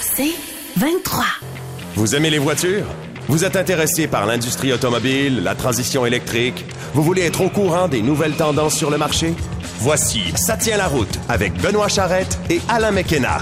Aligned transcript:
C'est 0.00 0.34
23. 0.76 1.24
Vous 1.94 2.14
aimez 2.14 2.30
les 2.30 2.38
voitures? 2.38 2.86
Vous 3.28 3.44
êtes 3.44 3.56
intéressé 3.56 4.06
par 4.06 4.26
l'industrie 4.26 4.72
automobile, 4.72 5.42
la 5.42 5.54
transition 5.54 6.04
électrique? 6.04 6.64
Vous 6.92 7.02
voulez 7.02 7.22
être 7.22 7.40
au 7.40 7.48
courant 7.48 7.88
des 7.88 8.02
nouvelles 8.02 8.36
tendances 8.36 8.76
sur 8.76 8.90
le 8.90 8.98
marché? 8.98 9.34
Voici 9.78 10.32
Ça 10.36 10.56
tient 10.56 10.76
la 10.76 10.88
route 10.88 11.18
avec 11.28 11.54
Benoît 11.60 11.88
Charrette 11.88 12.38
et 12.50 12.60
Alain 12.68 12.90
McKenna. 12.90 13.38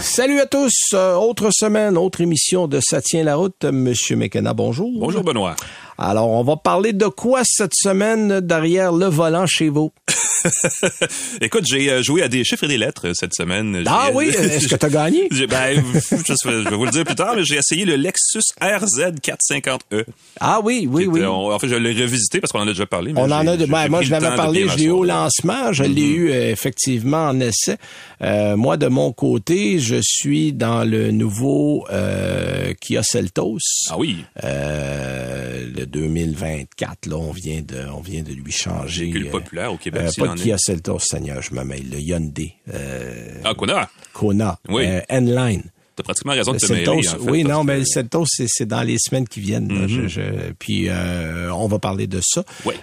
Salut 0.00 0.40
à 0.40 0.46
tous. 0.46 0.72
Euh, 0.94 1.14
autre 1.14 1.50
semaine, 1.52 1.96
autre 1.96 2.20
émission 2.20 2.66
de 2.66 2.80
Ça 2.80 3.00
tient 3.00 3.22
la 3.22 3.36
route. 3.36 3.64
Monsieur 3.64 4.16
McKenna, 4.16 4.54
bonjour. 4.54 4.90
Bonjour 4.98 5.22
Benoît. 5.22 5.54
Alors, 5.98 6.30
on 6.30 6.42
va 6.42 6.56
parler 6.56 6.92
de 6.92 7.06
quoi 7.06 7.42
cette 7.44 7.74
semaine 7.74 8.40
derrière 8.40 8.92
le 8.92 9.06
volant 9.06 9.46
chez 9.46 9.68
vous? 9.68 9.92
Écoute, 11.40 11.64
j'ai 11.68 11.90
euh, 11.90 12.02
joué 12.02 12.22
à 12.22 12.28
des 12.28 12.44
chiffres 12.44 12.64
et 12.64 12.68
des 12.68 12.78
lettres 12.78 13.08
euh, 13.08 13.12
cette 13.14 13.34
semaine. 13.34 13.82
Ah 13.86 14.10
oui, 14.12 14.26
est-ce 14.38 14.68
que 14.68 14.74
tu 14.76 14.86
as 14.86 14.88
gagné? 14.90 15.28
Ben, 15.48 15.82
je, 15.94 16.68
vais 16.70 16.76
vous 16.76 16.84
le 16.84 16.90
dire 16.90 17.04
plus 17.04 17.14
tard, 17.14 17.34
mais 17.36 17.44
j'ai 17.44 17.56
essayé 17.56 17.84
le 17.84 17.96
Lexus 17.96 18.40
RZ 18.60 19.12
450e. 19.22 20.04
Ah 20.40 20.60
oui, 20.62 20.86
oui, 20.90 21.06
oui. 21.06 21.24
on- 21.24 21.50
en 21.52 21.58
fait, 21.58 21.68
je 21.68 21.74
l'ai 21.74 21.92
revisité 22.02 22.40
parce 22.40 22.52
qu'on 22.52 22.60
en 22.60 22.68
a 22.68 22.72
déjà 22.72 22.86
parlé. 22.86 23.12
mais 23.12 23.20
On 23.20 23.30
en 23.30 23.46
a 23.46 23.56
de, 23.56 23.66
ben, 23.66 23.88
moi, 23.88 24.02
je 24.02 24.10
l'avais 24.10 24.34
parlé, 24.36 24.66
je 24.68 24.76
l'ai 24.76 24.84
eu 24.84 24.90
au 24.90 25.04
lancement, 25.04 25.72
je 25.72 25.84
l'ai 25.84 26.06
eu 26.06 26.30
euh, 26.30 26.50
effectivement 26.50 27.28
en 27.28 27.40
essai. 27.40 27.76
Euh, 28.22 28.56
moi, 28.56 28.76
de 28.76 28.86
mon 28.86 29.12
côté, 29.12 29.78
je 29.78 29.96
suis 30.02 30.52
dans 30.52 30.84
le 30.84 31.10
nouveau 31.10 31.86
euh, 31.90 32.72
Kia 32.80 33.02
Seltos. 33.02 33.58
Ah 33.90 33.96
oui, 33.98 34.24
Euh, 34.44 35.66
le 35.76 35.86
2024, 35.86 37.06
là, 37.06 37.16
on 37.16 37.32
vient 37.32 37.60
de, 37.62 37.78
on 37.94 38.00
vient 38.00 38.22
de 38.22 38.32
lui 38.32 38.52
changer. 38.52 39.04
véhicule 39.04 39.30
populaire 39.30 39.72
au 39.72 39.76
Québec. 39.76 40.02
euh, 40.04 40.10
pas. 40.36 40.42
Kia 40.42 40.56
Seltos, 40.58 40.98
Seigneur, 41.00 41.42
je 41.42 41.54
me 41.54 41.62
mêle. 41.64 41.88
Le 41.90 41.98
Hyundai, 41.98 42.54
euh, 42.72 43.34
Ah, 43.44 43.54
Kona, 43.54 43.88
Kona, 44.12 44.58
Oui. 44.68 44.84
euh, 44.86 45.00
N-Line. 45.08 45.64
t'as 45.96 46.02
pratiquement 46.02 46.32
raison 46.32 46.52
de 46.52 46.58
te 46.58 46.72
mêler. 46.72 46.84
Seltos, 46.86 47.08
en 47.20 47.24
fait, 47.24 47.30
oui, 47.30 47.44
non, 47.44 47.62
mais 47.64 47.78
le 47.80 47.84
Seltos, 47.84 48.24
c'est, 48.28 48.46
c'est 48.48 48.66
dans 48.66 48.82
les 48.82 48.96
semaines 48.98 49.28
qui 49.28 49.40
viennent. 49.40 49.70
Mhm. 49.70 49.88
Je- 49.88 50.08
je- 50.08 50.52
puis 50.58 50.88
euh, 50.88 51.52
on 51.52 51.66
va 51.68 51.78
parler 51.78 52.06
de 52.06 52.20
ça. 52.22 52.42
Oui. 52.64 52.74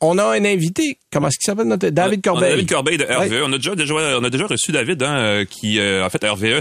On 0.00 0.16
a 0.18 0.24
un 0.24 0.44
invité. 0.44 0.98
Comment 1.10 1.28
est-ce 1.28 1.38
qu'il 1.38 1.46
s'appelle 1.46 1.66
notre 1.66 1.88
David 1.88 2.20
On 2.20 2.30
Corbeil? 2.30 2.50
David 2.50 2.68
Corbeil 2.68 2.98
de 2.98 3.04
RVE. 3.04 3.30
Ouais. 3.30 3.40
On, 3.44 3.52
a 3.52 3.56
déjà, 3.56 3.74
déjà- 3.74 3.94
on 3.94 4.22
a 4.24 4.30
déjà 4.30 4.46
reçu 4.46 4.70
David, 4.70 5.02
hein, 5.02 5.16
euh, 5.16 5.44
qui, 5.44 5.80
euh, 5.80 6.04
en 6.06 6.10
fait, 6.10 6.24
RVE, 6.24 6.60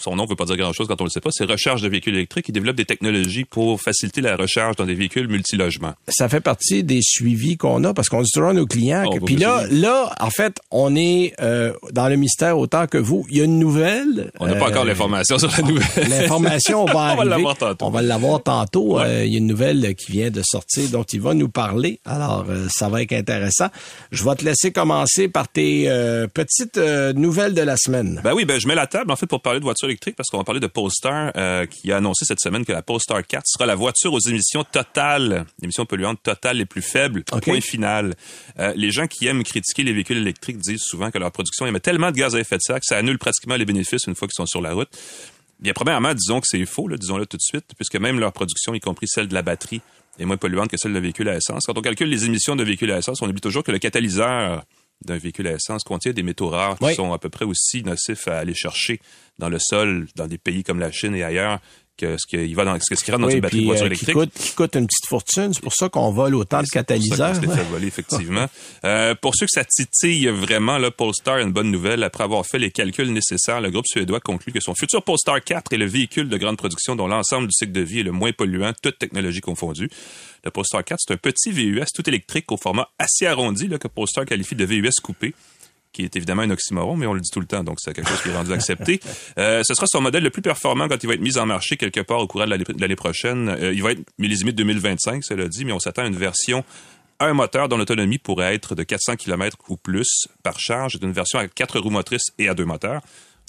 son 0.00 0.14
nom 0.16 0.26
veut 0.26 0.36
pas 0.36 0.44
dire 0.44 0.56
grand-chose 0.56 0.86
quand 0.86 1.00
on 1.00 1.04
le 1.04 1.10
sait 1.10 1.20
pas, 1.20 1.30
c'est 1.32 1.44
Recharge 1.44 1.82
de 1.82 1.88
véhicules 1.88 2.14
électriques. 2.14 2.46
Il 2.48 2.52
développe 2.52 2.76
des 2.76 2.84
technologies 2.84 3.44
pour 3.44 3.80
faciliter 3.80 4.20
la 4.20 4.36
recharge 4.36 4.76
dans 4.76 4.84
des 4.86 4.94
véhicules 4.94 5.26
multilogements. 5.28 5.94
Ça 6.08 6.28
fait 6.28 6.40
partie 6.40 6.84
des 6.84 7.00
suivis 7.02 7.56
qu'on 7.56 7.82
a 7.84 7.94
parce 7.94 8.08
qu'on 8.08 8.22
dit 8.22 8.30
toujours 8.32 8.50
à 8.50 8.52
nos 8.52 8.66
clients 8.66 9.04
Oh, 9.06 9.10
que 9.10 9.18
bah, 9.18 9.24
puis 9.26 9.36
là 9.36 9.64
là 9.70 10.12
en 10.20 10.30
fait 10.30 10.58
on 10.70 10.94
est 10.96 11.34
euh, 11.40 11.72
dans 11.92 12.08
le 12.08 12.16
mystère 12.16 12.58
autant 12.58 12.86
que 12.86 12.98
vous. 12.98 13.26
Il 13.30 13.38
y 13.38 13.40
a 13.40 13.44
une 13.44 13.58
nouvelle. 13.58 14.30
On 14.40 14.46
n'a 14.46 14.54
pas 14.56 14.68
encore 14.68 14.84
l'information 14.84 15.38
sur 15.38 15.50
la 15.50 15.62
nouvelle. 15.62 16.08
L'information 16.08 16.84
va 16.84 16.92
On 16.92 16.94
va 16.94 17.02
arriver. 17.10 17.28
l'avoir 17.30 17.56
tantôt. 17.56 17.86
On 17.86 17.90
va 17.90 18.02
l'avoir 18.02 18.42
tantôt. 18.42 18.98
Ouais. 18.98 19.26
Il 19.26 19.32
y 19.32 19.36
a 19.36 19.38
une 19.38 19.46
nouvelle 19.46 19.94
qui 19.94 20.12
vient 20.12 20.30
de 20.30 20.42
sortir 20.44 20.88
dont 20.90 21.02
il 21.04 21.20
va 21.20 21.34
nous 21.34 21.48
parler. 21.48 22.00
Alors, 22.04 22.44
ça 22.68 22.88
va 22.88 23.02
être 23.02 23.12
intéressant. 23.12 23.68
Je 24.10 24.24
vais 24.24 24.34
te 24.34 24.44
laisser 24.44 24.72
commencer 24.72 25.28
par 25.28 25.48
tes 25.48 25.88
euh, 25.88 26.26
petites 26.26 26.78
euh, 26.78 27.12
nouvelles 27.12 27.54
de 27.54 27.62
la 27.62 27.76
semaine. 27.76 28.20
Ben 28.22 28.34
oui, 28.34 28.44
ben 28.44 28.60
je 28.60 28.66
mets 28.66 28.74
la 28.74 28.86
table 28.86 29.10
en 29.10 29.16
fait 29.16 29.26
pour 29.26 29.42
parler 29.42 29.60
de 29.60 29.64
voitures 29.64 29.88
électriques 29.88 30.16
parce 30.16 30.28
qu'on 30.28 30.38
va 30.38 30.44
parler 30.44 30.60
de 30.60 30.66
Polestar 30.66 31.32
euh, 31.36 31.66
qui 31.66 31.92
a 31.92 31.96
annoncé 31.96 32.24
cette 32.24 32.40
semaine 32.40 32.64
que 32.64 32.72
la 32.72 32.82
Polestar 32.82 33.26
4 33.26 33.42
sera 33.46 33.66
la 33.66 33.74
voiture 33.74 34.12
aux 34.12 34.20
émissions 34.20 34.64
totales, 34.64 35.46
émissions 35.62 35.86
polluantes 35.86 36.22
totales 36.22 36.56
les 36.56 36.66
plus 36.66 36.82
faibles. 36.82 37.24
Point 37.24 37.60
final. 37.60 38.14
Les 38.74 38.90
gens 38.90 39.06
qui 39.06 39.26
aiment 39.26 39.42
critiquer 39.44 39.84
les 39.84 39.92
véhicules 39.92 40.18
électriques 40.18 40.58
disent 40.58 40.82
souvent 40.82 41.10
que 41.10 41.18
leur 41.18 41.30
production 41.32 41.66
émet 41.66 41.80
tellement 41.80 42.10
de 42.10 42.16
gaz 42.16 42.34
à 42.34 42.40
effet 42.40 42.56
de 42.56 42.62
serre 42.62 42.80
que 42.80 42.86
ça 42.86 42.96
annule 42.96 43.18
pratiquement 43.18 43.56
les 43.56 43.64
bénéfices 43.64 44.06
une 44.06 44.14
fois 44.14 44.28
qu'ils 44.28 44.34
sont 44.34 44.46
sur 44.46 44.60
la 44.60 44.72
route. 44.72 44.88
Bien, 45.60 45.72
premièrement, 45.72 46.14
disons 46.14 46.40
que 46.40 46.46
c'est 46.48 46.64
faux, 46.66 46.88
disons-le 46.88 47.26
tout 47.26 47.36
de 47.36 47.42
suite, 47.42 47.72
puisque 47.76 47.96
même 47.96 48.20
leur 48.20 48.32
production, 48.32 48.74
y 48.74 48.80
compris 48.80 49.08
celle 49.08 49.26
de 49.26 49.34
la 49.34 49.42
batterie, 49.42 49.80
est 50.18 50.24
moins 50.24 50.36
polluante 50.36 50.70
que 50.70 50.76
celle 50.76 50.92
de 50.92 50.98
véhicules 50.98 51.28
à 51.28 51.36
essence. 51.36 51.64
Quand 51.66 51.76
on 51.76 51.82
calcule 51.82 52.08
les 52.08 52.24
émissions 52.24 52.56
de 52.56 52.64
véhicules 52.64 52.90
à 52.92 52.98
essence, 52.98 53.22
on 53.22 53.28
oublie 53.28 53.40
toujours 53.40 53.62
que 53.62 53.72
le 53.72 53.78
catalyseur 53.78 54.64
d'un 55.04 55.18
véhicule 55.18 55.46
à 55.46 55.52
essence 55.52 55.84
contient 55.84 56.12
des 56.12 56.22
métaux 56.22 56.48
rares 56.48 56.78
qui 56.78 56.94
sont 56.94 57.12
à 57.12 57.18
peu 57.18 57.28
près 57.28 57.44
aussi 57.44 57.82
nocifs 57.84 58.26
à 58.26 58.38
aller 58.38 58.54
chercher 58.54 59.00
dans 59.38 59.48
le 59.48 59.58
sol, 59.60 60.08
dans 60.16 60.26
des 60.26 60.38
pays 60.38 60.64
comme 60.64 60.80
la 60.80 60.90
Chine 60.90 61.14
et 61.14 61.22
ailleurs, 61.22 61.60
que 61.98 62.16
ce 62.16 62.26
qui 62.26 62.54
va 62.54 62.64
dans 62.64 62.78
ce 62.80 62.94
qui 62.94 63.10
rentre 63.10 63.22
dans 63.22 63.26
Oui, 63.26 63.34
une 63.34 63.40
batterie 63.40 63.58
de 63.58 63.62
puis, 63.62 63.66
voiture 63.66 63.86
euh, 63.86 63.88
qui, 63.90 64.04
électrique. 64.04 64.14
coûte, 64.14 64.32
qui 64.32 64.54
coûte 64.54 64.76
une 64.76 64.86
petite 64.86 65.06
fortune. 65.06 65.52
C'est 65.52 65.62
pour 65.62 65.74
ça 65.74 65.88
qu'on 65.88 66.10
vole 66.10 66.34
autant 66.36 66.60
de 66.60 66.66
C'est 66.66 66.72
catalyseurs. 66.74 67.38
les 67.40 67.48
fait 67.48 67.64
voler, 67.64 67.86
effectivement. 67.88 68.46
Euh, 68.84 69.14
pour 69.16 69.34
ceux 69.34 69.46
que 69.46 69.52
ça 69.52 69.64
titille 69.64 70.28
vraiment, 70.28 70.78
là, 70.78 70.90
Polestar 70.90 71.36
a 71.36 71.40
une 71.42 71.52
bonne 71.52 71.70
nouvelle. 71.70 72.04
Après 72.04 72.22
avoir 72.22 72.46
fait 72.46 72.58
les 72.58 72.70
calculs 72.70 73.12
nécessaires, 73.12 73.60
le 73.60 73.70
groupe 73.70 73.86
suédois 73.86 74.20
conclut 74.20 74.52
que 74.52 74.60
son 74.60 74.74
futur 74.74 75.02
Polestar 75.02 75.42
4 75.42 75.72
est 75.72 75.76
le 75.76 75.86
véhicule 75.86 76.28
de 76.28 76.36
grande 76.36 76.56
production 76.56 76.94
dont 76.94 77.08
l'ensemble 77.08 77.48
du 77.48 77.52
cycle 77.52 77.72
de 77.72 77.80
vie 77.80 78.00
est 78.00 78.04
le 78.04 78.12
moins 78.12 78.32
polluant, 78.32 78.72
toute 78.80 78.98
technologie 78.98 79.40
confondue. 79.40 79.90
Le 80.44 80.50
Polestar 80.52 80.84
4, 80.84 81.00
c'est 81.00 81.14
un 81.14 81.16
petit 81.16 81.50
VUS 81.50 81.86
tout 81.92 82.08
électrique 82.08 82.50
au 82.52 82.56
format 82.56 82.88
assez 82.98 83.26
arrondi 83.26 83.66
là, 83.66 83.78
que 83.78 83.88
Polestar 83.88 84.24
qualifie 84.24 84.54
de 84.54 84.64
VUS 84.64 84.90
coupé 85.02 85.34
qui 85.92 86.02
est 86.04 86.14
évidemment 86.16 86.42
un 86.42 86.50
oxymoron, 86.50 86.96
mais 86.96 87.06
on 87.06 87.14
le 87.14 87.20
dit 87.20 87.30
tout 87.30 87.40
le 87.40 87.46
temps, 87.46 87.64
donc 87.64 87.78
c'est 87.80 87.92
quelque 87.94 88.08
chose 88.10 88.20
qui 88.22 88.28
est 88.28 88.36
rendu 88.36 88.52
accepté. 88.52 89.00
Euh, 89.38 89.62
ce 89.66 89.74
sera 89.74 89.86
son 89.86 90.00
modèle 90.00 90.22
le 90.22 90.30
plus 90.30 90.42
performant 90.42 90.86
quand 90.88 91.02
il 91.02 91.06
va 91.06 91.14
être 91.14 91.20
mis 91.20 91.38
en 91.38 91.46
marché 91.46 91.76
quelque 91.76 92.00
part 92.00 92.18
au 92.18 92.26
courant 92.26 92.44
de 92.46 92.50
l'année- 92.50 92.96
prochaine. 92.96 93.48
Euh, 93.48 93.72
il 93.72 93.82
va 93.82 93.92
être 93.92 94.02
millésimé 94.18 94.52
de 94.52 94.56
2025, 94.58 95.24
cela 95.24 95.48
dit, 95.48 95.64
mais 95.64 95.72
on 95.72 95.78
s'attend 95.80 96.02
à 96.02 96.06
une 96.06 96.16
version 96.16 96.64
un 97.20 97.32
moteur 97.32 97.68
dont 97.68 97.76
l'autonomie 97.76 98.18
pourrait 98.18 98.54
être 98.54 98.74
de 98.76 98.82
400 98.84 99.16
km 99.16 99.56
ou 99.68 99.76
plus 99.76 100.28
par 100.44 100.60
charge. 100.60 100.92
C'est 100.92 101.02
une 101.04 101.12
version 101.12 101.38
à 101.40 101.48
quatre 101.48 101.78
roues 101.80 101.90
motrices 101.90 102.26
et 102.38 102.48
à 102.48 102.54
deux 102.54 102.64
moteurs. 102.64 103.00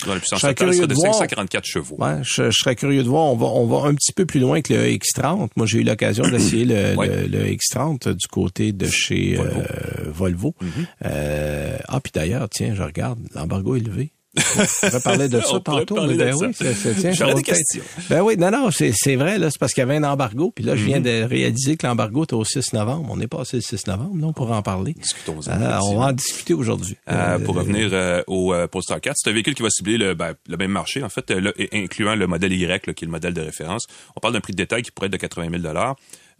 Dont 0.05 0.13
la 0.13 0.19
puissance 0.19 0.39
Je 0.39 0.41
serais 0.41 0.53
totale 0.53 0.67
curieux 0.69 0.77
sera 0.77 0.87
de 0.87 0.93
de 0.93 0.95
voir. 0.95 1.13
544 1.13 1.65
chevaux. 1.65 1.95
Ouais, 1.99 2.15
je, 2.23 2.51
je 2.51 2.57
serais 2.57 2.75
curieux 2.75 3.03
de 3.03 3.07
voir. 3.09 3.25
On 3.25 3.35
va, 3.35 3.47
on 3.47 3.65
va 3.67 3.87
un 3.87 3.93
petit 3.95 4.11
peu 4.13 4.25
plus 4.25 4.39
loin 4.39 4.61
que 4.61 4.73
le 4.73 4.85
X30. 4.87 5.49
Moi, 5.55 5.65
j'ai 5.65 5.79
eu 5.79 5.83
l'occasion 5.83 6.23
d'essayer 6.29 6.65
le, 6.65 6.95
Ouais. 6.95 7.07
le, 7.07 7.27
le 7.27 7.45
X30 7.47 8.13
du 8.13 8.27
côté 8.27 8.71
de 8.71 8.85
chez 8.87 9.35
Volvo. 9.35 9.59
euh, 9.59 10.11
Volvo. 10.11 10.55
Mm-hmm. 10.61 10.85
Euh, 11.05 11.77
ah, 11.87 11.99
puis 11.99 12.11
d'ailleurs, 12.13 12.47
tiens, 12.49 12.73
je 12.75 12.81
regarde, 12.83 13.19
l'embargo 13.35 13.75
est 13.75 13.79
levé. 13.81 14.11
On 14.39 14.87
pourrait 14.89 15.01
parler 15.01 15.29
de 15.29 15.39
ça 15.41 15.59
tantôt. 15.59 16.07
mais 16.07 16.15
ben 16.15 16.35
ça. 16.37 16.45
oui, 16.47 16.53
tiens, 16.99 17.13
ça 17.13 17.25
va 17.25 17.33
des 17.33 17.41
peut-être- 17.41 17.45
questions. 17.57 17.83
Ben 18.09 18.21
oui, 18.21 18.37
non, 18.37 18.51
non, 18.51 18.69
c'est 18.71 19.15
vrai, 19.15 19.37
là, 19.39 19.49
c'est 19.49 19.59
parce 19.59 19.73
qu'il 19.73 19.81
y 19.81 19.83
avait 19.83 19.95
un 19.97 20.03
embargo. 20.03 20.51
Puis 20.55 20.63
là, 20.63 20.75
je 20.75 20.83
viens 20.85 20.99
de 20.99 21.23
réaliser 21.23 21.77
que 21.77 21.85
l'embargo 21.87 22.23
est 22.23 22.33
au 22.33 22.43
6 22.43 22.73
novembre. 22.73 23.07
On 23.11 23.17
n'est 23.17 23.27
pas 23.27 23.37
au 23.39 23.45
6 23.45 23.87
novembre, 23.87 24.15
non, 24.15 24.33
pour 24.33 24.51
en 24.51 24.61
parler. 24.61 24.93
Discutons-en, 24.93 25.51
Ah, 25.51 25.79
on 25.83 25.99
va 25.99 26.05
en 26.07 26.11
discuter 26.13 26.53
aujourd'hui. 26.53 26.95
Euh, 27.09 27.39
pour 27.39 27.55
Euh, 27.57 27.61
revenir 27.61 27.89
euh, 27.93 28.21
au 28.27 28.53
euh, 28.53 28.67
Polestar 28.67 28.99
4, 29.01 29.15
c'est 29.17 29.29
un 29.29 29.33
véhicule 29.33 29.55
qui 29.55 29.63
va 29.63 29.69
cibler 29.69 29.97
le, 29.97 30.13
ben, 30.13 30.33
le 30.47 30.57
même 30.57 30.71
marché, 30.71 31.03
en 31.03 31.09
fait, 31.09 31.29
euh, 31.31 31.51
et- 31.57 31.69
incluant 31.83 32.15
le 32.15 32.27
modèle 32.27 32.53
Y, 32.53 32.87
là, 32.87 32.93
qui 32.93 33.03
est 33.03 33.07
le 33.07 33.11
modèle 33.11 33.33
de 33.33 33.41
référence. 33.41 33.85
On 34.15 34.19
parle 34.19 34.33
d'un 34.33 34.41
prix 34.41 34.53
de 34.53 34.57
détail 34.57 34.81
qui 34.81 34.91
pourrait 34.91 35.07
être 35.07 35.13
de 35.13 35.17
80 35.17 35.49
000 35.61 35.73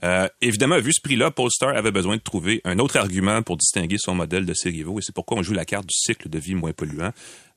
euh, 0.03 0.27
Évidemment, 0.41 0.79
vu 0.79 0.93
ce 0.93 1.01
prix-là, 1.01 1.29
Polestar 1.31 1.75
avait 1.75 1.91
besoin 1.91 2.15
de 2.15 2.21
trouver 2.21 2.61
un 2.63 2.79
autre 2.79 2.97
argument 2.97 3.41
pour 3.41 3.57
distinguer 3.57 3.97
son 3.99 4.15
modèle 4.15 4.45
de 4.45 4.53
série 4.53 4.79
Evo, 4.81 4.99
et 4.99 5.01
c'est 5.01 5.13
pourquoi 5.13 5.37
on 5.37 5.43
joue 5.43 5.53
la 5.53 5.65
carte 5.65 5.85
du 5.85 5.93
cycle 5.95 6.29
de 6.29 6.39
vie 6.39 6.55
moins 6.55 6.71
polluant. 6.71 7.11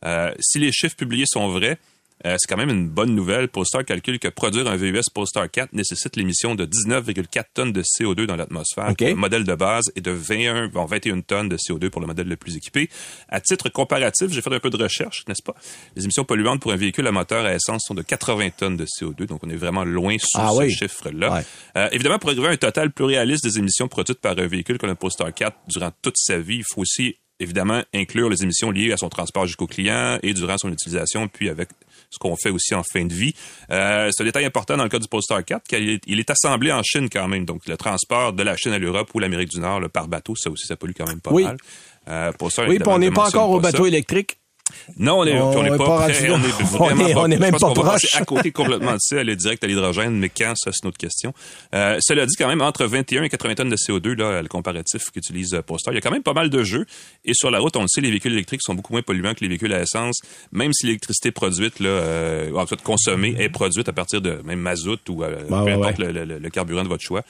Euh, 0.04 0.32
si 0.40 0.58
les 0.58 0.72
chiffres 0.72 0.96
publiés 0.96 1.26
sont 1.26 1.48
vrais, 1.48 1.78
euh, 2.24 2.36
c'est 2.38 2.46
quand 2.48 2.56
même 2.56 2.70
une 2.70 2.88
bonne 2.88 3.16
nouvelle. 3.16 3.48
Polestar 3.48 3.84
calcule 3.84 4.20
que 4.20 4.28
produire 4.28 4.68
un 4.68 4.76
VUS 4.76 5.02
Polestar 5.12 5.50
4 5.50 5.72
nécessite 5.72 6.14
l'émission 6.14 6.54
de 6.54 6.64
19,4 6.66 7.44
tonnes 7.52 7.72
de 7.72 7.82
CO2 7.82 8.26
dans 8.26 8.36
l'atmosphère. 8.36 8.94
Pour 8.96 9.06
Le 9.08 9.14
modèle 9.16 9.42
de 9.42 9.54
base 9.56 9.86
est 9.96 10.02
de 10.02 10.12
21, 10.12 10.68
bon, 10.68 10.84
21 10.84 11.20
tonnes 11.22 11.48
de 11.48 11.56
CO2 11.56 11.90
pour 11.90 12.00
le 12.00 12.06
modèle 12.06 12.28
le 12.28 12.36
plus 12.36 12.56
équipé. 12.56 12.88
À 13.28 13.40
titre 13.40 13.70
comparatif, 13.70 14.28
j'ai 14.30 14.40
fait 14.40 14.54
un 14.54 14.60
peu 14.60 14.70
de 14.70 14.80
recherche, 14.80 15.24
n'est-ce 15.26 15.42
pas? 15.42 15.56
Les 15.96 16.04
émissions 16.04 16.22
polluantes 16.24 16.60
pour 16.60 16.70
un 16.70 16.76
véhicule 16.76 17.08
à 17.08 17.10
moteur 17.12 17.44
à 17.44 17.54
essence 17.54 17.82
sont 17.88 17.94
de 17.94 18.02
80 18.02 18.50
tonnes 18.50 18.76
de 18.76 18.84
CO2, 18.86 19.26
donc 19.26 19.40
on 19.42 19.50
est 19.50 19.56
vraiment 19.56 19.82
loin 19.82 20.16
sous 20.20 20.38
Ah 20.38 20.50
ce 20.52 20.58
oui. 20.58 20.70
chiffre-là. 20.70 21.34
Ouais. 21.34 21.42
Euh, 21.76 21.88
évidemment, 21.90 22.20
pour 22.20 22.30
arriver 22.30 22.46
à 22.46 22.50
un 22.50 22.56
total 22.56 22.92
plus 22.92 23.04
réaliste 23.06 23.42
des 23.42 23.58
émissions 23.58 23.88
produites 23.88 24.20
par 24.20 24.38
un 24.38 24.46
véhicule 24.46 24.78
comme 24.78 24.90
le 24.90 24.94
Polestar 24.94 25.34
4 25.34 25.56
durant 25.66 25.90
toute 26.02 26.16
sa 26.18 26.38
vie, 26.38 26.58
il 26.58 26.64
faut 26.72 26.82
aussi 26.82 27.16
évidemment 27.42 27.82
inclure 27.94 28.28
les 28.28 28.42
émissions 28.42 28.70
liées 28.70 28.92
à 28.92 28.96
son 28.96 29.08
transport 29.08 29.46
jusqu'au 29.46 29.66
client 29.66 30.18
et 30.22 30.32
durant 30.34 30.56
son 30.58 30.72
utilisation, 30.72 31.28
puis 31.28 31.48
avec 31.48 31.68
ce 32.10 32.18
qu'on 32.18 32.36
fait 32.36 32.50
aussi 32.50 32.74
en 32.74 32.82
fin 32.82 33.04
de 33.04 33.12
vie. 33.14 33.34
Euh, 33.70 34.10
c'est 34.12 34.22
un 34.22 34.26
détail 34.26 34.44
important 34.44 34.76
dans 34.76 34.82
le 34.82 34.88
cas 34.90 34.98
du 34.98 35.08
Polestar 35.08 35.42
4, 35.44 35.62
qu'il 35.66 35.88
est, 35.88 36.02
il 36.06 36.18
est 36.20 36.28
assemblé 36.30 36.70
en 36.70 36.82
Chine 36.82 37.08
quand 37.10 37.26
même. 37.26 37.44
Donc, 37.46 37.66
le 37.66 37.76
transport 37.76 38.32
de 38.34 38.42
la 38.42 38.56
Chine 38.56 38.72
à 38.72 38.78
l'Europe 38.78 39.10
ou 39.14 39.18
l'Amérique 39.18 39.48
du 39.50 39.60
Nord 39.60 39.80
là, 39.80 39.88
par 39.88 40.08
bateau, 40.08 40.34
ça 40.36 40.50
aussi, 40.50 40.66
ça 40.66 40.76
pollue 40.76 40.92
quand 40.96 41.06
même 41.08 41.20
pas 41.20 41.32
Oui. 41.32 41.44
mal. 41.44 41.56
Euh, 42.08 42.32
Oui, 42.40 42.78
puis 42.78 42.82
on 42.86 42.98
n'est 42.98 43.10
ne 43.10 43.14
pas 43.14 43.28
encore 43.28 43.50
au 43.50 43.60
bateau 43.60 43.84
ça. 43.84 43.88
électrique. 43.88 44.38
Non, 44.96 45.20
on 45.20 45.24
est, 45.26 45.38
On 45.38 45.50
on 45.58 45.64
est 45.64 45.70
n'est 45.70 45.76
pas 45.76 46.08
prêt. 46.08 46.30
On 46.30 46.98
est 47.06 47.14
On 47.14 47.26
est- 47.30 47.38
même 47.38 47.52
pas 47.58 47.72
proche. 47.72 48.14
à 48.14 48.24
côté 48.24 48.52
complètement 48.52 48.92
de 48.94 48.98
ça, 49.00 49.18
aller 49.20 49.36
direct 49.36 49.62
à 49.64 49.66
l'hydrogène, 49.66 50.18
mais 50.18 50.28
quand, 50.28 50.52
ça, 50.56 50.70
c'est 50.72 50.82
une 50.84 50.88
autre 50.88 50.98
question. 50.98 51.32
Euh, 51.74 51.98
cela 52.00 52.26
dit, 52.26 52.34
quand 52.36 52.48
même, 52.48 52.62
entre 52.62 52.84
21 52.86 53.22
et 53.24 53.28
80 53.28 53.54
tonnes 53.54 53.68
de 53.70 53.76
CO2, 53.76 54.14
là, 54.16 54.42
le 54.42 54.48
comparatif 54.48 55.10
qu'utilise 55.10 55.54
euh, 55.54 55.62
Polestar, 55.62 55.92
il 55.92 55.96
y 55.96 55.98
a 55.98 56.00
quand 56.00 56.10
même 56.10 56.22
pas 56.22 56.34
mal 56.34 56.50
de 56.50 56.62
jeux. 56.62 56.86
Et 57.24 57.32
sur 57.34 57.50
la 57.50 57.58
route, 57.58 57.76
on 57.76 57.82
le 57.82 57.88
sait, 57.88 58.00
les 58.00 58.10
véhicules 58.10 58.32
électriques 58.32 58.62
sont 58.62 58.74
beaucoup 58.74 58.92
moins 58.92 59.02
polluants 59.02 59.34
que 59.34 59.40
les 59.40 59.48
véhicules 59.48 59.72
à 59.72 59.82
essence, 59.82 60.20
même 60.52 60.72
si 60.72 60.86
l'électricité 60.86 61.30
produite, 61.32 61.80
là, 61.80 61.88
euh, 61.88 62.54
en 62.54 62.66
fait, 62.66 62.80
consommée, 62.82 63.34
est 63.38 63.48
produite 63.48 63.88
à 63.88 63.92
partir 63.92 64.20
de 64.20 64.40
même 64.44 64.60
mazout 64.60 64.98
ou 65.08 65.22
euh, 65.22 65.36
Ouais, 65.42 65.46
peu 65.48 65.54
ouais, 65.54 65.72
importe 65.72 65.98
le, 65.98 66.12
le- 66.12 66.38
le 66.38 66.50
carburant 66.50 66.82
de 66.82 66.88
votre 66.88 67.02
choix. 67.04 67.22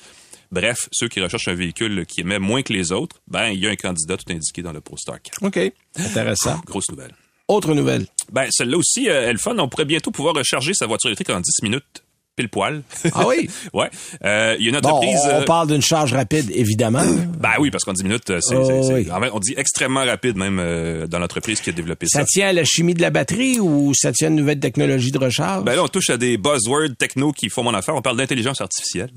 Bref, 0.50 0.88
ceux 0.92 1.08
qui 1.08 1.18
recherchent 1.20 1.48
un 1.48 1.54
véhicule 1.54 2.04
qui 2.04 2.20
émet 2.20 2.38
moins 2.38 2.60
que 2.62 2.74
les 2.74 2.92
autres, 2.92 3.16
ben, 3.26 3.48
il 3.48 3.58
y 3.60 3.66
a 3.66 3.70
un 3.70 3.76
candidat 3.76 4.18
tout 4.18 4.30
indiqué 4.30 4.60
dans 4.60 4.72
le 4.72 4.82
Polestar 4.82 5.16
4. 5.22 5.42
OK. 5.42 5.72
Intéressant. 5.96 6.60
Grosse 6.66 6.90
nouvelle. 6.90 7.12
Autre 7.48 7.74
nouvelle. 7.74 8.06
Ben, 8.32 8.46
celle-là 8.50 8.76
aussi, 8.78 9.08
euh, 9.08 9.28
elle 9.28 9.38
fun. 9.38 9.56
On 9.58 9.68
pourrait 9.68 9.84
bientôt 9.84 10.10
pouvoir 10.10 10.34
recharger 10.34 10.74
sa 10.74 10.86
voiture 10.86 11.08
électrique 11.08 11.30
en 11.30 11.40
10 11.40 11.62
minutes 11.62 12.02
pile 12.34 12.48
poil. 12.48 12.82
Ah 13.12 13.26
oui? 13.28 13.50
ouais. 13.74 13.90
Euh, 14.24 14.56
Il 14.58 14.64
y 14.64 14.68
a 14.68 14.70
une 14.74 14.80
Bon, 14.80 14.88
entreprise... 14.88 15.20
on, 15.24 15.28
on 15.28 15.40
euh, 15.40 15.44
parle 15.44 15.68
d'une 15.68 15.82
charge 15.82 16.14
rapide, 16.14 16.50
évidemment. 16.54 17.02
Ben 17.38 17.50
oui, 17.60 17.70
parce 17.70 17.84
qu'en 17.84 17.92
10 17.92 18.04
minutes, 18.04 18.30
euh, 18.30 18.38
c'est, 18.40 18.54
Oh, 18.56 18.88
oui. 18.92 19.06
on 19.34 19.38
dit 19.38 19.52
extrêmement 19.56 20.04
rapide 20.04 20.36
même 20.38 20.58
euh, 20.58 21.06
dans 21.06 21.18
l'entreprise 21.18 21.60
qui 21.60 21.68
a 21.68 21.72
développé 21.74 22.06
ça. 22.08 22.20
ça 22.20 22.24
tient 22.24 22.48
à 22.48 22.52
la 22.54 22.64
chimie 22.64 22.94
de 22.94 23.02
la 23.02 23.10
batterie 23.10 23.60
ou 23.60 23.92
ça 23.94 24.12
tient 24.12 24.28
à 24.28 24.30
une 24.30 24.36
nouvelle 24.36 24.60
technologie 24.60 25.10
de 25.10 25.18
recharge? 25.18 25.64
Ben 25.64 25.74
là, 25.74 25.82
on 25.84 25.88
touche 25.88 26.08
à 26.08 26.16
des 26.16 26.38
buzzwords 26.38 26.96
techno 26.98 27.32
qui 27.32 27.50
font 27.50 27.64
mon 27.64 27.74
affaire. 27.74 27.94
On 27.96 28.00
parle 28.00 28.16
d'intelligence 28.16 28.60
artificielle. 28.62 29.10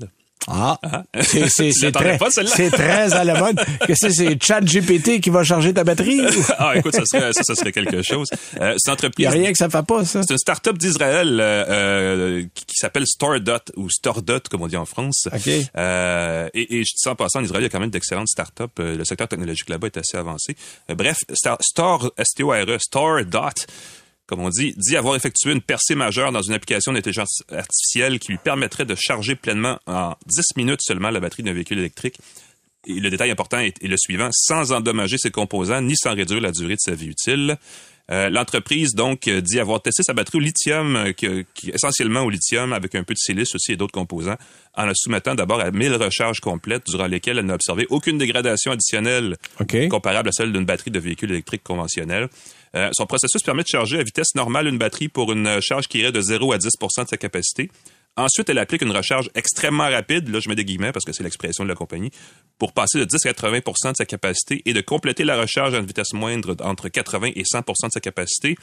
Ah, 0.48 0.78
c'est, 1.22 1.48
c'est, 1.72 1.72
très, 1.92 2.18
c'est 2.46 2.70
très 2.70 3.12
à 3.12 3.24
la 3.24 3.40
mode. 3.40 3.56
Que 3.86 3.94
c'est, 3.94 4.10
c'est 4.10 4.42
ChatGPT 4.42 5.20
qui 5.20 5.30
va 5.30 5.42
charger 5.44 5.74
ta 5.74 5.84
batterie? 5.84 6.20
ou- 6.20 6.44
ah, 6.58 6.76
écoute, 6.76 6.94
ça 6.94 7.04
serait, 7.04 7.32
ça, 7.32 7.42
ça 7.42 7.54
serait 7.54 7.72
quelque 7.72 8.02
chose. 8.02 8.28
Euh, 8.60 8.74
c'est 8.78 8.90
entreprise... 8.90 9.24
y 9.24 9.26
a 9.26 9.30
rien 9.30 9.50
que 9.50 9.58
ça 9.58 9.68
fait 9.68 9.84
pas, 9.84 10.04
ça. 10.04 10.22
C'est 10.22 10.32
une 10.34 10.38
start-up 10.38 10.78
d'Israël 10.78 11.40
euh, 11.40 11.64
euh, 11.68 12.42
qui, 12.54 12.66
qui 12.66 12.76
s'appelle 12.76 13.06
Stardot 13.06 13.58
ou 13.76 13.90
Stardot 13.90 14.40
comme 14.50 14.62
on 14.62 14.68
dit 14.68 14.76
en 14.76 14.86
France. 14.86 15.28
OK. 15.32 15.48
Euh, 15.76 16.48
et, 16.54 16.78
et 16.78 16.84
je 16.84 16.92
dis 16.94 17.08
en 17.08 17.16
passant, 17.16 17.40
en 17.40 17.44
Israël, 17.44 17.62
il 17.62 17.66
y 17.66 17.68
a 17.68 17.70
quand 17.70 17.80
même 17.80 17.90
d'excellentes 17.90 18.28
start-up. 18.28 18.70
Le 18.78 19.04
secteur 19.04 19.28
technologique 19.28 19.68
là-bas 19.68 19.88
est 19.88 19.96
assez 19.98 20.16
avancé. 20.16 20.56
Bref, 20.88 21.18
Star, 21.34 21.58
Star 21.60 22.10
S-T-O-R-E, 22.16 22.78
Stardot, 22.78 23.50
comme 24.26 24.40
on 24.40 24.48
dit, 24.48 24.74
dit 24.76 24.96
avoir 24.96 25.14
effectué 25.16 25.52
une 25.52 25.60
percée 25.60 25.94
majeure 25.94 26.32
dans 26.32 26.42
une 26.42 26.52
application 26.54 26.92
d'intelligence 26.92 27.42
artificielle 27.52 28.18
qui 28.18 28.32
lui 28.32 28.38
permettrait 28.38 28.84
de 28.84 28.94
charger 28.94 29.36
pleinement 29.36 29.78
en 29.86 30.14
10 30.26 30.42
minutes 30.56 30.80
seulement 30.82 31.10
la 31.10 31.20
batterie 31.20 31.42
d'un 31.42 31.52
véhicule 31.52 31.78
électrique. 31.78 32.18
Et 32.88 32.94
le 33.00 33.10
détail 33.10 33.30
important 33.30 33.58
est, 33.58 33.82
est 33.82 33.88
le 33.88 33.96
suivant, 33.96 34.28
sans 34.32 34.72
endommager 34.72 35.18
ses 35.18 35.30
composants 35.30 35.80
ni 35.80 35.94
sans 35.96 36.14
réduire 36.14 36.40
la 36.40 36.52
durée 36.52 36.74
de 36.74 36.80
sa 36.80 36.94
vie 36.94 37.06
utile. 37.08 37.56
Euh, 38.12 38.28
L'entreprise 38.30 38.94
donc 38.94 39.26
euh, 39.26 39.40
dit 39.40 39.58
avoir 39.58 39.82
testé 39.82 40.04
sa 40.04 40.12
batterie 40.12 40.38
au 40.38 40.40
lithium, 40.40 40.94
euh, 40.94 41.12
qui, 41.12 41.26
qui- 41.54 41.70
essentiellement 41.70 42.20
au 42.22 42.30
lithium, 42.30 42.72
avec 42.72 42.94
un 42.94 43.02
peu 43.02 43.14
de 43.14 43.18
silice 43.18 43.52
aussi 43.56 43.72
et 43.72 43.76
d'autres 43.76 43.92
composants, 43.92 44.36
en 44.74 44.84
la 44.86 44.92
soumettant 44.94 45.34
d'abord 45.34 45.60
à 45.60 45.72
1000 45.72 45.94
recharges 45.94 46.38
complètes, 46.38 46.84
durant 46.86 47.08
lesquelles 47.08 47.38
elle 47.38 47.46
n'a 47.46 47.54
observé 47.54 47.84
aucune 47.90 48.18
dégradation 48.18 48.70
additionnelle 48.70 49.36
comparable 49.88 50.28
à 50.28 50.32
celle 50.32 50.52
d'une 50.52 50.64
batterie 50.64 50.92
de 50.92 51.00
véhicule 51.00 51.32
électrique 51.32 51.64
conventionnel. 51.64 52.28
Euh, 52.76 52.90
son 52.92 53.06
processus 53.06 53.42
permet 53.42 53.62
de 53.62 53.68
charger 53.68 53.98
à 53.98 54.02
vitesse 54.02 54.34
normale 54.34 54.66
une 54.66 54.76
batterie 54.76 55.08
pour 55.08 55.32
une 55.32 55.46
euh, 55.46 55.60
charge 55.62 55.88
qui 55.88 55.98
irait 55.98 56.12
de 56.12 56.20
0 56.20 56.52
à 56.52 56.58
10% 56.58 57.04
de 57.04 57.08
sa 57.08 57.16
capacité. 57.16 57.70
Ensuite, 58.18 58.48
elle 58.48 58.58
applique 58.58 58.82
une 58.82 58.90
recharge 58.90 59.30
extrêmement 59.34 59.88
rapide, 59.88 60.28
là 60.28 60.40
je 60.40 60.48
mets 60.48 60.54
des 60.54 60.64
guillemets 60.64 60.92
parce 60.92 61.04
que 61.04 61.12
c'est 61.12 61.22
l'expression 61.22 61.64
de 61.64 61.68
la 61.68 61.74
compagnie, 61.74 62.10
pour 62.58 62.72
passer 62.72 62.98
de 62.98 63.04
10 63.04 63.26
à 63.26 63.32
80% 63.32 63.92
de 63.92 63.96
sa 63.96 64.04
capacité 64.06 64.62
et 64.64 64.72
de 64.72 64.80
compléter 64.80 65.24
la 65.24 65.38
recharge 65.38 65.74
à 65.74 65.78
une 65.78 65.86
vitesse 65.86 66.12
moindre 66.12 66.56
entre 66.60 66.88
80 66.88 67.32
et 67.34 67.42
100% 67.42 67.86
de 67.88 67.92
sa 67.92 68.00
capacité. 68.00 68.56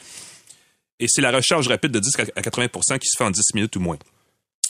Et 1.00 1.06
c'est 1.08 1.22
la 1.22 1.30
recharge 1.30 1.68
rapide 1.68 1.92
de 1.92 2.00
10 2.00 2.16
à 2.36 2.40
80% 2.40 2.98
qui 2.98 3.08
se 3.08 3.16
fait 3.16 3.24
en 3.24 3.30
10 3.30 3.54
minutes 3.54 3.76
ou 3.76 3.80
moins. 3.80 3.98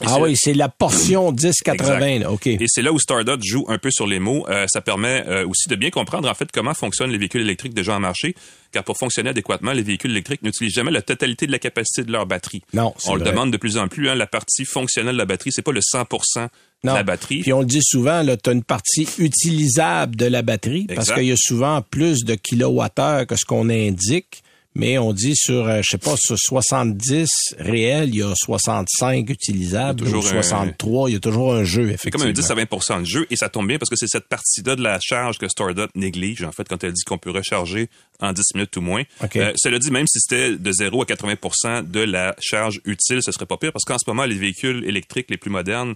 Ah 0.01 0.19
oui, 0.21 0.35
c'est 0.37 0.55
la 0.55 0.69
portion 0.69 1.33
10-80, 1.33 2.21
là. 2.21 2.33
OK. 2.33 2.47
et 2.49 2.59
c'est 2.67 2.83
là 2.83 2.93
où 2.93 2.99
Stardot 2.99 3.37
joue 3.43 3.65
un 3.69 3.79
peu 3.79 3.91
sur 3.93 4.07
les 4.07 4.19
mots. 4.19 4.45
Euh, 4.49 4.67
ça 4.69 4.81
permet 4.81 5.23
euh, 5.29 5.47
aussi 5.47 5.69
de 5.69 5.77
bien 5.77 5.91
comprendre 5.91 6.29
en 6.29 6.35
fait 6.35 6.49
comment 6.53 6.75
fonctionnent 6.75 7.11
les 7.13 7.19
véhicules 7.19 7.43
électriques 7.43 7.75
déjà 7.75 7.95
en 7.95 8.01
marché, 8.01 8.35
car 8.73 8.83
pour 8.83 8.99
fonctionner 8.99 9.31
adéquatement, 9.31 9.73
les 9.73 9.83
véhicules 9.83 10.11
électriques 10.11 10.43
n'utilisent 10.43 10.75
jamais 10.75 10.91
la 10.91 11.03
totalité 11.03 11.47
de 11.47 11.53
la 11.53 11.59
capacité 11.61 12.03
de 12.03 12.11
leur 12.11 12.27
batterie. 12.27 12.63
Non, 12.73 12.93
On 13.07 13.15
le 13.15 13.23
demande 13.23 13.53
de 13.53 13.57
plus 13.57 13.77
en 13.79 13.87
plus. 13.89 14.09
Hein, 14.09 14.17
la 14.17 14.27
partie 14.27 14.65
fonctionnelle 14.65 15.15
de 15.15 15.19
la 15.19 15.27
batterie, 15.27 15.53
c'est 15.53 15.63
pas 15.63 15.73
le 15.73 15.81
100% 15.81 16.07
de 16.43 16.49
Non. 16.89 16.95
la 16.95 17.03
batterie. 17.05 17.41
Puis 17.43 17.53
on 17.53 17.61
le 17.61 17.67
dit 17.67 17.83
souvent, 17.83 18.23
là, 18.23 18.37
tu 18.37 18.51
as 18.51 18.53
une 18.53 18.65
partie 18.65 19.07
utilisable 19.19 20.17
de 20.17 20.27
la 20.27 20.43
batterie 20.43 20.87
parce 20.93 21.13
qu'il 21.13 21.25
y 21.25 21.33
a 21.33 21.37
souvent 21.39 21.83
plus 21.83 22.25
de 22.25 22.35
kilowattheures 22.35 23.27
que 23.27 23.37
ce 23.37 23.45
qu'on 23.45 23.69
indique. 23.71 24.43
Mais 24.77 24.99
on 24.99 25.13
dit 25.13 25.35
sur, 25.37 25.69
euh, 25.69 25.81
je 25.83 25.91
sais 25.91 25.99
pas, 25.99 26.17
sur 26.17 26.37
70 26.37 27.29
réels, 27.59 28.09
il 28.09 28.17
y 28.17 28.23
a 28.23 28.33
65 28.35 29.31
utilisables, 29.31 30.01
Il 30.01 30.11
y 30.11 30.13
a 30.13 30.17
ou 30.17 30.21
toujours 30.21 30.33
un- 30.39 30.43
63, 30.43 31.11
il 31.11 31.13
y 31.13 31.17
a 31.17 31.21
toujours 31.21 31.55
un 31.55 31.63
jeu, 31.65 31.95
C'est 31.99 32.11
comme 32.11 32.23
un 32.23 32.25
effectivement. 32.29 32.33
10 32.33 32.51
à 32.51 32.55
20 32.95 33.01
de 33.01 33.07
jeu 33.07 33.27
et 33.31 33.37
ça 33.37 33.49
tombe 33.49 33.69
bien 33.69 33.79
parce 33.79 33.89
que 33.91 33.97
c'est 33.97 34.09
cette 34.09 34.29
partie-là 34.29 34.75
de 34.77 34.83
la 34.83 34.99
charge 35.01 35.39
que 35.39 35.49
Stardot 35.49 35.87
néglige, 35.95 36.43
en 36.43 36.51
fait, 36.53 36.67
quand 36.69 36.83
elle 36.83 36.93
dit 36.93 37.05
qu'on 37.05 37.19
peut 37.19 37.31
recharger 37.31 37.89
en 38.21 38.33
10 38.33 38.43
minutes 38.55 38.77
ou 38.77 38.81
moins. 38.81 39.03
OK. 39.23 39.37
Euh, 39.37 39.53
cela 39.57 39.79
dit, 39.79 39.91
même 39.91 40.07
si 40.09 40.19
c'était 40.21 40.57
de 40.57 40.73
0 40.73 41.03
à 41.03 41.07
80% 41.07 41.83
de 41.83 42.01
la 42.01 42.35
charge 42.41 42.81
utile, 42.85 43.21
ce 43.23 43.31
serait 43.33 43.47
pas 43.47 43.57
pire 43.57 43.73
parce 43.73 43.85
qu'en 43.85 43.99
ce 43.99 44.05
moment, 44.09 44.25
les 44.25 44.35
véhicules 44.37 44.85
électriques 44.87 45.27
les 45.31 45.37
plus 45.37 45.51
modernes 45.51 45.95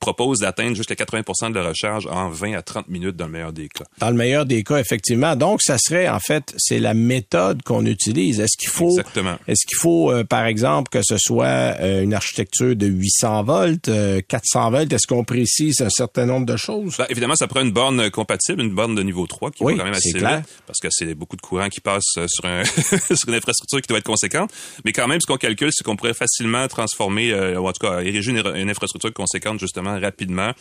proposent 0.00 0.40
d'atteindre 0.40 0.76
jusqu'à 0.76 0.94
80% 0.94 1.50
de 1.52 1.58
la 1.58 1.68
recharge 1.68 2.06
en 2.06 2.28
20 2.30 2.54
à 2.54 2.62
30 2.62 2.88
minutes 2.88 3.16
dans 3.16 3.26
le 3.26 3.32
meilleur 3.32 3.52
des 3.52 3.68
cas. 3.68 3.84
Dans 3.98 4.10
le 4.10 4.16
meilleur 4.16 4.46
des 4.46 4.62
cas, 4.62 4.78
effectivement. 4.78 5.34
Donc, 5.36 5.60
ça 5.62 5.76
serait, 5.78 6.08
en 6.08 6.20
fait, 6.20 6.54
c'est 6.56 6.78
la 6.78 6.94
méthode 6.94 7.62
qu'on 7.62 7.84
utilise. 7.84 8.40
Est-ce 8.40 8.56
qu'il 8.58 8.68
faut, 8.70 8.98
est-ce 8.98 9.66
qu'il 9.66 9.76
faut, 9.78 10.12
euh, 10.12 10.24
par 10.24 10.46
exemple, 10.46 10.88
que 10.90 11.00
ce 11.02 11.16
soit 11.18 11.46
euh, 11.46 12.02
une 12.02 12.14
architecture 12.14 12.76
de 12.76 12.86
800 12.86 13.42
volts, 13.44 13.88
euh, 13.88 14.20
400 14.26 14.70
volts? 14.70 14.92
Est-ce 14.92 15.06
qu'on 15.06 15.24
précise 15.24 15.80
un 15.80 15.90
certain 15.90 16.26
nombre 16.26 16.46
de 16.46 16.56
choses? 16.56 16.96
Ben, 16.98 17.06
évidemment, 17.10 17.34
ça 17.36 17.46
prend 17.48 17.60
une 17.60 17.72
borne 17.72 18.00
euh, 18.00 18.10
compatible, 18.10 18.62
une 18.62 18.74
borne 18.74 18.94
de 18.94 19.02
niveau 19.02 19.26
3 19.26 19.50
qui 19.50 19.64
Oui, 19.64 19.72
va 19.74 19.78
quand 19.80 19.84
même 19.86 19.94
assez 19.94 20.12
clair. 20.12 20.38
vite 20.38 20.48
parce 20.66 20.78
que 20.78 20.88
c'est 20.90 21.14
beaucoup 21.14 21.36
de 21.36 21.42
courant 21.42 21.68
qui 21.68 21.80
passe 21.80 22.04
euh, 22.18 22.26
sur, 22.28 22.44
un 22.44 22.62
sur 23.14 23.28
une 23.28 23.34
infrastructure 23.34 23.80
qui 23.80 23.88
doit 23.88 23.98
être 23.98 24.04
conséquente. 24.04 24.50
Mais 24.84 24.92
quand 24.92 25.08
même, 25.08 25.20
ce 25.20 25.26
qu'on 25.26 25.36
calcule, 25.36 25.70
c'est 25.72 25.84
qu'on 25.84 25.96
pourrait 25.96 26.14
facilement 26.14 26.66
transformer, 26.68 27.32
euh, 27.32 27.58
ou 27.58 27.66
en 27.68 27.72
tout 27.72 27.86
cas, 27.86 28.00
ériger 28.00 28.30
une, 28.30 28.46
une 28.56 28.70
infrastructure 28.70 29.12
conséquente 29.12 29.58
justement 29.60 29.87
rapidement. 29.96 30.52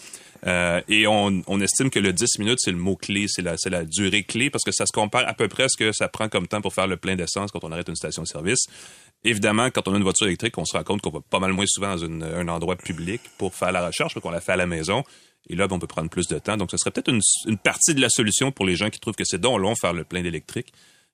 Euh, 0.46 0.82
et 0.88 1.08
on, 1.08 1.60
estime 1.60 1.90
que 1.90 2.00
le 2.00 2.14
10 2.14 2.40
minutes, 2.40 2.60
c'est 2.62 2.72
le 2.72 2.78
mot-clé, 2.78 3.26
c'est 3.28 3.42
la, 3.42 3.86
durée 3.86 4.24
clé 4.24 4.50
parce 4.50 4.64
que 4.64 4.72
ça 4.72 4.86
se 4.86 4.92
compare 4.92 5.28
à 5.28 5.34
peu 5.34 5.48
près 5.48 5.64
à 5.64 5.70
ce 5.70 5.78
que 5.78 5.92
ça 5.92 6.08
prend 6.08 6.30
comme 6.30 6.48
temps 6.48 6.62
pour 6.62 6.74
faire 6.74 6.88
le 6.88 6.98
plein 6.98 7.16
d'essence 7.16 7.52
quand 7.52 7.64
on 7.64 7.72
arrête 7.72 7.90
une 7.90 7.96
station-service. 7.96 8.68
Évidemment, 9.24 9.70
quand 9.72 9.88
on 9.88 9.94
a 9.94 9.98
une 9.98 10.04
voiture 10.04 10.28
électrique, 10.28 10.58
on 10.58 10.66
se 10.66 10.78
rend 10.78 10.84
compte 10.84 11.02
qu'on 11.02 11.10
va 11.10 11.22
pas 11.28 11.40
mal 11.40 11.54
moins 11.54 11.66
souvent 11.68 11.96
dans 11.96 12.04
un 12.04 12.48
endroit 12.48 12.76
public 12.76 13.22
pour 13.38 13.56
faire 13.56 13.72
la 13.72 13.88
recherche, 13.88 14.14
qu'on 14.20 14.30
la 14.30 14.42
fait 14.42 14.52
à 14.52 14.58
la 14.58 14.68
maison. 14.68 15.04
Et 15.50 15.56
là, 15.56 15.68
ben, 15.68 15.78
on 15.78 15.80
peut 15.80 15.88
prendre 15.88 16.10
plus 16.10 16.28
de 16.28 16.38
temps. 16.40 16.58
Donc, 16.58 16.70
ce 16.72 16.78
serait 16.78 16.92
peut-être 16.92 17.10
une, 17.10 17.22
une 17.48 17.58
partie 17.58 17.96
de 17.96 18.02
la 18.02 18.10
solution 18.10 18.52
pour 18.52 18.66
les 18.66 18.76
gens 18.76 18.90
qui 18.90 19.00
trouvent 19.00 19.16
que 19.16 19.24
c'est 19.26 19.40
donc 19.40 19.60
long 19.60 19.74
faire 19.76 19.94
le 19.94 20.04
plein 20.04 20.22
d'électrique 20.22 20.72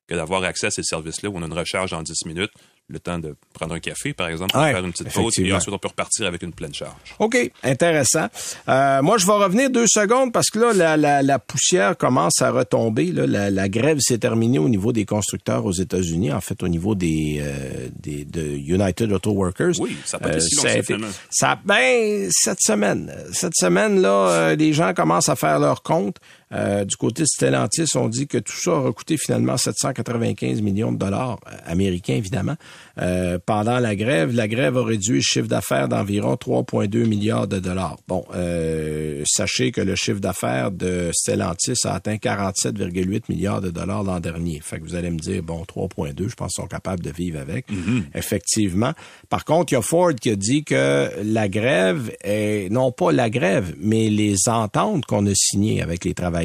que 0.07 0.15
d'avoir 0.15 0.44
accès 0.44 0.68
à 0.68 0.71
ces 0.71 0.83
services-là 0.83 1.30
où 1.30 1.38
on 1.38 1.44
a 1.44 1.45
une 1.45 1.54
recharge 1.54 1.94
en 1.94 2.04
10 2.04 2.25
minutes, 2.25 2.51
le 2.89 3.00
temps 3.00 3.18
de 3.18 3.35
prendre 3.53 3.74
un 3.75 3.80
café, 3.80 4.13
par 4.13 4.27
exemple, 4.27 4.51
pour 4.51 4.62
Ouais, 4.62 4.71
faire 4.74 4.83
une 4.83 4.91
petite 4.91 5.12
pause, 5.13 5.33
et 5.39 5.51
ensuite 5.53 5.74
on 5.74 5.77
peut 5.80 5.88
repartir 5.88 6.27
avec 6.27 6.44
une 6.44 6.51
pleine 6.53 6.74
charge. 6.74 6.94
OK, 7.18 7.51
intéressant. 7.63 8.27
Euh, 8.68 9.01
moi, 9.01 9.18
je 9.18 9.25
vais 9.25 9.31
revenir 9.33 9.69
deux 9.69 9.88
secondes 9.88 10.31
parce 10.33 10.50
que 10.50 10.59
là, 10.59 10.74
la, 10.74 10.97
la, 10.97 11.21
la 11.24 11.39
poussière 11.39 11.97
commence 11.97 12.41
à 12.41 12.51
retomber. 12.51 13.06
Là. 13.12 13.25
La, 13.25 13.50
la 13.50 13.69
grève 13.69 14.00
s'est 14.01 14.18
terminée 14.18 14.59
au 14.59 14.68
niveau 14.69 14.91
des 14.91 15.06
constructeurs 15.06 15.65
aux 15.65 15.71
États-Unis, 15.71 16.31
en 16.33 16.41
fait, 16.41 16.62
au 16.62 16.68
niveau 16.68 16.94
des, 16.94 17.38
euh, 17.41 17.88
des 18.00 18.25
de 18.25 18.41
United 18.41 19.12
Auto 19.12 19.31
Workers. 19.31 19.79
Oui, 19.79 19.96
ça 20.05 20.17
a 20.17 20.19
pas 20.19 20.29
été 20.31 20.41
si 20.41 20.55
long 20.57 20.62
ça 20.63 20.77
été- 20.77 20.98
ça- 21.29 21.60
ben, 21.65 22.27
cette 22.31 22.60
semaine, 22.62 23.12
cette 23.31 23.55
semaine 23.55 24.01
là, 24.01 24.10
euh, 24.29 24.55
les 24.55 24.74
gens 24.74 24.93
commencent 24.93 25.29
à 25.29 25.36
faire 25.36 25.57
leur 25.60 25.84
compte. 25.84 26.17
Euh, 26.53 26.86
du 26.86 26.95
côté 26.95 27.24
de 27.24 27.27
Stellantis, 27.27 27.95
on 27.95 28.10
dit 28.10 28.27
que 28.27 28.38
tout 28.38 28.55
ça 28.55 28.72
aura 28.72 28.91
coûté 28.91 29.17
finalement 29.17 29.57
795 29.57 30.62
millions 30.62 30.91
de 30.91 30.98
dollars 30.98 31.39
euh, 31.48 31.55
américains, 31.65 32.13
évidemment. 32.13 32.55
Euh, 33.01 33.39
pendant 33.43 33.79
la 33.79 33.95
grève, 33.95 34.36
la 34.36 34.48
grève 34.48 34.77
a 34.77 34.83
réduit 34.83 35.15
le 35.15 35.22
chiffre 35.22 35.48
d'affaires 35.48 35.88
d'environ 35.88 36.36
3,2 36.36 37.05
milliards 37.05 37.48
de 37.48 37.60
dollars. 37.60 37.98
Bon, 38.07 38.24
euh, 38.36 39.24
sachez 39.25 39.72
que 39.72 39.81
le 39.81 39.95
chiffre 39.95 40.19
d'affaires 40.19 40.72
de 40.72 41.10
Stellantis 41.13 41.74
a 41.86 41.95
atteint 41.95 42.15
47,8 42.15 43.24
milliards 43.29 43.62
de 43.62 43.72
dollars 43.72 44.03
l'an 44.03 44.19
dernier. 44.19 44.60
Fait 44.62 44.79
que 44.79 44.83
vous 44.83 44.95
allez 44.95 45.10
me 45.10 45.19
dire, 45.19 45.41
bon, 45.41 45.63
3,2, 45.63 46.29
je 46.29 46.36
pense 46.36 46.53
qu'ils 46.53 46.62
sont 46.62 46.67
capables 46.67 47.03
de 47.03 47.12
vivre 47.12 47.39
avec. 47.39 47.65
Effectivement. 48.13 48.93
Par 49.29 49.45
contre, 49.45 49.74
il 49.74 49.75
y 49.75 49.79
a 49.79 49.81
Ford 49.81 50.13
qui 50.13 50.29
a 50.29 50.36
dit 50.36 50.63
que 50.63 51.10
la 51.24 51.48
grève 51.48 52.15
est, 52.24 52.72
non 52.72 52.91
pas 52.91 53.12
la 53.12 53.29
grève, 53.29 53.74
mais 53.79 54.10
les 54.10 54.48
ententes 54.48 55.05
qu'on 55.05 55.25
a 55.25 55.33
signées 55.33 55.81
avec 55.81 56.05
les 56.05 56.13
travailleurs 56.13 56.42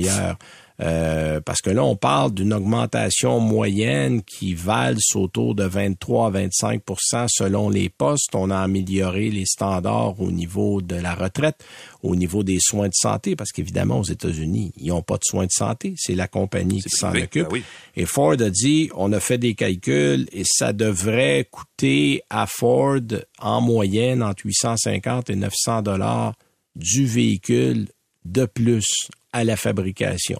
euh, 0.81 1.40
parce 1.40 1.61
que 1.61 1.71
là, 1.71 1.83
on 1.83 1.97
parle 1.97 2.33
d'une 2.33 2.52
augmentation 2.52 3.40
moyenne 3.40 4.23
qui 4.23 4.55
valse 4.55 5.17
autour 5.17 5.57
de 5.57 5.64
23 5.64 6.28
à 6.28 6.31
25% 6.31 7.26
selon 7.28 7.69
les 7.69 7.88
postes. 7.88 8.35
On 8.35 8.50
a 8.50 8.59
amélioré 8.59 9.31
les 9.31 9.45
standards 9.45 10.21
au 10.21 10.31
niveau 10.31 10.81
de 10.81 10.95
la 10.95 11.14
retraite, 11.17 11.64
au 12.05 12.14
niveau 12.14 12.45
des 12.45 12.59
soins 12.61 12.88
de 12.88 12.95
santé, 12.95 13.35
parce 13.35 13.50
qu'évidemment, 13.50 13.99
aux 13.99 14.05
États-Unis, 14.05 14.73
ils 14.76 14.88
n'ont 14.88 15.02
pas 15.02 15.17
de 15.17 15.25
soins 15.25 15.47
de 15.47 15.52
santé. 15.52 15.95
C'est 15.97 16.14
la 16.14 16.28
compagnie 16.28 16.81
qui 16.81 16.90
s'en 16.90 17.11
occupe. 17.11 17.49
ben 17.49 17.49
oui. 17.50 17.64
Et 17.97 18.07
Ford 18.07 18.40
a 18.40 18.50
dit, 18.50 18.88
on 18.95 19.12
a 19.12 19.19
fait 19.19 19.38
des 19.38 19.55
calculs 19.55 20.28
et 20.33 20.45
ça 20.45 20.73
devrait 20.73 21.49
coûter 21.50 22.23
à 22.31 22.47
Ford 22.47 23.00
en 23.40 23.61
moyenne 23.61 24.23
entre 24.23 24.47
850 24.47 25.31
et 25.31 25.37
900 25.37 25.83
dollars 25.83 26.35
du 26.76 27.05
véhicule 27.05 27.88
de 28.25 28.45
plus 28.45 29.11
à 29.33 29.45
la 29.45 29.57
fabrication. 29.57 30.39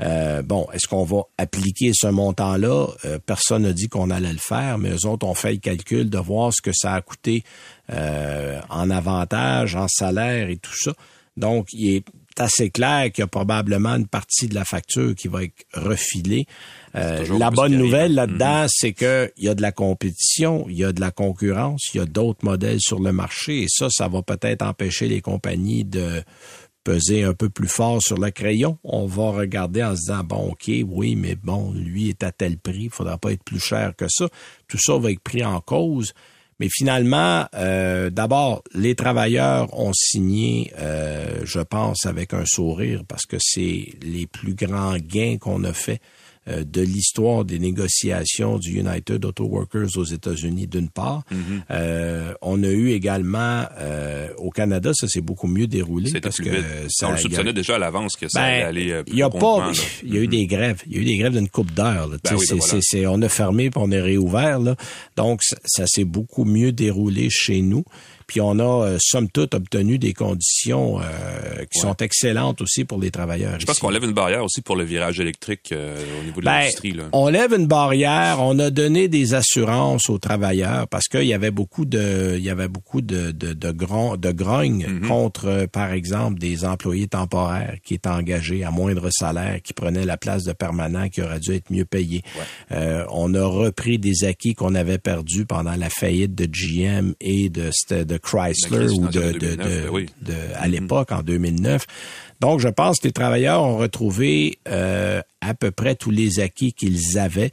Euh, 0.00 0.42
bon, 0.42 0.66
est-ce 0.72 0.86
qu'on 0.86 1.04
va 1.04 1.22
appliquer 1.38 1.92
ce 1.94 2.06
montant-là? 2.06 2.86
Euh, 3.04 3.18
personne 3.24 3.62
n'a 3.62 3.72
dit 3.72 3.88
qu'on 3.88 4.10
allait 4.10 4.32
le 4.32 4.38
faire, 4.38 4.78
mais 4.78 4.90
eux 4.90 5.06
autres 5.06 5.26
ont 5.26 5.34
fait 5.34 5.52
le 5.52 5.58
calcul 5.58 6.10
de 6.10 6.18
voir 6.18 6.52
ce 6.52 6.60
que 6.60 6.72
ça 6.74 6.94
a 6.94 7.00
coûté 7.00 7.44
euh, 7.92 8.60
en 8.68 8.90
avantage, 8.90 9.76
en 9.76 9.88
salaire 9.88 10.48
et 10.50 10.56
tout 10.56 10.76
ça. 10.76 10.92
Donc, 11.36 11.68
il 11.72 11.96
est 11.96 12.04
assez 12.38 12.70
clair 12.70 13.10
qu'il 13.12 13.22
y 13.22 13.24
a 13.24 13.28
probablement 13.28 13.94
une 13.94 14.06
partie 14.06 14.48
de 14.48 14.54
la 14.54 14.64
facture 14.64 15.14
qui 15.14 15.28
va 15.28 15.44
être 15.44 15.64
refilée. 15.74 16.46
Euh, 16.94 17.24
la 17.38 17.50
bonne 17.50 17.76
nouvelle 17.76 18.14
là-dedans, 18.14 18.64
mm-hmm. 18.64 18.70
c'est 18.70 18.92
que 18.92 19.32
il 19.36 19.44
y 19.44 19.48
a 19.48 19.54
de 19.54 19.62
la 19.62 19.72
compétition, 19.72 20.66
il 20.68 20.76
y 20.76 20.84
a 20.84 20.92
de 20.92 21.00
la 21.00 21.10
concurrence, 21.10 21.82
il 21.94 21.98
y 21.98 22.00
a 22.00 22.06
d'autres 22.06 22.44
modèles 22.44 22.80
sur 22.80 23.00
le 23.00 23.12
marché 23.12 23.62
et 23.62 23.66
ça, 23.68 23.88
ça 23.90 24.08
va 24.08 24.22
peut-être 24.22 24.62
empêcher 24.62 25.08
les 25.08 25.20
compagnies 25.20 25.84
de 25.84 26.22
peser 26.86 27.24
un 27.24 27.34
peu 27.34 27.48
plus 27.50 27.66
fort 27.66 28.00
sur 28.00 28.16
le 28.16 28.30
crayon. 28.30 28.78
On 28.84 29.06
va 29.06 29.32
regarder 29.32 29.82
en 29.82 29.96
se 29.96 30.02
disant, 30.02 30.22
bon, 30.22 30.50
OK, 30.52 30.70
oui, 30.86 31.16
mais 31.16 31.34
bon, 31.34 31.72
lui 31.72 32.08
est 32.10 32.22
à 32.22 32.30
tel 32.30 32.58
prix, 32.58 32.84
il 32.84 32.90
faudra 32.90 33.18
pas 33.18 33.32
être 33.32 33.42
plus 33.42 33.58
cher 33.58 33.94
que 33.96 34.06
ça. 34.08 34.28
Tout 34.68 34.78
ça 34.78 34.96
va 34.96 35.10
être 35.10 35.20
pris 35.20 35.44
en 35.44 35.60
cause. 35.60 36.14
Mais 36.60 36.68
finalement, 36.70 37.44
euh, 37.54 38.08
d'abord, 38.08 38.62
les 38.72 38.94
travailleurs 38.94 39.76
ont 39.78 39.92
signé, 39.92 40.72
euh, 40.78 41.40
je 41.42 41.58
pense, 41.58 42.06
avec 42.06 42.32
un 42.32 42.46
sourire 42.46 43.02
parce 43.06 43.26
que 43.26 43.36
c'est 43.40 43.88
les 44.02 44.28
plus 44.28 44.54
grands 44.54 44.96
gains 44.96 45.38
qu'on 45.38 45.64
a 45.64 45.72
fait 45.72 46.00
de 46.46 46.80
l'histoire 46.80 47.44
des 47.44 47.58
négociations 47.58 48.58
du 48.58 48.78
United 48.78 49.24
Auto 49.24 49.44
Workers 49.44 49.96
aux 49.96 50.04
États-Unis 50.04 50.66
d'une 50.66 50.88
part. 50.88 51.22
Mhm. 51.30 51.62
euh, 51.70 52.34
on 52.42 52.62
a 52.62 52.68
eu 52.68 52.90
également 52.90 53.64
euh, 53.78 54.28
au 54.38 54.50
Canada, 54.50 54.90
ça 54.94 55.08
s'est 55.08 55.20
beaucoup 55.20 55.46
mieux 55.46 55.66
déroulé 55.66 56.12
parce 56.20 56.38
que 56.38 56.50
ça, 56.88 57.08
on 57.08 57.12
le 57.12 57.18
soupçonnait 57.18 57.52
déjà 57.52 57.76
à 57.76 57.78
l'avance 57.78 58.16
que 58.16 58.28
ça 58.28 58.42
allait 58.42 58.60
ben, 58.60 58.68
aller. 58.68 58.92
Euh, 58.92 59.02
il 59.06 59.16
y 59.16 59.22
a 59.22 59.30
pas, 59.30 59.72
il 60.02 60.14
y 60.14 60.18
a 60.18 60.20
eu 60.20 60.28
des 60.28 60.46
grèves, 60.46 60.82
il 60.86 60.94
y 60.94 60.98
a 60.98 61.02
eu 61.02 61.04
des 61.04 61.16
grèves 61.16 61.32
d'une 61.32 61.48
coupe 61.48 61.72
d'heures. 61.72 62.08
Ben 62.08 62.18
ben 62.22 63.06
on 63.08 63.22
a 63.22 63.28
fermé 63.28 63.70
puis 63.70 63.80
on 63.82 63.90
est 63.90 64.00
réouvert 64.00 64.58
là, 64.60 64.76
donc 65.16 65.40
ça 65.42 65.86
s'est 65.86 66.04
beaucoup 66.04 66.44
mieux 66.44 66.72
déroulé 66.72 67.28
chez 67.30 67.62
nous. 67.62 67.84
Puis 68.26 68.40
on 68.40 68.58
a, 68.58 68.86
euh, 68.86 68.98
somme 69.00 69.28
toute, 69.30 69.54
obtenu 69.54 69.98
des 69.98 70.12
conditions 70.12 70.98
euh, 71.00 71.64
qui 71.70 71.78
sont 71.78 71.96
excellentes 71.96 72.60
aussi 72.60 72.84
pour 72.84 73.00
les 73.00 73.10
travailleurs. 73.10 73.58
Je 73.60 73.66
pense 73.66 73.78
qu'on 73.78 73.90
lève 73.90 74.04
une 74.04 74.12
barrière 74.12 74.44
aussi 74.44 74.62
pour 74.62 74.74
le 74.74 74.84
virage 74.84 75.20
électrique 75.20 75.70
euh, 75.72 75.96
au 76.20 76.24
niveau 76.24 76.40
de 76.40 76.46
ben, 76.46 76.58
l'industrie. 76.58 76.96
On 77.12 77.28
lève 77.28 77.52
une 77.52 77.66
barrière. 77.66 78.38
On 78.40 78.58
a 78.58 78.70
donné 78.70 79.06
des 79.08 79.34
assurances 79.34 80.10
aux 80.10 80.18
travailleurs 80.18 80.88
parce 80.88 81.06
qu'il 81.06 81.24
y 81.24 81.34
avait 81.34 81.52
beaucoup 81.52 81.84
de, 81.84 82.34
il 82.36 82.42
y 82.42 82.50
avait 82.50 82.68
beaucoup 82.68 83.00
de 83.00 83.30
de 83.30 83.52
de, 83.52 83.72
de 83.72 84.32
grogne 84.32 84.86
mm-hmm. 84.86 85.06
contre, 85.06 85.66
par 85.70 85.92
exemple, 85.92 86.38
des 86.40 86.64
employés 86.64 87.06
temporaires 87.06 87.76
qui 87.84 87.94
étaient 87.94 88.08
engagés 88.08 88.64
à 88.64 88.70
moindre 88.70 89.08
salaire, 89.10 89.60
qui 89.62 89.72
prenaient 89.72 90.04
la 90.04 90.16
place 90.16 90.42
de 90.42 90.52
permanent, 90.52 91.08
qui 91.08 91.22
auraient 91.22 91.40
dû 91.40 91.52
être 91.52 91.70
mieux 91.70 91.84
payés. 91.84 92.22
on 92.70 93.34
a 93.34 93.44
repris 93.44 93.98
des 93.98 94.24
acquis 94.24 94.54
qu'on 94.54 94.74
avait 94.74 94.98
perdus 94.98 95.46
pendant 95.46 95.76
la 95.76 95.90
faillite 95.90 96.34
de 96.34 96.46
GM 96.46 97.14
et 97.20 97.48
de, 97.48 97.70
de 98.04 98.15
Chrysler 98.18 98.90
ou 98.90 99.08
de, 99.08 99.32
de, 99.32 99.56
ben 99.56 100.06
de, 100.22 100.34
à 100.56 100.68
l'époque, 100.68 101.12
en 101.12 101.22
2009. 101.22 101.86
Donc, 102.40 102.60
je 102.60 102.68
pense 102.68 102.98
que 103.00 103.08
les 103.08 103.12
travailleurs 103.12 103.62
ont 103.62 103.78
retrouvé 103.78 104.58
euh, 104.68 105.22
à 105.40 105.54
peu 105.54 105.70
près 105.70 105.94
tous 105.94 106.10
les 106.10 106.40
acquis 106.40 106.72
qu'ils 106.72 107.18
avaient, 107.18 107.50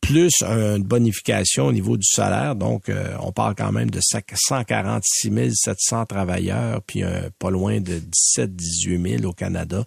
plus 0.00 0.30
une 0.42 0.82
bonification 0.82 1.66
au 1.66 1.72
niveau 1.72 1.96
du 1.96 2.06
salaire. 2.06 2.54
Donc, 2.54 2.88
euh, 2.88 3.14
on 3.20 3.32
parle 3.32 3.54
quand 3.54 3.72
même 3.72 3.90
de 3.90 4.00
146 4.00 5.54
700 5.54 6.06
travailleurs, 6.06 6.80
puis 6.82 7.02
pas 7.38 7.50
loin 7.50 7.80
de 7.80 8.00
17-18 8.36 9.18
000 9.18 9.24
au 9.28 9.32
Canada. 9.32 9.84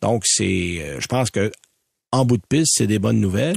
Donc, 0.00 0.22
c'est, 0.26 0.78
euh, 0.80 1.00
je 1.00 1.06
pense 1.06 1.30
que 1.30 1.50
en 2.16 2.24
bout 2.24 2.36
de 2.38 2.46
piste, 2.48 2.74
c'est 2.76 2.86
des 2.86 2.98
bonnes 2.98 3.20
nouvelles. 3.20 3.56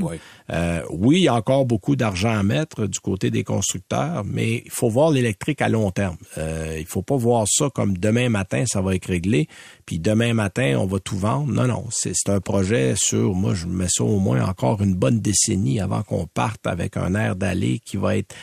Euh, 0.52 0.82
oui. 0.90 1.18
il 1.20 1.24
y 1.24 1.28
a 1.28 1.36
encore 1.36 1.66
beaucoup 1.66 1.96
d'argent 1.96 2.38
à 2.38 2.44
mettre 2.44 2.88
du 2.88 3.00
côté 3.00 3.30
des 3.30 3.44
constructeurs, 3.44 4.24
mais 4.26 4.64
il 4.66 4.72
faut 4.72 4.90
voir 4.90 5.12
l'électrique 5.12 5.62
à 5.62 5.70
long 5.70 5.92
terme. 5.92 6.18
Euh, 6.38 6.78
il 6.80 6.86
faut 6.86 7.02
pas 7.02 7.18
voir 7.18 7.46
ça 7.48 7.70
comme 7.70 7.98
demain 7.98 8.30
matin, 8.30 8.64
ça 8.68 8.82
va 8.82 8.96
être 8.96 9.06
réglé, 9.06 9.48
puis 9.86 10.00
demain 10.00 10.34
matin, 10.34 10.78
on 10.80 10.86
va 10.86 11.00
tout 11.00 11.18
vendre. 11.18 11.52
Non, 11.52 11.68
non, 11.68 11.86
c'est 11.92 12.14
un 12.28 12.40
projet 12.40 12.94
sur, 12.96 13.34
moi, 13.34 13.54
je 13.54 13.68
mets 13.68 13.90
ça 13.90 14.04
au 14.04 14.20
moins 14.20 14.44
encore 14.44 14.82
une 14.82 14.96
bonne 14.96 15.20
décennie 15.20 15.80
avant 15.80 16.04
qu'on 16.04 16.26
parte 16.26 16.66
avec 16.66 16.98
un 16.98 17.16
air 17.16 17.36
d'aller 17.36 17.80
qui 17.86 17.98
va 17.98 18.18
être 18.18 18.36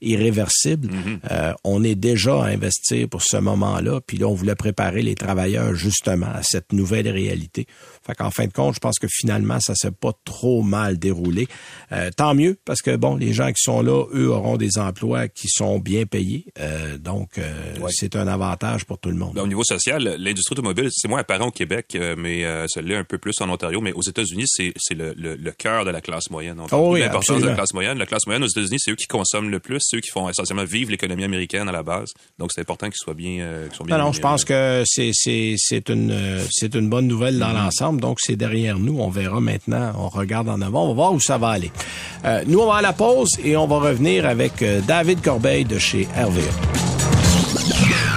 irréversible. 0.00 0.88
Mhm. 0.92 1.20
euh, 1.30 1.52
on 1.64 1.84
est 1.84 1.94
déjà 1.94 2.42
à 2.42 2.46
investir 2.46 3.08
pour 3.08 3.22
ce 3.22 3.36
moment-là, 3.36 4.00
puis 4.06 4.18
là, 4.18 4.26
on 4.26 4.34
voulait 4.34 4.54
préparer 4.54 5.02
les 5.02 5.14
travailleurs 5.14 5.74
justement 5.74 6.32
à 6.32 6.42
cette 6.42 6.72
nouvelle 6.72 7.08
réalité. 7.08 7.66
Fait 8.06 8.14
qu'en 8.14 8.30
fin 8.30 8.46
de 8.46 8.52
compte, 8.52 8.74
je 8.74 8.80
pense 8.80 8.98
que 8.98 9.06
finalement, 9.10 9.60
ça 9.60 9.74
s'est 9.74 9.90
pas 9.90 10.12
trop 10.24 10.62
mal 10.62 10.98
déroulé. 10.98 11.48
Euh, 11.92 12.10
tant 12.16 12.34
mieux, 12.34 12.58
parce 12.64 12.80
que 12.80 12.96
bon, 12.96 13.14
les 13.14 13.34
gens 13.34 13.48
qui 13.48 13.62
sont 13.62 13.82
là, 13.82 14.06
eux, 14.14 14.30
auront 14.30 14.56
des 14.56 14.78
emplois 14.78 15.28
qui 15.28 15.48
sont 15.48 15.78
bien 15.78 16.06
payés. 16.06 16.46
Euh, 16.58 16.96
donc, 16.96 17.36
euh, 17.36 17.74
c'est 17.90 18.16
un 18.16 18.26
avantage 18.26 18.86
pour 18.86 18.98
tout 18.98 19.10
le 19.10 19.16
monde. 19.16 19.34
Ben, 19.34 19.42
au 19.42 19.46
niveau 19.46 19.64
social, 19.64 20.16
l'industrie 20.18 20.54
automobile, 20.54 20.88
c'est 20.90 21.08
moins 21.08 21.20
apparent 21.20 21.48
au 21.48 21.50
Québec, 21.50 21.96
mais 22.16 22.44
ça 22.68 22.80
l'est 22.80 22.96
un 22.96 23.04
peu 23.04 23.18
plus 23.18 23.38
en 23.40 23.50
Ontario. 23.50 23.80
Mais 23.82 23.92
aux 23.92 24.02
États-Unis, 24.02 24.46
c'est 24.46 24.72
le, 24.94 25.12
le, 25.16 25.36
le, 25.36 25.52
cœur 25.52 25.84
de 25.84 25.90
la 25.90 26.00
classe 26.00 26.30
moyenne. 26.30 26.58
oh 26.72 26.92
oui, 26.92 27.00
l'importance 27.00 27.42
de 27.42 27.46
la 27.46 27.54
classe 27.54 27.74
moyenne. 27.74 27.98
La 27.98 28.06
classe 28.06 28.26
moyenne 28.26 28.44
aux 28.44 28.48
États-Unis, 28.48 28.78
c'est 28.78 28.92
eux 28.92 28.96
qui 28.96 29.06
consomment 29.06 29.50
le 29.50 29.60
plus, 29.60 29.80
c'est 29.80 29.98
eux 29.98 30.00
qui 30.00 30.10
font 30.10 30.28
essentiellement 30.28 30.64
vivre 30.64 30.90
l'économie 30.90 31.24
américaine 31.24 31.68
à 31.68 31.72
la 31.72 31.82
base. 31.82 32.12
Donc, 32.38 32.50
c'est 32.54 32.62
important 32.62 32.88
qu'ils 32.88 32.96
soient 32.96 33.14
bien, 33.14 33.68
soient 33.72 33.84
bien. 33.84 33.98
Non, 33.98 34.04
non, 34.06 34.12
je 34.12 34.20
pense 34.20 34.44
que 34.44 34.84
c'est 34.86 35.10
c'est 35.12 35.88
une 35.90 36.40
c'est 36.50 36.74
une 36.74 36.88
bonne 36.88 37.06
nouvelle 37.06 37.38
dans 37.38 37.48
mm-hmm. 37.48 37.64
l'ensemble. 37.64 37.89
Donc, 37.98 38.18
c'est 38.20 38.36
derrière 38.36 38.78
nous. 38.78 39.00
On 39.00 39.08
verra 39.08 39.40
maintenant. 39.40 39.92
On 39.96 40.08
regarde 40.08 40.48
en 40.48 40.60
avant. 40.60 40.84
On 40.84 40.88
va 40.88 40.94
voir 40.94 41.12
où 41.12 41.20
ça 41.20 41.38
va 41.38 41.48
aller. 41.48 41.72
Euh, 42.24 42.44
nous, 42.46 42.60
on 42.60 42.66
va 42.66 42.76
à 42.76 42.82
la 42.82 42.92
pause 42.92 43.30
et 43.42 43.56
on 43.56 43.66
va 43.66 43.78
revenir 43.78 44.26
avec 44.26 44.62
euh, 44.62 44.80
David 44.86 45.22
Corbeil 45.22 45.64
de 45.64 45.78
chez 45.78 46.06
RVA. 46.16 48.09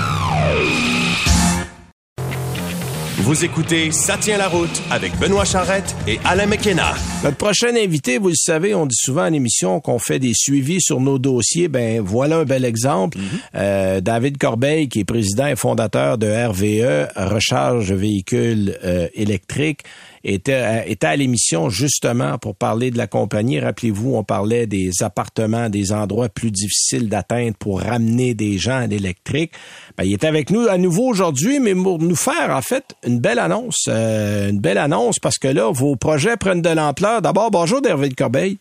Vous 3.23 3.45
écoutez 3.45 3.91
Ça 3.91 4.17
tient 4.17 4.37
la 4.37 4.49
route 4.49 4.81
avec 4.91 5.17
Benoît 5.17 5.45
Charrette 5.45 5.95
et 6.09 6.19
Alain 6.25 6.45
McKenna. 6.45 6.93
Notre 7.23 7.37
prochain 7.37 7.73
invité, 7.73 8.17
vous 8.17 8.27
le 8.27 8.35
savez, 8.35 8.75
on 8.75 8.85
dit 8.85 8.97
souvent 8.99 9.21
à 9.21 9.29
l'émission 9.29 9.79
qu'on 9.79 9.97
fait 9.97 10.19
des 10.19 10.33
suivis 10.33 10.81
sur 10.81 10.99
nos 10.99 11.19
dossiers. 11.19 11.69
Ben 11.69 12.01
voilà 12.01 12.39
un 12.39 12.43
bel 12.43 12.65
exemple. 12.65 13.17
Mhm. 13.17 13.23
euh, 13.55 14.01
David 14.01 14.37
Corbeil, 14.37 14.89
qui 14.89 14.99
est 14.99 15.05
président 15.05 15.47
et 15.47 15.55
fondateur 15.55 16.17
de 16.17 16.27
RVE, 16.27 17.07
Recharge 17.15 17.93
Véhicules 17.93 18.77
euh, 18.83 19.07
électriques 19.13 19.83
était, 20.23 20.53
à 21.01 21.15
l'émission 21.15 21.69
justement 21.69 22.37
pour 22.37 22.55
parler 22.55 22.91
de 22.91 22.97
la 22.97 23.07
compagnie. 23.07 23.59
Rappelez-vous, 23.59 24.15
on 24.15 24.23
parlait 24.23 24.67
des 24.67 24.91
appartements, 25.01 25.69
des 25.69 25.91
endroits 25.91 26.29
plus 26.29 26.51
difficiles 26.51 27.09
d'atteindre 27.09 27.55
pour 27.57 27.81
ramener 27.81 28.33
des 28.33 28.57
gens 28.57 28.77
à 28.77 28.87
l'électrique. 28.87 29.51
Ben, 29.97 30.05
il 30.05 30.13
est 30.13 30.23
avec 30.23 30.49
nous 30.49 30.67
à 30.67 30.77
nouveau 30.77 31.07
aujourd'hui, 31.07 31.59
mais 31.59 31.75
pour 31.75 31.99
nous 31.99 32.15
faire 32.15 32.49
en 32.51 32.61
fait 32.61 32.95
une 33.05 33.19
belle 33.19 33.39
annonce, 33.39 33.85
euh, 33.89 34.49
une 34.49 34.59
belle 34.59 34.77
annonce 34.77 35.19
parce 35.19 35.37
que 35.37 35.47
là, 35.47 35.71
vos 35.71 35.95
projets 35.95 36.37
prennent 36.37 36.61
de 36.61 36.69
l'ampleur. 36.69 37.21
D'abord, 37.21 37.51
bonjour 37.51 37.81
David 37.81 38.15
Corbeil. 38.15 38.57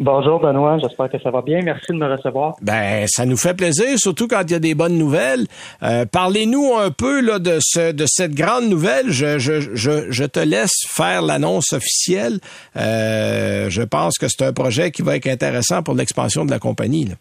Bonjour 0.00 0.38
Benoît, 0.38 0.78
j'espère 0.78 1.10
que 1.10 1.18
ça 1.18 1.30
va 1.30 1.42
bien. 1.42 1.60
Merci 1.62 1.92
de 1.92 1.96
me 1.96 2.06
recevoir. 2.06 2.54
Ben, 2.62 3.06
ça 3.08 3.26
nous 3.26 3.36
fait 3.36 3.54
plaisir, 3.54 3.98
surtout 3.98 4.28
quand 4.28 4.42
il 4.42 4.52
y 4.52 4.54
a 4.54 4.60
des 4.60 4.76
bonnes 4.76 4.96
nouvelles. 4.96 5.46
Euh, 5.82 6.04
parlez-nous 6.06 6.76
un 6.76 6.92
peu 6.92 7.20
là, 7.20 7.40
de, 7.40 7.58
ce, 7.60 7.90
de 7.90 8.04
cette 8.06 8.32
grande 8.32 8.68
nouvelle. 8.68 9.10
Je, 9.10 9.40
je, 9.40 9.60
je, 9.74 10.10
je 10.10 10.24
te 10.24 10.38
laisse 10.38 10.84
faire 10.88 11.22
l'annonce 11.22 11.72
officielle. 11.72 12.38
Euh, 12.76 13.68
je 13.70 13.82
pense 13.82 14.18
que 14.18 14.28
c'est 14.28 14.44
un 14.44 14.52
projet 14.52 14.92
qui 14.92 15.02
va 15.02 15.16
être 15.16 15.26
intéressant 15.26 15.82
pour 15.82 15.94
l'expansion 15.94 16.44
de 16.44 16.50
la 16.52 16.60
compagnie. 16.60 17.06
Là. 17.06 17.14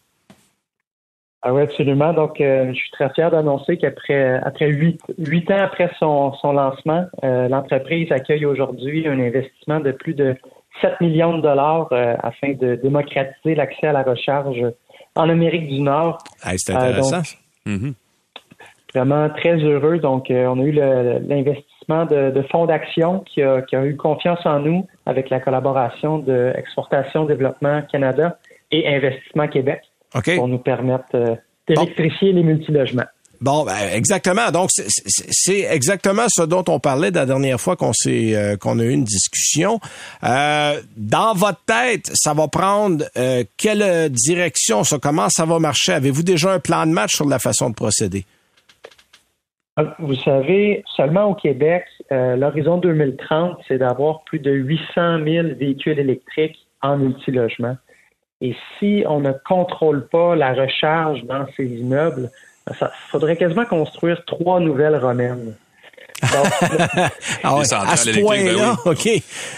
Ah 1.42 1.54
oui, 1.54 1.64
absolument. 1.64 2.14
Donc, 2.14 2.40
euh, 2.42 2.68
je 2.70 2.76
suis 2.76 2.92
très 2.92 3.10
fier 3.14 3.32
d'annoncer 3.32 3.78
qu'après 3.78 4.40
après 4.44 4.68
huit, 4.68 5.00
huit 5.18 5.50
ans 5.50 5.64
après 5.64 5.90
son, 5.98 6.34
son 6.34 6.52
lancement, 6.52 7.06
l'entreprise 7.24 8.12
accueille 8.12 8.46
aujourd'hui 8.46 9.08
un 9.08 9.20
investissement 9.20 9.80
de 9.80 9.92
plus 9.92 10.14
de 10.14 10.36
7 10.82 11.02
millions 11.02 11.38
de 11.38 11.42
dollars 11.42 11.88
euh, 11.92 12.16
afin 12.22 12.54
de 12.54 12.76
démocratiser 12.76 13.56
l'accès 13.56 13.88
à 13.88 13.94
la 13.94 14.04
recharge 14.04 14.64
en 15.16 15.30
Amérique 15.30 15.68
du 15.68 15.80
Nord. 15.80 16.18
c'est 16.44 16.72
intéressant. 16.72 17.22
Euh, 17.68 17.72
mm-hmm. 17.72 17.94
Vraiment 18.94 19.30
très 19.30 19.58
heureux. 19.58 20.00
Donc, 20.00 20.32
euh, 20.32 20.48
on 20.48 20.60
a 20.60 20.64
eu 20.64 20.72
l'investissement 20.72 22.06
de, 22.06 22.44
fonds 22.52 22.66
d'action 22.66 23.20
qui 23.22 23.42
a, 23.42 23.64
eu 23.86 23.96
confiance 23.96 24.46
en 24.46 24.60
nous 24.60 24.88
avec 25.06 25.30
la 25.30 25.40
collaboration 25.40 26.20
de 26.20 26.54
Exportation 26.56 27.26
Développement 27.26 27.82
Canada 27.92 28.38
et 28.72 28.88
Investissement 28.88 29.48
Québec 29.48 29.82
pour 30.36 30.48
nous 30.48 30.58
permettre 30.58 31.38
d'électrifier 31.68 32.34
les 32.34 32.44
multilogements. 32.44 33.06
Bon, 33.40 33.66
ben, 33.66 33.76
exactement. 33.94 34.52
Donc, 34.52 34.70
c'est 34.72 35.60
exactement 35.60 36.26
ce 36.28 36.44
dont 36.44 36.64
on 36.68 36.80
parlait 36.80 37.12
la 37.12 37.26
dernière 37.26 37.60
fois 37.60 37.76
qu'on 37.76 37.94
s'est 37.94 38.36
euh, 38.36 38.58
qu'on 38.58 38.80
a 38.80 38.84
eu 38.84 38.92
une 38.92 39.04
discussion. 39.04 39.80
Euh, 40.24 40.82
dans 40.96 41.34
votre 41.34 41.64
tête, 41.66 42.10
ça 42.14 42.34
va 42.34 42.48
prendre 42.48 43.06
euh, 43.16 43.44
quelle 43.58 44.10
direction, 44.10 44.84
ça, 44.84 44.98
comment 45.02 45.30
ça 45.30 45.46
va 45.46 45.60
marcher? 45.60 45.94
Avez-vous 45.94 46.24
déjà 46.24 46.52
un 46.52 46.60
plan 46.60 46.86
de 46.86 46.92
match 46.92 47.16
sur 47.16 47.28
la 47.28 47.40
façon 47.40 47.70
de 47.70 47.76
procéder? 47.76 48.26
Vous 50.00 50.16
savez, 50.16 50.84
seulement 50.96 51.26
au 51.26 51.36
Québec, 51.36 51.86
l'horizon 52.10 52.78
2030, 52.78 53.60
c'est 53.68 53.78
d'avoir 53.78 54.24
plus 54.24 54.40
de 54.40 54.52
800 54.52 55.24
000 55.24 55.48
véhicules 55.60 56.00
électriques 56.00 56.58
en 56.82 56.98
multilogement. 56.98 57.78
Et 58.42 58.56
si 58.78 59.04
on 59.08 59.20
ne 59.20 59.32
contrôle 59.48 60.08
pas 60.08 60.36
la 60.36 60.54
recharge 60.54 61.24
dans 61.26 61.46
ces 61.56 61.66
immeubles, 61.66 62.32
il 62.70 62.88
faudrait 63.12 63.36
quasiment 63.38 63.66
construire 63.66 64.24
trois 64.26 64.60
nouvelles 64.60 64.98
romaines. 64.98 65.54
ah 67.44 67.56
ouais, 67.56 67.74
à 67.74 67.96
ce 67.96 68.10
ben 68.12 68.22
point-là, 68.24 68.76
OK. 68.86 69.08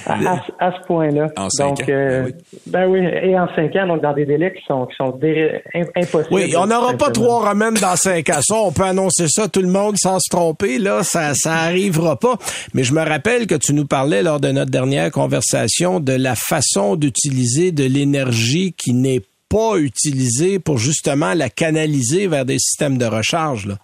À, 0.06 0.72
ce 0.74 0.86
point-là. 0.88 1.28
En 1.38 1.50
cinq 1.50 1.68
donc, 1.70 1.82
ans. 1.82 1.86
euh, 1.88 2.24
Ben 2.68 2.90
oui. 2.90 3.02
ben 3.02 3.10
oui, 3.24 3.30
et 3.30 3.40
en 3.40 3.48
cinq 3.56 3.74
ans, 3.78 3.88
donc 3.88 4.02
dans 4.02 4.12
des 4.12 4.26
délais 4.26 4.54
qui 4.54 4.66
sont, 4.66 4.86
qui 4.88 4.96
sont 4.98 5.12
dé- 5.12 5.62
impossibles. 5.96 6.28
Oui, 6.32 6.54
on 6.58 6.68
n'aura 6.68 6.96
pas 6.96 7.12
trois 7.12 7.48
romaines 7.48 7.76
dans 7.76 7.96
cinq 7.96 8.30
ans. 8.30 8.42
Ça, 8.42 8.56
on 8.56 8.74
peut 8.74 8.84
annoncer 8.84 9.28
ça 9.30 9.48
tout 9.48 9.62
le 9.62 9.70
monde 9.70 9.96
sans 9.98 10.20
se 10.20 10.30
tromper. 10.30 10.80
Là, 10.80 11.04
ça, 11.04 11.34
ça 11.34 11.54
arrivera 11.54 12.18
pas. 12.20 12.36
Mais 12.74 12.84
je 12.84 12.94
me 12.94 13.08
rappelle 13.08 13.48
que 13.48 13.56
tu 13.56 13.74
nous 13.74 13.86
parlais 13.86 14.22
lors 14.22 14.42
de 14.42 14.50
notre 14.52 14.72
dernière 14.72 15.12
conversation 15.12 16.02
de 16.02 16.12
la 16.14 16.36
façon 16.36 16.98
d'utiliser 16.98 17.72
de 17.72 17.86
l'énergie 17.86 18.74
qui 18.74 18.94
n'est 18.94 19.22
pas 19.50 19.78
utilisée 19.78 20.60
pour 20.60 20.78
justement 20.78 21.34
la 21.34 21.50
canaliser 21.50 22.28
vers 22.28 22.46
des 22.46 22.60
systèmes 22.60 22.98
de 22.98 23.06
recharge. 23.06 23.66
Là? 23.68 23.76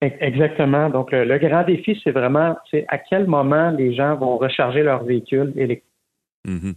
Exactement. 0.00 0.90
Donc, 0.90 1.10
le, 1.10 1.24
le 1.24 1.38
grand 1.38 1.64
défi, 1.64 2.00
c'est 2.04 2.12
vraiment 2.12 2.56
c'est 2.70 2.84
à 2.88 2.98
quel 2.98 3.26
moment 3.26 3.70
les 3.70 3.94
gens 3.94 4.14
vont 4.16 4.36
recharger 4.38 4.82
leur 4.82 5.02
véhicule 5.04 5.52
électrique. 5.56 5.84
Mhm. 6.46 6.74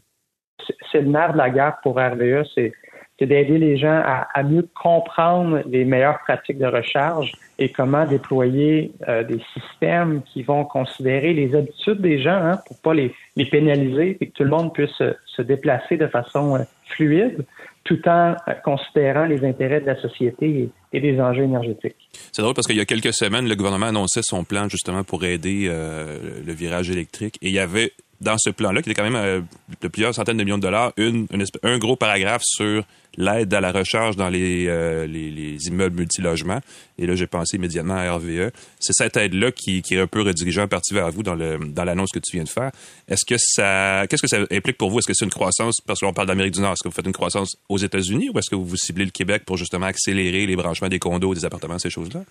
C'est- 0.65 0.75
C'est 0.91 1.01
le 1.01 1.09
nerf 1.09 1.33
de 1.33 1.37
la 1.37 1.49
guerre 1.49 1.77
pour 1.83 1.97
RVE, 1.99 2.43
c'est 2.55 2.71
c'est 3.19 3.27
d'aider 3.27 3.59
les 3.59 3.77
gens 3.77 4.01
à, 4.03 4.27
à 4.33 4.41
mieux 4.41 4.67
comprendre 4.73 5.61
les 5.67 5.85
meilleures 5.85 6.17
pratiques 6.21 6.57
de 6.57 6.65
recharge 6.65 7.33
et 7.59 7.69
comment 7.69 8.03
déployer 8.07 8.93
euh, 9.07 9.21
des 9.23 9.39
systèmes 9.53 10.23
qui 10.23 10.41
vont 10.41 10.65
considérer 10.65 11.31
les 11.33 11.53
habitudes 11.55 12.01
des 12.01 12.19
gens 12.19 12.31
hein, 12.43 12.57
pour 12.65 12.81
pas 12.81 12.95
les, 12.95 13.13
les 13.35 13.45
pénaliser 13.45 14.17
et 14.19 14.27
que 14.27 14.31
tout 14.33 14.43
le 14.43 14.49
monde 14.49 14.73
puisse 14.73 14.89
se, 14.97 15.13
se 15.41 15.47
déplacer 15.47 15.97
de 15.97 16.07
façon 16.07 16.55
euh, 16.55 16.59
fluide 16.95 17.45
tout 17.83 18.07
en 18.07 18.35
euh, 18.47 18.53
considérant 18.63 19.25
les 19.25 19.43
intérêts 19.43 19.81
de 19.81 19.87
la 19.87 19.99
société 19.99 20.69
et, 20.93 20.99
des 20.99 21.19
enjeux 21.19 21.43
énergétiques. 21.43 21.95
C'est 22.31 22.41
drôle 22.41 22.53
parce 22.53 22.67
qu'il 22.67 22.77
y 22.77 22.81
a 22.81 22.85
quelques 22.85 23.13
semaines, 23.13 23.47
le 23.47 23.55
gouvernement 23.55 23.87
annonçait 23.87 24.21
son 24.23 24.43
plan 24.43 24.69
justement 24.69 25.03
pour 25.03 25.23
aider 25.25 25.67
euh, 25.67 26.41
le 26.45 26.53
virage 26.53 26.91
électrique. 26.91 27.37
Et 27.41 27.47
il 27.47 27.53
y 27.53 27.59
avait 27.59 27.91
dans 28.21 28.37
ce 28.37 28.51
plan-là, 28.51 28.81
qui 28.81 28.89
était 28.89 29.01
quand 29.01 29.09
même 29.09 29.15
euh, 29.15 29.41
de 29.81 29.87
plusieurs 29.87 30.13
centaines 30.13 30.37
de 30.37 30.43
millions 30.43 30.57
de 30.57 30.63
dollars, 30.63 30.93
une, 30.95 31.27
un 31.63 31.77
gros 31.79 31.95
paragraphe 31.95 32.43
sur 32.45 32.83
l'aide 33.17 33.53
à 33.53 33.59
la 33.59 33.71
recharge 33.71 34.15
dans 34.15 34.29
les, 34.29 34.67
euh, 34.67 35.07
les, 35.07 35.31
les 35.31 35.67
immeubles 35.67 35.97
multilogements. 35.97 36.61
Et 36.97 37.07
là, 37.07 37.15
j'ai 37.15 37.27
pensé 37.27 37.57
immédiatement 37.57 37.95
à 37.95 38.13
RVE. 38.13 38.51
C'est 38.79 38.93
cette 38.93 39.17
aide-là 39.17 39.51
qui, 39.51 39.81
qui 39.81 39.95
est 39.95 39.99
un 39.99 40.07
peu 40.07 40.21
redirigée 40.21 40.61
en 40.61 40.67
partie 40.67 40.93
vers 40.93 41.11
vous 41.11 41.23
dans 41.23 41.35
le 41.35 41.57
dans 41.57 41.83
l'annonce 41.83 42.11
que 42.11 42.19
tu 42.19 42.37
viens 42.37 42.43
de 42.43 42.49
faire. 42.49 42.71
Est-ce 43.07 43.25
que 43.25 43.35
ça, 43.37 44.05
qu'est-ce 44.07 44.21
que 44.21 44.27
ça 44.27 44.37
implique 44.51 44.77
pour 44.77 44.91
vous? 44.91 44.99
Est-ce 44.99 45.07
que 45.07 45.13
c'est 45.13 45.25
une 45.25 45.31
croissance 45.31 45.81
parce 45.85 45.99
qu'on 45.99 46.13
parle 46.13 46.27
d'Amérique 46.27 46.53
du 46.53 46.61
Nord 46.61 46.73
Est-ce 46.73 46.83
que 46.83 46.89
vous 46.89 46.95
faites 46.95 47.07
une 47.07 47.11
croissance 47.11 47.57
aux 47.67 47.77
États-Unis 47.77 48.29
ou 48.33 48.39
est-ce 48.39 48.49
que 48.49 48.55
vous 48.55 48.77
ciblez 48.77 49.05
le 49.05 49.11
Québec 49.11 49.43
pour 49.45 49.57
justement 49.57 49.87
accélérer 49.87 50.45
les 50.45 50.55
branchements 50.55 50.89
des 50.89 50.99
condos, 50.99 51.33
des 51.33 51.43
appartements, 51.43 51.79
ces 51.79 51.89
choses-là? 51.89 52.21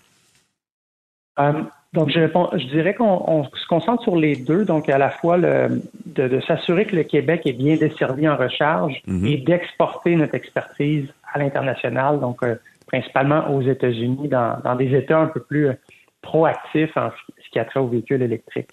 Euh, 1.39 1.63
donc, 1.93 2.09
je, 2.09 2.19
réponds, 2.19 2.47
je 2.53 2.65
dirais 2.67 2.93
qu'on 2.93 3.21
on 3.27 3.43
se 3.43 3.67
concentre 3.67 4.01
sur 4.03 4.15
les 4.15 4.37
deux, 4.37 4.63
donc 4.63 4.87
à 4.87 4.97
la 4.97 5.09
fois 5.09 5.37
le, 5.37 5.81
de, 6.05 6.27
de 6.27 6.39
s'assurer 6.41 6.85
que 6.85 6.95
le 6.95 7.03
Québec 7.03 7.41
est 7.45 7.53
bien 7.53 7.75
desservi 7.75 8.29
en 8.29 8.37
recharge 8.37 9.01
Mhm. 9.07 9.25
et 9.25 9.37
d'exporter 9.37 10.15
notre 10.15 10.35
expertise 10.35 11.07
à 11.33 11.39
l'international, 11.39 12.19
donc 12.19 12.43
euh, 12.43 12.55
principalement 12.87 13.49
aux 13.53 13.61
États-Unis, 13.61 14.29
dans, 14.29 14.57
dans 14.63 14.75
des 14.75 14.95
États 14.95 15.19
un 15.19 15.27
peu 15.27 15.41
plus 15.41 15.67
euh, 15.67 15.73
proactifs 16.21 16.95
en 16.95 17.09
ce 17.09 17.49
qui 17.51 17.59
a 17.59 17.65
trait 17.65 17.79
aux 17.79 17.87
véhicules 17.87 18.21
électriques. 18.21 18.69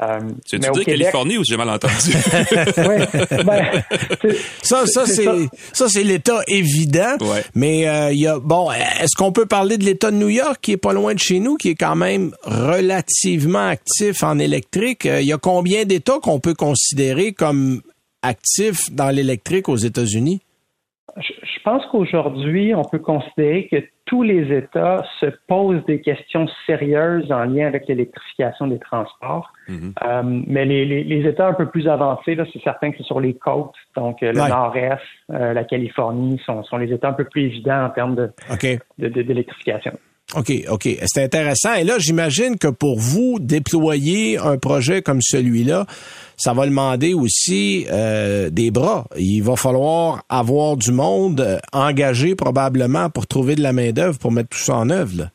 Euh, 0.00 0.20
mais 0.22 0.32
tu 0.46 0.56
au 0.56 0.72
Québec- 0.74 0.84
Californie 0.86 1.38
ou 1.38 1.42
j'ai 1.44 1.56
mal 1.56 1.68
entendu? 1.70 1.94
Ouais, 2.76 3.08
ben, 3.44 3.82
Ça, 4.62 4.84
ça 4.86 5.88
C'est 5.88 6.02
l'État 6.04 6.40
évident. 6.46 7.16
Ouais. 7.20 7.44
Mais 7.54 7.88
euh, 7.88 8.12
il 8.12 8.20
y 8.20 8.26
a 8.28 8.38
bon, 8.38 8.70
est-ce 8.70 9.16
qu'on 9.16 9.32
peut 9.32 9.46
parler 9.46 9.76
de 9.76 9.84
l'État 9.84 10.10
de 10.12 10.16
New 10.16 10.28
York 10.28 10.58
qui 10.62 10.72
est 10.72 10.76
pas 10.76 10.92
loin 10.92 11.14
de 11.14 11.18
chez 11.18 11.40
nous, 11.40 11.56
qui 11.56 11.70
est 11.70 11.74
quand 11.74 11.96
même 11.96 12.32
relativement 12.44 13.66
actif 13.66 14.22
en 14.22 14.38
électrique? 14.38 15.04
Euh, 15.06 15.20
Il 15.20 15.26
y 15.26 15.32
a 15.32 15.38
combien 15.38 15.84
d'États 15.84 16.18
qu'on 16.22 16.38
peut 16.38 16.54
considérer 16.54 17.32
comme 17.32 17.82
actifs 18.22 18.90
dans 18.92 19.10
l'électrique 19.10 19.68
aux 19.68 19.76
États-Unis? 19.76 20.40
Je 21.20 21.60
pense 21.64 21.84
qu'aujourd'hui, 21.86 22.74
on 22.74 22.82
peut 22.82 22.98
considérer 22.98 23.66
que 23.70 23.76
tous 24.04 24.22
les 24.22 24.56
États 24.56 25.04
se 25.20 25.26
posent 25.46 25.84
des 25.86 26.00
questions 26.00 26.46
sérieuses 26.66 27.30
en 27.32 27.44
lien 27.44 27.66
avec 27.66 27.86
l'électrification 27.88 28.66
des 28.68 28.78
transports. 28.78 29.52
Mhm. 29.68 29.94
Euh, 30.04 30.22
mais 30.46 30.64
les, 30.64 30.84
les- 30.84 31.04
les 31.04 31.28
États 31.28 31.48
un 31.48 31.52
peu 31.54 31.66
plus 31.66 31.88
avancés, 31.88 32.34
là, 32.34 32.44
c'est 32.52 32.62
certain 32.62 32.90
que 32.90 32.98
c'est 32.98 33.04
sur 33.04 33.20
les 33.20 33.34
côtes, 33.34 33.74
donc 33.96 34.22
euh, 34.22 34.32
le 34.32 34.40
Ouais. 34.40 34.48
Nord-Est, 34.48 34.98
euh, 35.32 35.52
la 35.52 35.64
Californie 35.64 36.40
sont, 36.46 36.62
sont 36.62 36.76
les 36.78 36.92
États 36.92 37.08
un 37.08 37.12
peu 37.12 37.24
plus 37.24 37.42
évidents 37.42 37.84
en 37.84 37.90
termes 37.90 38.14
de- 38.14 38.30
OK. 38.52 38.78
de- 38.98 39.08
de- 39.08 39.22
d'électrification. 39.22 39.92
OK, 40.36 40.52
OK. 40.68 40.88
C'est 41.06 41.24
intéressant. 41.24 41.74
Et 41.74 41.84
là, 41.84 41.94
j'imagine 41.98 42.58
que 42.58 42.68
pour 42.68 42.98
vous, 42.98 43.38
déployer 43.40 44.36
un 44.36 44.58
projet 44.58 45.00
comme 45.00 45.22
celui-là, 45.22 45.86
ça 46.36 46.52
va 46.52 46.66
demander 46.66 47.14
aussi 47.14 47.86
euh, 47.90 48.50
des 48.50 48.70
bras. 48.70 49.06
Il 49.16 49.40
va 49.40 49.56
falloir 49.56 50.22
avoir 50.28 50.76
du 50.76 50.92
monde 50.92 51.40
euh, 51.40 51.58
engagé 51.72 52.34
probablement 52.34 53.08
pour 53.08 53.26
trouver 53.26 53.54
de 53.54 53.62
la 53.62 53.72
main-d'œuvre 53.72 54.18
pour 54.18 54.30
mettre 54.30 54.50
tout 54.50 54.58
ça 54.58 54.76
en 54.76 54.90
œuvre. 54.90 55.30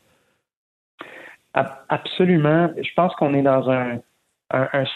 Absolument. 1.89 2.69
Je 2.77 2.89
pense 2.95 3.15
qu'on 3.15 3.34
est 3.36 3.43
dans 3.43 3.69
un 3.69 3.99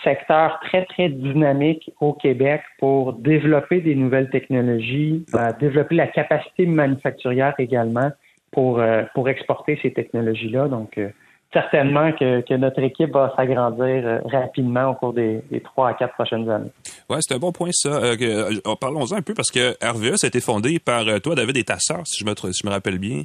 secteur 0.04 0.60
très, 0.64 0.86
très 0.86 1.10
dynamique 1.10 1.92
au 2.00 2.14
Québec 2.14 2.62
pour 2.80 3.14
développer 3.14 3.82
des 3.82 3.96
nouvelles 3.96 4.30
technologies, 4.30 5.26
euh, 5.36 5.52
développer 5.60 5.96
la 5.96 6.08
capacité 6.08 6.66
manufacturière 6.68 7.56
également 7.60 8.12
pour, 8.52 8.80
euh, 8.80 9.04
pour 9.14 9.30
exporter 9.30 9.80
ces 9.82 9.94
technologies-là. 9.94 10.68
Donc, 10.68 10.98
euh, 10.98 11.10
certainement 11.54 12.12
que, 12.12 12.42
que 12.42 12.54
notre 12.54 12.82
équipe 12.82 13.12
va 13.12 13.34
s'agrandir 13.36 13.86
euh, 13.86 14.20
rapidement 14.26 14.90
au 14.92 14.96
cours 14.96 15.14
des, 15.14 15.42
trois 15.64 15.90
à 15.90 15.94
quatre 15.94 16.14
prochaines 16.14 16.50
années. 16.50 16.72
Ouais, 17.10 17.18
c'est 17.22 17.36
un 17.36 17.40
bon 17.40 17.52
point 17.52 17.70
ça. 17.72 17.90
Euh, 17.90 18.52
Parlons-en 18.80 19.16
un 19.16 19.22
peu 19.22 19.34
parce 19.34 19.52
que 19.52 19.76
RVE, 19.86 20.16
ça 20.16 20.28
a 20.28 20.30
été 20.30 20.42
fondé 20.42 20.80
par 20.80 21.06
toi, 21.22 21.36
David, 21.36 21.58
et 21.58 21.64
ta 21.64 21.78
si 21.80 21.94
je 22.20 22.26
me, 22.26 22.36
si 22.36 22.62
je 22.64 22.68
me 22.68 22.72
rappelle 22.72 23.00
bien, 23.00 23.24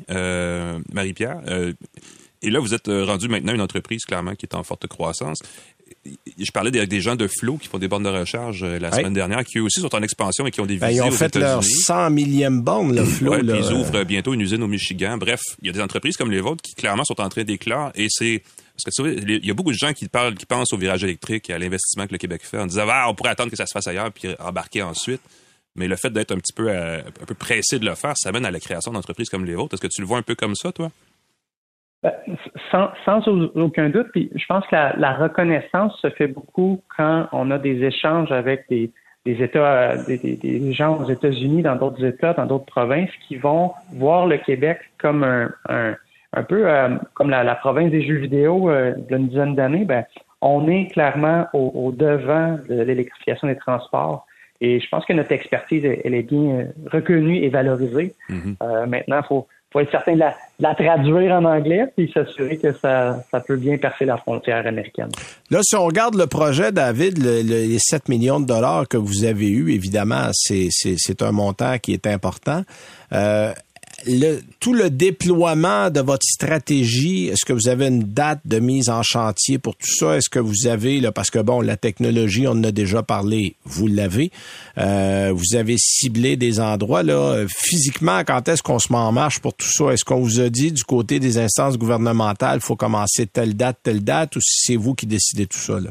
Marie-Pierre. 0.93 1.41
Et 2.45 2.51
là, 2.51 2.59
vous 2.59 2.75
êtes 2.75 2.89
rendu 2.89 3.29
maintenant 3.29 3.55
une 3.55 3.61
entreprise, 3.61 4.05
clairement, 4.05 4.35
qui 4.35 4.47
est 4.47 4.57
en 4.57 4.65
forte 4.65 4.89
croissance. 4.89 5.43
Je 6.39 6.51
parlais 6.51 6.71
des, 6.73 6.85
des 6.87 7.01
gens 7.01 7.15
de 7.15 7.29
Flow 7.29 7.59
qui 7.59 7.69
font 7.69 7.79
des 7.79 7.87
bornes 7.87 8.03
de 8.03 8.09
recharge 8.09 8.65
euh, 8.65 8.79
la 8.81 8.91
Ouais. 8.91 8.97
semaine 8.99 9.13
dernière, 9.15 9.45
qui 9.45 9.59
eux 9.59 9.63
aussi 9.63 9.81
sont 9.81 9.95
en 9.95 10.03
expansion 10.03 10.45
et 10.47 10.51
qui 10.51 10.61
ont 10.61 10.67
des 10.67 10.77
Ben, 10.77 10.89
visées 10.89 11.01
ils 11.01 11.03
ont 11.07 11.11
fait 11.13 11.35
leur 11.37 11.59
États-Unis. 11.59 11.75
100 11.85 12.11
millième 12.11 12.61
borne, 12.63 12.97
le 12.97 13.05
Flo. 13.05 13.31
Ouais, 13.33 13.43
là. 13.43 13.57
ils 13.57 13.73
ouvrent 13.73 14.03
bientôt 14.05 14.35
une 14.35 14.41
usine 14.41 14.63
au 14.63 14.67
Michigan. 14.67 15.17
Bref, 15.17 15.41
il 15.61 15.67
y 15.69 15.71
a 15.71 15.73
des 15.73 15.81
entreprises 15.81 16.17
comme 16.17 16.31
les 16.33 16.41
vôtres 16.41 16.63
qui 16.63 16.75
clairement 16.75 17.05
sont 17.05 17.21
en 17.21 17.29
train 17.29 17.45
d'éclore 17.45 17.93
et 17.95 18.07
c'est 18.11 18.43
parce 18.85 18.97
que 18.97 19.03
tu 19.15 19.21
sais, 19.21 19.25
les- 19.27 19.37
il 19.37 19.47
y 19.47 19.51
a 19.51 19.55
beaucoup 19.55 19.71
de 19.71 19.77
gens 19.79 19.93
qui 19.93 20.09
parlent, 20.09 20.35
qui 20.35 20.47
pensent 20.47 20.73
au 20.73 20.77
virage 20.77 21.05
électrique 21.05 21.51
et 21.51 21.53
à 21.53 21.59
l'investissement 21.59 22.07
que 22.07 22.13
le 22.13 22.19
Québec 22.19 22.41
fait 22.43 22.59
en 22.59 22.67
disant 22.67 22.87
ah, 22.91 23.07
on 23.09 23.15
pourrait 23.15 23.31
attendre 23.31 23.51
que 23.51 23.57
ça 23.57 23.67
se 23.67 23.73
fasse 23.73 23.87
ailleurs 23.87 24.11
puis 24.13 24.29
embarquer 24.41 24.83
ensuite. 24.83 25.21
Mais 25.77 25.87
le 25.89 25.97
fait 25.97 26.11
d'être 26.11 26.33
un 26.33 26.37
petit 26.39 26.53
peu 26.53 26.69
euh, 26.69 26.99
un 27.01 27.25
peu 27.27 27.35
pressé 27.35 27.79
de 27.79 27.85
le 27.87 27.95
faire, 27.95 28.15
ça 28.17 28.33
mène 28.33 28.45
à 28.45 28.51
la 28.51 28.61
création 28.61 28.91
d'entreprises 28.93 29.29
comme 29.31 29.45
les 29.45 29.55
vôtres. 29.55 29.75
Est-ce 29.75 29.81
que 29.83 29.87
tu 29.87 30.01
le 30.01 30.07
vois 30.07 30.19
un 30.19 30.23
peu 30.23 30.35
comme 30.35 30.55
ça, 30.57 30.73
toi? 30.73 30.91
Sans, 32.71 32.89
sans 33.05 33.27
au- 33.29 33.51
aucun 33.55 33.89
doute, 33.89 34.09
puis 34.13 34.31
je 34.35 34.45
pense 34.47 34.67
que 34.67 34.75
la, 34.75 34.95
la 34.97 35.13
reconnaissance 35.13 35.97
se 36.01 36.11
fait 36.11 36.27
beaucoup 36.27 36.81
quand 36.97 37.29
on 37.33 37.51
a 37.51 37.59
des 37.59 37.83
échanges 37.85 38.33
avec 38.33 38.65
des, 38.69 38.91
des 39.25 39.43
États, 39.43 39.93
euh, 39.93 39.97
des, 40.07 40.19
des- 40.19 40.73
gens 40.73 40.99
aux 41.01 41.09
États-Unis, 41.09 41.63
dans 41.63 41.77
d'autres 41.77 42.05
États, 42.05 42.33
dans 42.35 42.47
d'autres 42.47 42.67
provinces, 42.67 43.11
qui 43.27 43.37
vont 43.37 43.73
voir 43.93 44.27
le 44.27 44.39
Québec 44.39 44.79
comme 44.99 45.23
un, 45.23 45.51
un, 45.69 45.95
un 46.33 46.43
peu 46.43 46.69
euh, 46.69 46.89
comme 47.15 47.31
la, 47.31 47.45
la 47.45 47.55
province 47.55 47.91
des 47.91 48.03
jeux 48.03 48.17
vidéo 48.17 48.69
euh, 48.69 48.95
d'une 49.09 49.29
dizaine 49.29 49.55
d'années. 49.55 49.85
Ben, 49.85 50.05
on 50.41 50.67
est 50.69 50.87
clairement 50.91 51.47
au, 51.53 51.71
au 51.75 51.93
devant 51.93 52.59
de 52.69 52.83
l'électrification 52.83 53.47
des 53.47 53.57
transports. 53.57 54.27
Et 54.61 54.81
je 54.81 54.89
pense 54.89 55.05
que 55.05 55.13
notre 55.13 55.33
expertise, 55.33 55.85
elle, 55.85 56.01
elle 56.05 56.15
est 56.15 56.23
bien 56.29 56.51
euh, 56.55 56.65
reconnue 56.91 57.37
et 57.37 57.49
valorisée. 57.49 58.15
Mhm. 58.29 58.57
Euh, 58.63 58.87
maintenant, 58.87 59.19
il 59.23 59.27
faut, 59.27 59.47
faut 59.73 59.81
être 59.81 59.91
certain 59.91 60.15
de 60.15 60.21
la, 60.61 60.75
traduire 60.75 61.33
en 61.33 61.45
anglais 61.45 61.87
puis 61.97 62.11
s'assurer 62.13 62.57
que 62.59 62.73
ça, 62.73 63.23
ça 63.31 63.41
peut 63.41 63.57
bien 63.57 63.79
percer 63.79 64.05
la 64.05 64.17
frontière 64.17 64.67
américaine. 64.67 65.09
Là, 65.51 65.61
si 65.63 65.75
on 65.77 65.85
regarde 65.87 66.15
le 66.15 66.27
projet, 66.27 66.71
David, 66.73 67.19
le- 67.19 67.43
le- 67.43 67.67
les 67.67 67.79
7 67.79 68.09
millions 68.09 68.39
de 68.41 68.47
dollars 68.47 68.87
que 68.89 68.97
vous 68.97 69.25
avez 69.25 69.49
eu, 69.49 69.73
évidemment, 69.73 70.29
c'est 70.33 71.23
un 71.23 71.33
montant 71.33 71.79
qui 71.79 71.93
est 71.93 72.07
important. 72.07 72.63
Euh, 73.13 73.53
le, 74.07 74.41
tout 74.61 74.75
le 74.75 74.91
déploiement 74.91 75.91
de 75.91 76.01
votre 76.01 76.27
stratégie, 76.27 77.29
est-ce 77.29 77.45
que 77.45 77.53
vous 77.53 77.69
avez 77.69 77.87
une 77.87 78.03
date 78.03 78.41
de 78.45 78.59
mise 78.59 78.89
en 78.89 79.03
chantier 79.03 79.59
pour 79.59 79.77
tout 79.77 79.95
ça? 79.95 80.17
Est-ce 80.17 80.29
que 80.29 80.39
vous 80.39 80.67
avez, 80.67 81.01
là, 81.01 81.13
parce 81.13 81.31
que 81.31 81.39
bon, 81.39 81.61
la 81.61 81.77
technologie, 81.77 82.47
on 82.47 82.53
en 82.53 82.65
a 82.65 82.73
déjà 82.73 83.03
parlé, 83.03 83.57
vous 83.65 83.87
l'avez. 83.87 84.31
Euh, 84.79 85.33
vous 85.35 85.57
avez 85.57 85.77
ciblé 85.79 86.37
des 86.37 86.61
endroits, 86.61 87.03
là. 87.03 87.15
Euh, 87.15 87.47
Physiquement, 87.49 88.23
quand 88.27 88.49
est-ce 88.49 88.63
qu'on 88.63 88.79
se 88.79 88.93
met 88.93 88.99
en 88.99 89.13
marche 89.13 89.41
pour 89.41 89.55
tout 89.55 89.69
ça? 89.69 89.93
Est-ce 89.93 90.05
qu'on 90.05 90.21
vous 90.21 90.41
a 90.41 90.49
dit 90.49 90.73
du 90.73 90.85
côté 90.85 91.21
des 91.21 91.39
instances 91.39 91.79
gouvernementales, 91.79 92.61
faut 92.61 92.77
commencer 92.77 93.27
telle 93.27 93.55
date, 93.55 93.79
telle 93.83 94.03
date, 94.03 94.37
ou 94.37 94.41
si 94.41 94.67
c'est 94.67 94.77
vous 94.77 94.95
qui 94.95 95.07
décidez 95.07 95.47
tout 95.47 95.59
ça, 95.59 95.81
là? 95.81 95.91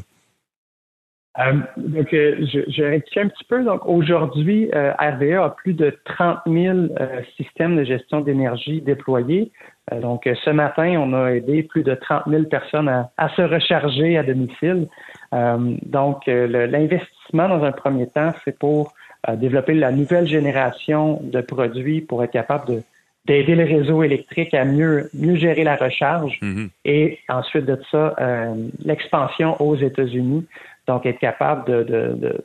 Euh, 1.38 1.52
donc, 1.78 2.12
euh, 2.12 2.36
je, 2.40 2.60
je 2.68 2.82
rectifie 2.82 3.20
un 3.20 3.28
petit 3.28 3.44
peu. 3.44 3.64
Donc, 3.64 3.86
aujourd'hui, 3.86 4.70
euh, 4.74 4.92
RVE 4.98 5.42
a 5.42 5.50
plus 5.50 5.72
de 5.72 5.96
30 6.04 6.40
000 6.46 6.88
systèmes 7.36 7.76
de 7.76 7.84
gestion 7.84 8.20
d'énergie 8.20 8.80
déployés. 8.80 9.50
donc, 10.00 10.28
ce 10.44 10.50
matin, 10.50 10.94
on 10.98 11.12
a 11.14 11.30
aidé 11.30 11.62
plus 11.62 11.82
de 11.82 11.94
30 11.94 12.24
000 12.28 12.44
personnes 12.44 12.88
à, 12.88 13.10
à 13.16 13.28
se 13.30 13.42
recharger 13.42 14.18
à 14.18 14.22
domicile. 14.22 14.88
donc, 15.32 16.26
l'investissement 16.26 17.48
dans 17.48 17.64
un 17.64 17.72
premier 17.72 18.06
temps, 18.08 18.32
c'est 18.44 18.58
pour 18.58 18.92
développer 19.34 19.74
la 19.74 19.90
nouvelle 19.90 20.26
génération 20.26 21.20
de 21.22 21.40
produits 21.40 22.00
pour 22.00 22.22
être 22.22 22.32
capable 22.32 22.66
de 22.66 22.82
d'aider 23.24 23.54
le 23.54 23.62
réseau 23.62 24.02
électrique 24.02 24.52
à 24.52 24.64
mieux 24.64 25.08
mieux 25.14 25.36
gérer 25.36 25.62
la 25.62 25.76
recharge 25.76 26.40
mm-hmm. 26.42 26.68
et 26.84 27.20
ensuite 27.28 27.66
de 27.66 27.78
ça 27.88 28.16
l'expansion 28.84 29.54
aux 29.62 29.76
États-Unis 29.76 30.44
donc 30.88 31.06
être 31.06 31.18
capable 31.20 31.64
de, 31.70 31.82
de, 31.84 32.42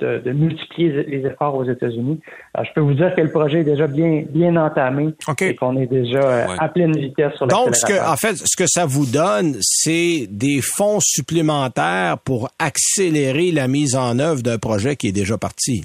de, 0.00 0.18
de, 0.18 0.32
multiplier 0.32 1.02
les 1.04 1.26
efforts 1.26 1.56
aux 1.56 1.64
États-Unis. 1.64 2.20
je 2.56 2.72
peux 2.72 2.80
vous 2.80 2.94
dire 2.94 3.12
que 3.16 3.20
le 3.20 3.30
projet 3.30 3.60
est 3.60 3.64
déjà 3.64 3.88
bien, 3.88 4.22
bien 4.28 4.54
entamé 4.56 5.08
et 5.40 5.56
qu'on 5.56 5.76
est 5.76 5.86
déjà 5.86 6.20
euh, 6.20 6.56
à 6.58 6.68
pleine 6.68 6.96
vitesse 6.96 7.34
sur 7.34 7.48
Donc, 7.48 7.74
ce 7.74 7.84
que, 7.84 8.08
en 8.08 8.16
fait, 8.16 8.36
ce 8.36 8.56
que 8.56 8.68
ça 8.68 8.86
vous 8.86 9.06
donne, 9.06 9.56
c'est 9.60 10.28
des 10.30 10.60
fonds 10.62 11.00
supplémentaires 11.00 12.18
pour 12.18 12.48
accélérer 12.60 13.50
la 13.50 13.66
mise 13.66 13.96
en 13.96 14.20
œuvre 14.20 14.42
d'un 14.42 14.58
projet 14.58 14.94
qui 14.94 15.08
est 15.08 15.12
déjà 15.12 15.36
parti. 15.36 15.84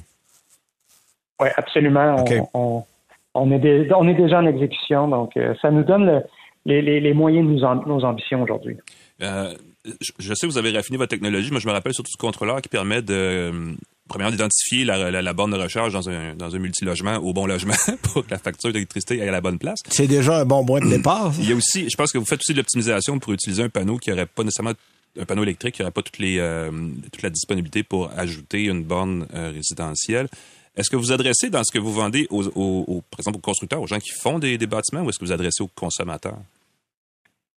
Oui, 1.42 1.48
absolument. 1.58 2.24
On, 2.54 2.84
on, 3.34 3.52
est 3.52 3.92
on 3.94 4.08
est 4.08 4.14
déjà 4.14 4.40
en 4.40 4.46
exécution, 4.46 5.08
donc 5.08 5.36
euh, 5.38 5.56
ça 5.62 5.72
nous 5.72 5.84
donne 5.84 6.22
les, 6.66 6.82
les, 6.82 7.14
moyens 7.14 7.48
de 7.48 7.54
nos, 7.54 7.86
nos 7.86 8.06
ambitions 8.06 8.44
aujourd'hui. 8.44 8.78
Euh, 9.22 9.54
je 10.20 10.34
sais 10.34 10.48
que 10.48 10.52
vous 10.52 10.58
avez 10.58 10.72
raffiné 10.72 10.98
votre 10.98 11.10
technologie, 11.10 11.50
mais 11.52 11.60
je 11.60 11.68
me 11.68 11.72
rappelle 11.72 11.94
surtout 11.94 12.12
ce 12.12 12.18
contrôleur 12.18 12.62
qui 12.62 12.70
permet 12.70 13.02
de 13.02 13.76
premièrement 14.10 14.32
d'identifier 14.32 14.84
la, 14.84 15.34
borne 15.34 15.52
de 15.52 15.58
recharge 15.58 15.94
dans 15.94 16.10
un, 16.10 16.36
dans 16.36 16.54
un 16.54 16.60
multilogement 16.60 17.18
au 17.18 17.32
bon 17.32 17.46
logement 17.46 17.76
pour 18.02 18.26
que 18.26 18.32
la 18.32 18.40
facture 18.40 18.74
d'électricité 18.74 19.22
aille 19.22 19.30
à 19.30 19.32
la 19.32 19.40
bonne 19.40 19.60
place. 19.60 19.78
C'est 19.88 20.08
déjà 20.08 20.40
un 20.40 20.46
bon 20.46 20.66
point 20.66 20.82
de 20.82 20.90
départ. 20.98 21.34
Il 21.40 21.48
y 21.48 21.54
a 21.54 21.56
aussi, 21.56 21.90
je 21.90 21.96
pense 21.96 22.12
que 22.12 22.18
vous 22.18 22.26
faites 22.26 22.42
aussi 22.42 22.54
de 22.54 22.58
l'optimisation 22.58 23.20
pour 23.20 23.32
utiliser 23.32 23.64
un 23.64 23.70
panneau 23.70 23.98
qui 23.98 24.10
n'aurait 24.10 24.26
pas 24.26 24.44
nécessairement 24.44 24.74
un 25.18 25.26
panneau 25.26 25.44
électrique 25.44 25.76
qui 25.76 25.82
n'aurait 25.82 25.92
pas 25.92 26.02
toutes 26.02 26.20
les, 26.20 26.38
euh, 26.40 26.72
toute 27.12 27.22
la 27.22 27.30
disponibilité 27.30 27.84
pour 27.84 28.12
ajouter 28.18 28.64
une 28.64 28.84
borne 28.84 29.28
euh, 29.34 29.52
résidentielle. 29.54 30.28
Est-ce 30.76 30.90
que 30.90 30.96
vous 30.96 31.12
adressez 31.12 31.50
dans 31.50 31.64
ce 31.64 31.72
que 31.72 31.80
vous 31.80 31.92
vendez, 31.92 32.28
aux, 32.30 32.48
aux, 32.56 33.04
par 33.10 33.20
exemple, 33.20 33.38
aux 33.38 33.42
constructeurs, 33.42 33.82
aux 33.82 33.88
gens 33.88 34.00
qui 34.00 34.12
font 34.12 34.40
des, 34.40 34.58
des 34.58 34.68
bâtiments, 34.68 35.02
ou 35.02 35.10
est-ce 35.10 35.20
que 35.20 35.26
vous 35.26 35.32
adressez 35.32 35.62
aux 35.64 35.70
consommateurs? 35.76 36.38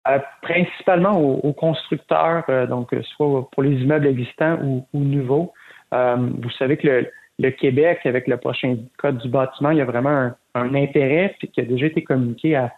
Euh, 0.10 0.20
principalement 0.42 1.20
aux, 1.20 1.54
constructeurs, 1.54 2.44
euh, 2.50 2.66
donc 2.66 2.96
soit 3.16 3.48
pour 3.52 3.64
les 3.64 3.76
immeubles 3.76 4.08
existants 4.08 4.58
ou, 4.64 4.86
nouveaux. 4.94 5.54
Euh, 5.94 6.16
vous 6.42 6.50
savez 6.52 6.78
que 6.78 7.06
le, 7.38 7.52
Québec, 7.52 8.00
avec 8.06 8.28
le 8.28 8.38
prochain 8.38 8.78
code 8.98 9.18
du 9.20 9.30
bâtiment, 9.30 9.72
il 9.72 9.78
y 9.78 9.82
a 9.82 9.86
vraiment 9.86 10.32
un, 10.56 10.76
intérêt 10.76 11.36
qui 11.54 11.62
a 11.62 11.64
déjà 11.64 11.88
été 11.88 12.04
communiqué 12.04 12.56
à, 12.56 12.72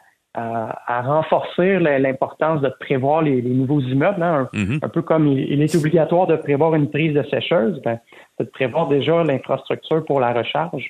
renforcer 1.04 1.80
l'importance 1.80 2.62
de 2.62 2.70
prévoir 2.80 3.22
les, 3.22 3.42
nouveaux 3.42 3.82
immeubles. 3.82 4.24
Hein. 4.24 4.50
Mm-hmm. 4.54 4.86
un, 4.86 4.90
peu 4.90 5.02
comme 5.02 5.28
il, 5.28 5.62
est 5.62 5.76
obligatoire 5.76 6.28
de 6.28 6.36
prévoir 6.36 6.74
une 6.76 6.90
prise 6.90 7.14
de 7.14 7.24
sécheuse, 7.24 7.82
ben, 7.84 8.00
de 8.40 8.46
prévoir 8.46 8.88
déjà 8.88 9.24
l'infrastructure 9.24 10.04
pour 10.06 10.20
la 10.20 10.34
recharge. 10.34 10.88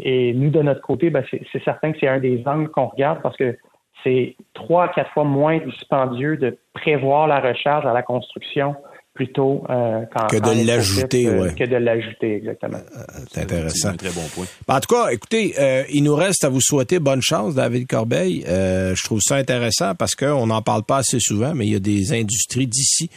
et 0.00 0.34
nous, 0.34 0.50
de 0.50 0.62
notre 0.62 0.82
côté, 0.82 1.10
ben, 1.10 1.24
c'est 1.30 1.64
certain 1.64 1.92
que 1.92 1.98
c'est 2.00 2.08
un 2.08 2.20
des 2.20 2.42
angles 2.46 2.68
qu'on 2.68 2.86
regarde 2.86 3.20
parce 3.22 3.36
que 3.36 3.56
c'est 4.04 4.36
trois 4.54 4.84
à 4.84 4.88
quatre 4.88 5.10
fois 5.12 5.24
moins 5.24 5.58
dispendieux 5.58 6.36
de 6.36 6.58
prévoir 6.72 7.26
la 7.26 7.40
recharge 7.40 7.86
à 7.86 7.92
la 7.92 8.02
construction 8.02 8.74
plutôt 9.14 9.62
euh, 9.68 10.04
que 10.30 10.36
de 10.36 10.66
l'ajouter, 10.66 11.26
euh, 11.26 11.50
que 11.50 11.64
de 11.64 11.76
l'ajouter 11.76 12.36
exactement. 12.36 12.78
Euh, 12.78 13.02
c'est 13.30 13.42
intéressant. 13.42 13.90
Un 13.90 13.96
très 13.96 14.10
bon 14.10 14.26
point. 14.34 14.46
En 14.68 14.80
tout 14.80 14.94
cas, 14.94 15.10
écoutez, 15.10 15.54
il 15.92 16.02
nous 16.02 16.14
reste 16.14 16.44
à 16.44 16.48
vous 16.48 16.62
souhaiter 16.62 16.98
bonne 16.98 17.20
chance, 17.20 17.54
David 17.54 17.86
Corbeil. 17.86 18.42
je 18.46 19.04
trouve 19.04 19.20
ça 19.22 19.36
intéressant 19.36 19.94
parce 19.94 20.14
qu'on 20.14 20.46
n'en 20.46 20.62
parle 20.62 20.84
pas 20.84 20.98
assez 20.98 21.20
souvent, 21.20 21.54
mais 21.54 21.66
il 21.66 21.72
y 21.72 21.76
a 21.76 21.80
des 21.80 22.12
industries 22.14 22.66
d'ici 22.66 23.10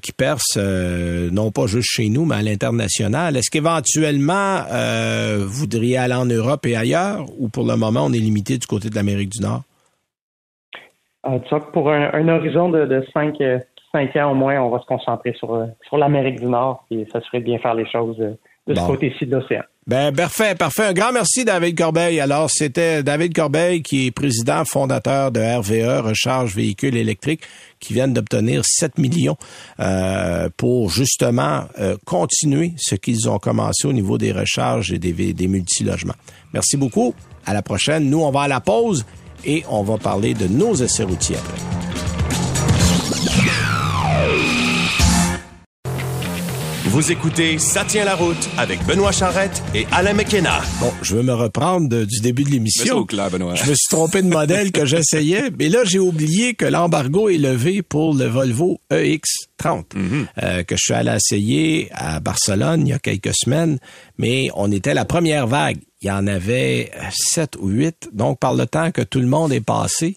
qui 0.00 0.12
percent, 0.12 0.60
non 1.30 1.50
pas 1.50 1.66
juste 1.66 1.90
chez 1.90 2.08
nous, 2.08 2.24
mais 2.24 2.36
à 2.36 2.42
l'international. 2.42 3.36
Est-ce 3.36 3.50
qu'éventuellement 3.50 4.62
vous 5.40 5.48
voudriez 5.48 5.98
aller 5.98 6.14
en 6.14 6.26
Europe 6.26 6.64
et 6.64 6.74
ailleurs, 6.74 7.26
ou 7.38 7.48
pour 7.48 7.66
le 7.66 7.76
moment 7.76 8.06
on 8.06 8.12
est 8.12 8.18
limité 8.18 8.56
du 8.56 8.66
côté 8.66 8.88
de 8.88 8.94
l'Amérique 8.94 9.30
du 9.30 9.40
Nord? 9.40 9.62
Euh, 11.26 11.38
pour 11.72 11.90
un, 11.90 12.28
horizon 12.28 12.68
de, 12.68 12.86
de 12.86 13.04
5, 13.12 13.40
euh, 13.40 13.58
ans 13.94 14.30
au 14.30 14.34
moins, 14.34 14.60
on 14.60 14.70
va 14.70 14.78
se 14.80 14.86
concentrer 14.86 15.34
sur, 15.34 15.54
euh, 15.54 15.66
sur 15.86 15.98
l'Amérique 15.98 16.40
du 16.40 16.46
Nord 16.46 16.84
et 16.90 17.06
ça 17.12 17.20
serait 17.22 17.40
bien 17.40 17.58
faire 17.58 17.74
les 17.74 17.90
choses 17.90 18.16
de 18.18 18.74
ce 18.74 18.86
côté-ci 18.86 19.26
de 19.26 19.36
l'océan. 19.36 19.62
Ben, 19.86 20.14
parfait, 20.14 20.54
parfait. 20.54 20.84
Un 20.84 20.92
grand 20.92 21.12
merci, 21.12 21.46
David 21.46 21.76
Corbeil. 21.76 22.20
Alors, 22.20 22.50
c'était 22.50 23.02
David 23.02 23.34
Corbeil, 23.34 23.82
qui 23.82 24.06
est 24.06 24.10
président 24.10 24.62
fondateur 24.66 25.32
de 25.32 25.40
RVE, 25.40 26.06
Recharge 26.06 26.54
Véhicules 26.54 26.94
électriques, 26.94 27.40
qui 27.80 27.94
viennent 27.94 28.12
d'obtenir 28.12 28.60
7 28.66 28.98
millions 28.98 29.38
pour 30.58 30.90
justement 30.90 31.62
continuer 32.04 32.72
ce 32.76 32.96
qu'ils 32.96 33.30
ont 33.30 33.38
commencé 33.38 33.88
au 33.88 33.94
niveau 33.94 34.18
des 34.18 34.30
recharges 34.30 34.92
et 34.92 34.98
des, 34.98 35.32
des 35.32 35.48
multilogements. 35.48 36.16
Merci 36.52 36.76
beaucoup. 36.76 37.14
À 37.46 37.54
la 37.54 37.62
prochaine. 37.62 38.10
Nous, 38.10 38.20
on 38.20 38.30
va 38.30 38.42
à 38.42 38.48
la 38.48 38.60
pause 38.60 39.06
et 39.44 39.64
on 39.68 39.82
va 39.82 39.98
parler 39.98 40.34
de 40.34 40.46
nos 40.46 40.74
essais 40.74 41.04
routiers 41.04 41.36
après. 41.36 41.68
Vous 46.98 47.12
écoutez 47.12 47.58
Ça 47.58 47.84
tient 47.84 48.04
la 48.04 48.14
route 48.14 48.48
avec 48.56 48.84
Benoît 48.86 49.12
Charrette 49.12 49.62
et 49.74 49.86
Alain 49.92 50.14
McKenna. 50.14 50.62
Bon, 50.80 50.90
je 51.02 51.16
veux 51.16 51.22
me 51.22 51.34
reprendre 51.34 52.04
du 52.04 52.20
début 52.20 52.44
de 52.44 52.50
l'émission. 52.50 53.06
Benoît. 53.30 53.54
Je 53.54 53.70
me 53.70 53.74
suis 53.74 53.88
trompé 53.90 54.22
de 54.22 54.28
modèle 54.28 54.72
que 54.72 54.86
j'essayais, 54.86 55.50
mais 55.58 55.68
là 55.68 55.84
j'ai 55.84 55.98
oublié 55.98 56.54
que 56.54 56.64
l'embargo 56.64 57.28
est 57.28 57.36
levé 57.36 57.82
pour 57.82 58.14
le 58.14 58.24
Volvo 58.24 58.80
EX30 58.90 59.84
mhm. 59.94 60.26
euh, 60.42 60.62
que 60.64 60.76
je 60.76 60.82
suis 60.82 60.94
allé 60.94 61.12
essayer 61.14 61.88
à 61.92 62.20
Barcelone 62.20 62.86
il 62.86 62.90
y 62.90 62.94
a 62.94 62.98
quelques 62.98 63.34
semaines, 63.34 63.78
mais 64.16 64.48
on 64.54 64.72
était 64.72 64.94
la 64.94 65.04
première 65.04 65.46
vague 65.46 65.78
il 66.02 66.08
y 66.08 66.10
en 66.10 66.26
avait 66.26 66.90
sept 67.10 67.56
ou 67.58 67.68
huit. 67.68 68.08
Donc, 68.12 68.38
par 68.38 68.54
le 68.54 68.66
temps 68.66 68.90
que 68.92 69.02
tout 69.02 69.20
le 69.20 69.26
monde 69.26 69.52
est 69.52 69.60
passé, 69.60 70.16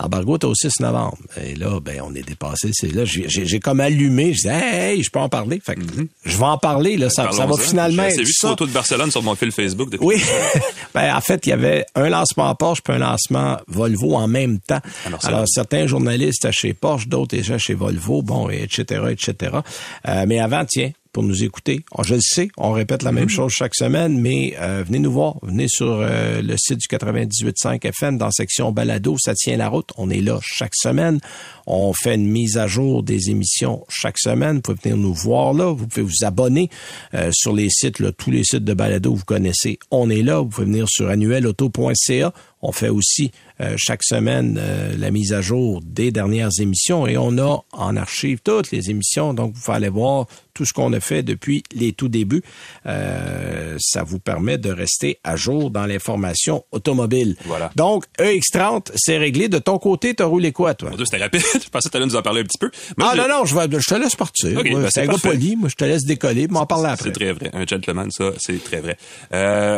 l'embargo 0.00 0.38
est 0.38 0.44
au 0.44 0.54
6 0.54 0.80
novembre. 0.80 1.18
Et 1.42 1.54
là, 1.54 1.78
ben, 1.80 2.00
on 2.02 2.14
est 2.14 2.22
dépassé. 2.22 2.70
C'est 2.72 2.92
là, 2.92 3.04
j'ai 3.04 3.60
comme 3.60 3.80
allumé. 3.80 4.32
Je 4.32 4.42
dis, 4.42 4.48
hey, 4.48 5.02
je 5.02 5.10
peux 5.10 5.18
en 5.18 5.28
parler. 5.28 5.60
Fait 5.62 5.74
que, 5.74 5.80
mm-hmm. 5.80 6.06
je 6.24 6.36
vais 6.38 6.44
en 6.44 6.56
parler. 6.56 6.96
Là, 6.96 7.10
ça, 7.10 7.30
ça 7.32 7.44
va 7.44 7.56
finalement. 7.58 8.08
J'ai 8.08 8.24
vu 8.24 8.32
photo 8.40 8.66
de 8.66 8.72
Barcelone 8.72 9.10
sur 9.10 9.22
mon 9.22 9.34
fil 9.34 9.52
Facebook. 9.52 9.90
Depuis. 9.90 10.06
Oui. 10.06 10.22
ben, 10.94 11.14
en 11.14 11.20
fait, 11.20 11.46
il 11.46 11.50
y 11.50 11.52
avait 11.52 11.84
un 11.94 12.08
lancement 12.08 12.54
Porsche 12.54 12.80
puis 12.82 12.94
un 12.94 12.98
lancement 12.98 13.58
Volvo 13.68 14.14
en 14.14 14.26
même 14.26 14.58
temps. 14.60 14.80
Alors, 15.22 15.44
certains 15.46 15.86
journalistes 15.86 16.44
étaient 16.44 16.52
chez 16.52 16.72
Porsche, 16.72 17.08
d'autres 17.08 17.36
étaient 17.36 17.58
chez 17.58 17.74
Volvo, 17.74 18.22
bon, 18.22 18.48
etc., 18.48 19.02
etc. 19.10 19.58
Euh, 20.08 20.24
mais 20.26 20.40
avant, 20.40 20.64
tiens, 20.64 20.92
pour 21.12 21.22
nous 21.22 21.42
écouter. 21.42 21.84
Oh, 21.96 22.02
je 22.02 22.14
le 22.14 22.20
sais, 22.20 22.48
on 22.56 22.72
répète 22.72 23.02
la 23.02 23.12
même 23.12 23.26
mm-hmm. 23.26 23.28
chose 23.28 23.52
chaque 23.52 23.74
semaine, 23.74 24.20
mais 24.20 24.54
euh, 24.60 24.84
venez 24.86 24.98
nous 24.98 25.12
voir. 25.12 25.36
Venez 25.42 25.66
sur 25.68 26.00
euh, 26.00 26.40
le 26.42 26.56
site 26.56 26.78
du 26.78 26.86
98.5 26.86 27.84
FM 27.86 28.18
dans 28.18 28.30
section 28.30 28.72
balado, 28.72 29.16
ça 29.18 29.34
tient 29.34 29.56
la 29.56 29.68
route. 29.68 29.90
On 29.96 30.10
est 30.10 30.20
là 30.20 30.38
chaque 30.42 30.74
semaine. 30.74 31.20
On 31.66 31.92
fait 31.92 32.14
une 32.14 32.26
mise 32.26 32.58
à 32.58 32.66
jour 32.66 33.02
des 33.02 33.30
émissions 33.30 33.84
chaque 33.88 34.18
semaine. 34.18 34.56
Vous 34.56 34.62
pouvez 34.62 34.78
venir 34.82 34.96
nous 34.96 35.14
voir 35.14 35.52
là. 35.52 35.72
Vous 35.72 35.86
pouvez 35.86 36.02
vous 36.02 36.24
abonner 36.24 36.70
euh, 37.14 37.30
sur 37.32 37.54
les 37.54 37.68
sites, 37.70 37.98
là, 37.98 38.12
tous 38.12 38.30
les 38.30 38.44
sites 38.44 38.64
de 38.64 38.74
balado 38.74 39.14
vous 39.14 39.24
connaissez. 39.24 39.78
On 39.90 40.10
est 40.10 40.22
là. 40.22 40.40
Vous 40.40 40.48
pouvez 40.48 40.66
venir 40.66 40.86
sur 40.88 41.08
annuelauto.ca. 41.08 42.32
On 42.62 42.72
fait 42.72 42.90
aussi 42.90 43.32
euh, 43.60 43.74
chaque 43.76 44.02
semaine 44.02 44.58
euh, 44.58 44.94
la 44.96 45.10
mise 45.10 45.34
à 45.34 45.42
jour 45.42 45.82
des 45.84 46.10
dernières 46.10 46.48
émissions 46.60 47.06
et 47.06 47.18
on 47.18 47.36
a 47.36 47.62
en 47.72 47.96
archive 47.96 48.38
toutes 48.42 48.70
les 48.70 48.90
émissions. 48.90 49.34
Donc, 49.34 49.54
vous 49.54 49.60
pouvez 49.60 49.76
aller 49.76 49.88
voir 49.90 50.26
tout 50.54 50.64
ce 50.64 50.72
qu'on 50.72 50.92
a 50.94 51.00
fait 51.00 51.22
depuis 51.22 51.62
les 51.72 51.92
tout 51.92 52.08
débuts. 52.08 52.42
Euh, 52.86 53.76
ça 53.78 54.02
vous 54.02 54.18
permet 54.18 54.56
de 54.56 54.70
rester 54.70 55.18
à 55.24 55.36
jour 55.36 55.70
dans 55.70 55.84
l'information 55.84 56.64
automobile. 56.72 57.36
Voilà. 57.44 57.70
Donc, 57.76 58.04
EX30, 58.18 58.92
c'est 58.94 59.18
réglé. 59.18 59.48
De 59.48 59.58
ton 59.58 59.78
côté, 59.78 60.14
t'as 60.14 60.24
roulé 60.24 60.52
quoi, 60.52 60.74
toi? 60.74 60.90
C'était 60.98 61.18
rapide. 61.18 61.42
je 61.54 61.68
pensais 61.68 61.88
que 61.88 61.92
tu 61.92 61.96
allais 61.98 62.06
nous 62.06 62.16
en 62.16 62.22
parler 62.22 62.40
un 62.40 62.44
petit 62.44 62.58
peu. 62.58 62.70
ah 63.00 63.14
non, 63.14 63.28
non, 63.28 63.44
je, 63.44 63.54
vais, 63.54 63.68
je 63.78 63.86
te 63.86 63.94
laisse 63.94 64.16
partir. 64.16 64.58
Okay, 64.58 64.74
ben, 64.74 64.88
c'est 64.90 65.02
un 65.02 65.06
gars 65.06 65.18
poli. 65.22 65.56
Moi, 65.56 65.68
je 65.68 65.76
te 65.76 65.84
laisse 65.84 66.04
décoller. 66.04 66.48
M'en 66.48 66.64
parler 66.64 66.88
après. 66.88 67.10
C'est 67.10 67.12
très 67.12 67.32
vrai. 67.32 67.50
Un 67.52 67.66
gentleman, 67.66 68.10
ça, 68.10 68.32
c'est 68.38 68.62
très 68.64 68.80
vrai. 68.80 68.96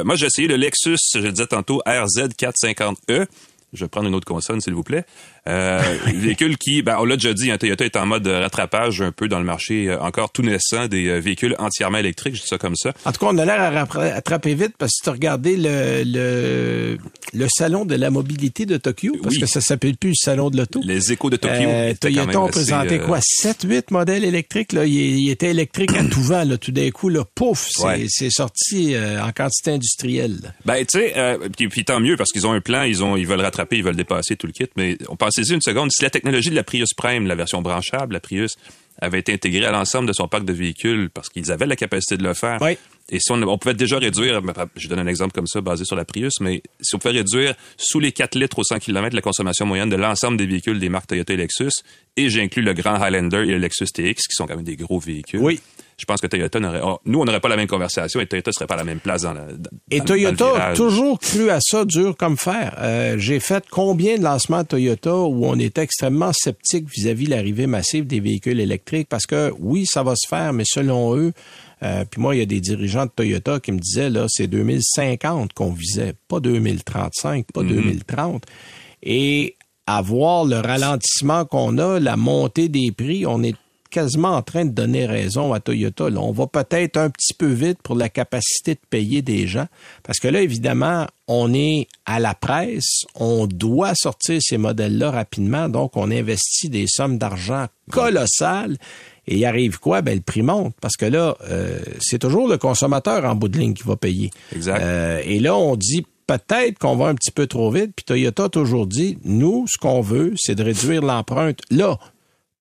moi, 0.04 0.14
j'ai 0.14 0.26
essayé 0.26 0.46
le 0.46 0.56
Lexus, 0.56 0.98
je 1.14 1.18
le 1.18 1.32
disais 1.32 1.48
tantôt, 1.48 1.82
RZ450E. 1.84 3.26
Je 3.72 3.84
vais 3.84 3.88
prendre 3.88 4.08
une 4.08 4.14
autre 4.14 4.26
consonne, 4.26 4.60
s'il 4.60 4.74
vous 4.74 4.82
plaît. 4.82 5.04
Euh, 5.48 5.82
véhicule 6.14 6.56
qui, 6.56 6.82
ben, 6.82 6.98
on 7.00 7.04
l'a 7.04 7.16
déjà 7.16 7.34
dit, 7.34 7.50
hein, 7.50 7.58
Toyota 7.58 7.84
est 7.84 7.96
en 7.96 8.06
mode 8.06 8.26
rattrapage 8.28 9.02
un 9.02 9.10
peu 9.10 9.26
dans 9.26 9.40
le 9.40 9.44
marché 9.44 9.88
euh, 9.88 10.00
encore 10.00 10.30
tout 10.30 10.42
naissant 10.42 10.86
des 10.86 11.08
euh, 11.08 11.18
véhicules 11.18 11.56
entièrement 11.58 11.98
électriques, 11.98 12.36
je 12.36 12.42
dis 12.42 12.46
ça 12.46 12.58
comme 12.58 12.76
ça. 12.76 12.92
En 13.04 13.10
tout 13.10 13.18
cas, 13.18 13.26
on 13.32 13.38
a 13.38 13.44
l'air 13.44 13.60
à 13.60 13.84
rattraper 13.84 14.54
vite 14.54 14.74
parce 14.78 14.92
que 14.92 14.96
si 14.96 15.02
tu 15.02 15.10
regardais 15.10 15.56
le, 15.56 16.04
le, 16.04 16.98
le 17.32 17.46
salon 17.48 17.84
de 17.84 17.96
la 17.96 18.10
mobilité 18.10 18.66
de 18.66 18.76
Tokyo, 18.76 19.16
parce 19.20 19.36
que 19.36 19.46
ça 19.46 19.60
s'appelle 19.60 19.96
plus 19.96 20.10
le 20.10 20.14
salon 20.14 20.48
de 20.48 20.58
l'auto. 20.58 20.80
Les 20.84 21.10
échos 21.12 21.28
de 21.28 21.36
Tokyo. 21.36 21.54
Euh, 21.56 21.94
Toyota 22.00 22.40
ont 22.40 22.48
présenté 22.48 23.00
quoi? 23.00 23.18
7, 23.20 23.66
8 23.68 23.90
modèles 23.90 24.24
électriques, 24.24 24.72
là. 24.72 24.86
Il, 24.86 25.28
était 25.28 25.50
électrique 25.50 25.92
à 25.96 26.04
tout 26.04 26.22
vent, 26.22 26.44
là. 26.44 26.56
Tout 26.56 26.72
d'un 26.72 26.90
coup, 26.90 27.08
là, 27.08 27.24
pouf, 27.34 27.68
c'est 28.08 28.30
sorti 28.30 28.94
en 28.96 29.32
quantité 29.32 29.72
industrielle. 29.72 30.54
Ben, 30.64 30.84
tu 30.86 31.00
sais, 31.00 31.38
puis, 31.68 31.84
tant 31.84 31.98
mieux 31.98 32.16
parce 32.16 32.30
qu'ils 32.30 32.46
ont 32.46 32.52
un 32.52 32.60
plan, 32.60 32.82
ils 32.82 33.02
ont, 33.02 33.16
ils 33.16 33.26
veulent 33.26 33.40
rattraper, 33.40 33.76
ils 33.78 33.84
veulent 33.84 33.96
dépasser 33.96 34.36
tout 34.36 34.46
le 34.46 34.52
kit, 34.52 34.68
mais 34.76 34.98
on 35.08 35.16
pense 35.16 35.31
Pensez-y 35.34 35.54
une 35.54 35.62
seconde, 35.62 35.90
si 35.90 36.02
la 36.02 36.10
technologie 36.10 36.50
de 36.50 36.54
la 36.54 36.62
Prius 36.62 36.92
Prime, 36.94 37.26
la 37.26 37.34
version 37.34 37.62
branchable, 37.62 38.12
la 38.12 38.20
Prius, 38.20 38.56
avait 39.00 39.20
été 39.20 39.32
intégrée 39.32 39.64
à 39.64 39.72
l'ensemble 39.72 40.06
de 40.06 40.12
son 40.12 40.28
parc 40.28 40.44
de 40.44 40.52
véhicules 40.52 41.08
parce 41.08 41.30
qu'ils 41.30 41.50
avaient 41.50 41.64
la 41.64 41.74
capacité 41.74 42.18
de 42.18 42.22
le 42.22 42.34
faire. 42.34 42.58
Et 43.08 43.18
si 43.18 43.32
on, 43.32 43.58
pouvait 43.58 43.72
déjà 43.72 43.98
réduire, 43.98 44.42
je 44.76 44.88
donne 44.88 44.98
un 44.98 45.06
exemple 45.06 45.32
comme 45.32 45.46
ça 45.46 45.62
basé 45.62 45.86
sur 45.86 45.96
la 45.96 46.04
Prius, 46.04 46.34
mais 46.40 46.62
si 46.82 46.94
on 46.94 46.98
pouvait 46.98 47.14
réduire 47.14 47.54
sous 47.78 47.98
les 47.98 48.12
4 48.12 48.34
litres 48.34 48.58
au 48.58 48.62
100 48.62 48.80
km 48.80 49.16
la 49.16 49.22
consommation 49.22 49.64
moyenne 49.64 49.88
de 49.88 49.96
l'ensemble 49.96 50.36
des 50.36 50.44
véhicules 50.44 50.78
des 50.78 50.90
marques 50.90 51.06
Toyota 51.06 51.32
et 51.32 51.38
Lexus, 51.38 51.82
et 52.18 52.28
j'inclus 52.28 52.62
le 52.62 52.74
Grand 52.74 53.00
Highlander 53.00 53.38
et 53.38 53.52
le 53.52 53.58
Lexus 53.58 53.86
TX, 53.86 54.26
qui 54.28 54.34
sont 54.34 54.46
quand 54.46 54.56
même 54.56 54.64
des 54.64 54.76
gros 54.76 54.98
véhicules. 54.98 55.40
Oui 55.40 55.62
je 56.02 56.06
pense 56.06 56.20
que 56.20 56.26
Toyota 56.26 56.58
n'aurait. 56.58 56.80
Oh, 56.82 56.98
nous, 57.06 57.20
on 57.20 57.24
n'aurait 57.24 57.38
pas 57.38 57.48
la 57.48 57.54
même 57.54 57.68
conversation 57.68 58.20
et 58.20 58.26
Toyota 58.26 58.50
serait 58.50 58.66
pas 58.66 58.74
à 58.74 58.78
la 58.78 58.84
même 58.84 58.98
place 58.98 59.22
dans 59.22 59.32
la. 59.32 59.46
et 59.88 60.00
Toyota 60.00 60.70
a 60.70 60.74
toujours 60.74 61.20
cru 61.20 61.48
à 61.48 61.60
ça 61.60 61.84
dur 61.84 62.16
comme 62.16 62.36
fer. 62.36 62.74
Euh, 62.80 63.18
j'ai 63.18 63.38
fait 63.38 63.64
combien 63.70 64.18
de 64.18 64.24
lancements 64.24 64.64
Toyota 64.64 65.14
où 65.14 65.46
on 65.46 65.56
était 65.60 65.82
extrêmement 65.82 66.32
sceptique 66.32 66.88
vis-à-vis 66.92 67.26
l'arrivée 67.26 67.68
massive 67.68 68.04
des 68.04 68.18
véhicules 68.18 68.58
électriques? 68.58 69.06
Parce 69.08 69.26
que 69.26 69.52
oui, 69.60 69.86
ça 69.86 70.02
va 70.02 70.16
se 70.16 70.26
faire, 70.28 70.52
mais 70.52 70.64
selon 70.66 71.16
eux, 71.16 71.32
euh, 71.84 72.04
puis 72.10 72.20
moi, 72.20 72.34
il 72.34 72.40
y 72.40 72.42
a 72.42 72.46
des 72.46 72.60
dirigeants 72.60 73.06
de 73.06 73.12
Toyota 73.14 73.60
qui 73.60 73.70
me 73.70 73.78
disaient 73.78 74.10
là, 74.10 74.26
c'est 74.28 74.48
2050 74.48 75.52
qu'on 75.52 75.70
visait, 75.70 76.14
pas 76.26 76.40
2035, 76.40 77.46
pas 77.54 77.62
2030. 77.62 78.34
Mhm. 78.34 78.40
Et 79.04 79.54
à 79.86 80.02
voir 80.02 80.46
le 80.46 80.56
ralentissement 80.56 81.44
qu'on 81.44 81.78
a, 81.78 82.00
la 82.00 82.16
montée 82.16 82.68
des 82.68 82.90
prix, 82.90 83.24
on 83.24 83.42
est 83.44 83.56
quasiment 83.92 84.30
en 84.30 84.42
train 84.42 84.64
de 84.64 84.70
donner 84.70 85.06
raison 85.06 85.52
à 85.52 85.60
Toyota. 85.60 86.10
Là. 86.10 86.20
On 86.20 86.32
va 86.32 86.46
peut-être 86.46 86.96
un 86.96 87.10
petit 87.10 87.34
peu 87.34 87.46
vite 87.46 87.78
pour 87.82 87.94
la 87.94 88.08
capacité 88.08 88.74
de 88.74 88.80
payer 88.90 89.22
des 89.22 89.46
gens. 89.46 89.66
Parce 90.02 90.18
que 90.18 90.26
là, 90.26 90.40
évidemment, 90.40 91.06
on 91.28 91.54
est 91.54 91.86
à 92.06 92.18
la 92.18 92.34
presse, 92.34 93.04
on 93.14 93.46
doit 93.46 93.94
sortir 93.94 94.40
ces 94.42 94.58
modèles-là 94.58 95.10
rapidement, 95.10 95.68
donc 95.68 95.96
on 95.96 96.10
investit 96.10 96.68
des 96.68 96.86
sommes 96.88 97.18
d'argent 97.18 97.66
colossales. 97.90 98.76
Et 99.28 99.36
il 99.36 99.44
arrive 99.44 99.78
quoi? 99.78 100.02
Ben, 100.02 100.16
le 100.16 100.20
prix 100.20 100.42
monte. 100.42 100.74
Parce 100.80 100.96
que 100.96 101.06
là, 101.06 101.36
euh, 101.48 101.78
c'est 102.00 102.18
toujours 102.18 102.48
le 102.48 102.58
consommateur 102.58 103.24
en 103.24 103.36
bout 103.36 103.48
de 103.48 103.58
ligne 103.58 103.74
qui 103.74 103.84
va 103.84 103.94
payer. 103.94 104.30
Exact. 104.52 104.82
Euh, 104.82 105.20
et 105.24 105.38
là, 105.38 105.56
on 105.56 105.76
dit 105.76 106.04
peut-être 106.26 106.78
qu'on 106.78 106.96
va 106.96 107.06
un 107.06 107.14
petit 107.14 107.30
peu 107.30 107.46
trop 107.46 107.70
vite. 107.70 107.92
Puis 107.94 108.04
Toyota 108.04 108.44
a 108.44 108.48
toujours 108.48 108.86
dit, 108.86 109.18
nous, 109.24 109.66
ce 109.68 109.78
qu'on 109.78 110.00
veut, 110.00 110.32
c'est 110.36 110.54
de 110.54 110.62
réduire 110.62 111.02
l'empreinte 111.02 111.60
là. 111.70 111.98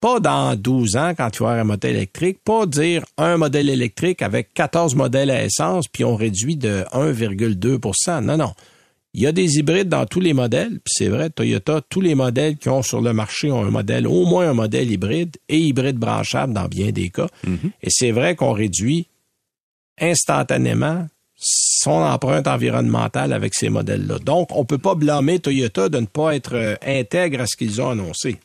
Pas 0.02 0.20
dans 0.20 0.56
12 0.56 0.98
ans 0.98 1.14
quand 1.16 1.30
tu 1.30 1.44
vas 1.44 1.52
avoir 1.52 1.62
un 1.62 1.68
modèle 1.68 1.96
électrique, 1.96 2.40
pas 2.44 2.66
dire 2.66 3.06
un 3.18 3.38
modèle 3.38 3.70
électrique 3.70 4.22
avec 4.22 4.54
14 4.54 4.96
modèles 4.96 5.30
à 5.30 5.44
essence 5.44 5.88
puis 5.88 6.04
on 6.04 6.16
réduit 6.16 6.56
de 6.56 6.84
1,2% 6.92 8.24
Non, 8.24 8.36
non. 8.36 8.54
Il 9.14 9.22
y 9.22 9.28
a 9.28 9.32
des 9.32 9.58
hybrides 9.58 9.90
dans 9.90 10.06
tous 10.06 10.22
les 10.22 10.34
modèles, 10.34 10.80
puis 10.80 10.94
c'est 10.98 11.10
vrai, 11.10 11.30
Toyota, 11.30 11.82
tous 11.88 12.00
les 12.00 12.16
modèles 12.16 12.56
qui 12.56 12.70
ont 12.70 12.82
sur 12.82 13.02
le 13.02 13.12
marché 13.12 13.52
ont 13.52 13.62
un 13.62 13.70
modèle, 13.70 14.08
au 14.08 14.26
moins 14.26 14.50
un 14.50 14.54
modèle 14.54 14.90
hybride 14.90 15.36
et 15.50 15.60
hybride 15.60 15.98
branchable 15.98 16.54
dans 16.54 16.70
bien 16.70 16.92
des 16.92 17.10
cas. 17.10 17.28
Mm-hmm. 17.46 17.72
Et 17.84 17.90
c'est 17.90 18.12
vrai 18.12 18.38
qu'on 18.38 18.54
réduit 18.54 19.08
instantanément 20.00 21.08
son 21.36 21.92
empreinte 21.92 22.48
environnementale 22.48 23.34
avec 23.34 23.54
ces 23.54 23.70
modèles-là. 23.70 24.20
Donc, 24.20 24.50
on 24.52 24.64
peut 24.64 24.78
pas 24.78 24.96
blâmer 24.96 25.40
Toyota 25.40 25.90
de 25.90 26.00
ne 26.00 26.06
pas 26.06 26.36
être 26.36 26.56
euh, 26.56 26.76
intègre 26.86 27.42
à 27.42 27.48
ce 27.48 27.58
qu'ils 27.58 27.82
ont 27.82 27.90
annoncé. 27.90 28.38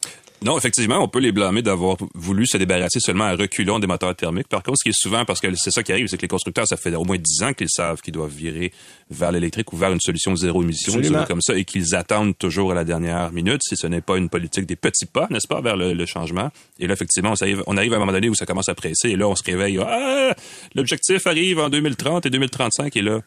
Non, 0.45 0.59
effectivement, 0.59 1.03
on 1.03 1.09
peut 1.09 1.19
les 1.19 1.33
blâmer 1.33 1.63
d'avoir 1.63 1.97
voulu 2.15 2.47
se 2.47 2.57
débarrasser 2.57 3.01
seulement 3.01 3.25
à 3.25 3.35
reculons 3.35 3.79
des 3.79 3.87
moteurs 3.87 4.15
thermiques. 4.15 4.49
Par 4.49 4.63
contre, 4.63 4.79
ce 4.79 4.85
qui 4.85 4.91
est 4.91 5.01
souvent, 5.01 5.25
parce 5.25 5.41
que 5.41 5.49
c'est 5.55 5.71
ça 5.71 5.83
qui 5.83 5.93
arrive, 5.93 6.09
c'est 6.09 6.19
que 6.19 6.23
les 6.23 6.29
constructeurs, 6.29 6.67
ça 6.67 6.77
fait 6.77 6.95
au 6.95 7.05
moins 7.05 7.17
dix 7.17 7.43
ans 7.43 7.53
qu'ils 7.53 7.71
savent 7.71 8.01
qu'ils 8.01 8.13
doivent 8.13 8.35
virer 8.35 8.73
vers 9.11 9.33
l'électrique 9.33 9.73
ou 9.73 9.77
vers 9.77 9.91
une 9.93 10.01
solution 10.01 10.37
zéro 10.37 10.63
émission, 10.63 11.01
comme 11.27 11.41
ça, 11.41 11.57
et 11.57 11.65
qu'ils 11.65 11.95
attendent 11.95 12.37
toujours 12.37 12.73
à 12.73 12.75
la 12.75 12.85
dernière 12.85 13.33
minute, 13.33 13.61
si 13.63 13.77
ce 13.77 13.87
n'est 13.87 14.01
pas 14.01 14.19
une 14.19 14.29
politique 14.29 14.67
des 14.67 14.77
petits 14.77 15.07
pas, 15.07 15.27
n'est-ce 15.31 15.49
pas, 15.49 15.61
vers 15.61 15.77
le, 15.77 16.07
changement. 16.07 16.51
Et 16.79 16.87
là, 16.87 16.93
effectivement, 16.93 17.33
on 17.33 17.43
arrive, 17.43 17.63
on 17.67 17.77
arrive 17.77 17.93
à 17.95 17.97
un 17.97 18.01
moment 18.01 18.13
donné 18.13 18.29
où 18.29 18.35
ça 18.35 18.47
commence 18.47 18.69
à 18.69 18.75
presser, 18.75 19.11
et 19.11 19.17
là, 19.17 19.29
on 19.29 19.35
se 19.35 19.43
réveille, 19.43 19.79
ah, 19.81 20.35
l'objectif 20.75 21.27
arrive 21.27 21.59
en 21.59 21.69
2030 21.69 22.27
et 22.27 22.31
2035, 22.31 22.97
et 22.97 23.03
là, 23.03 23.21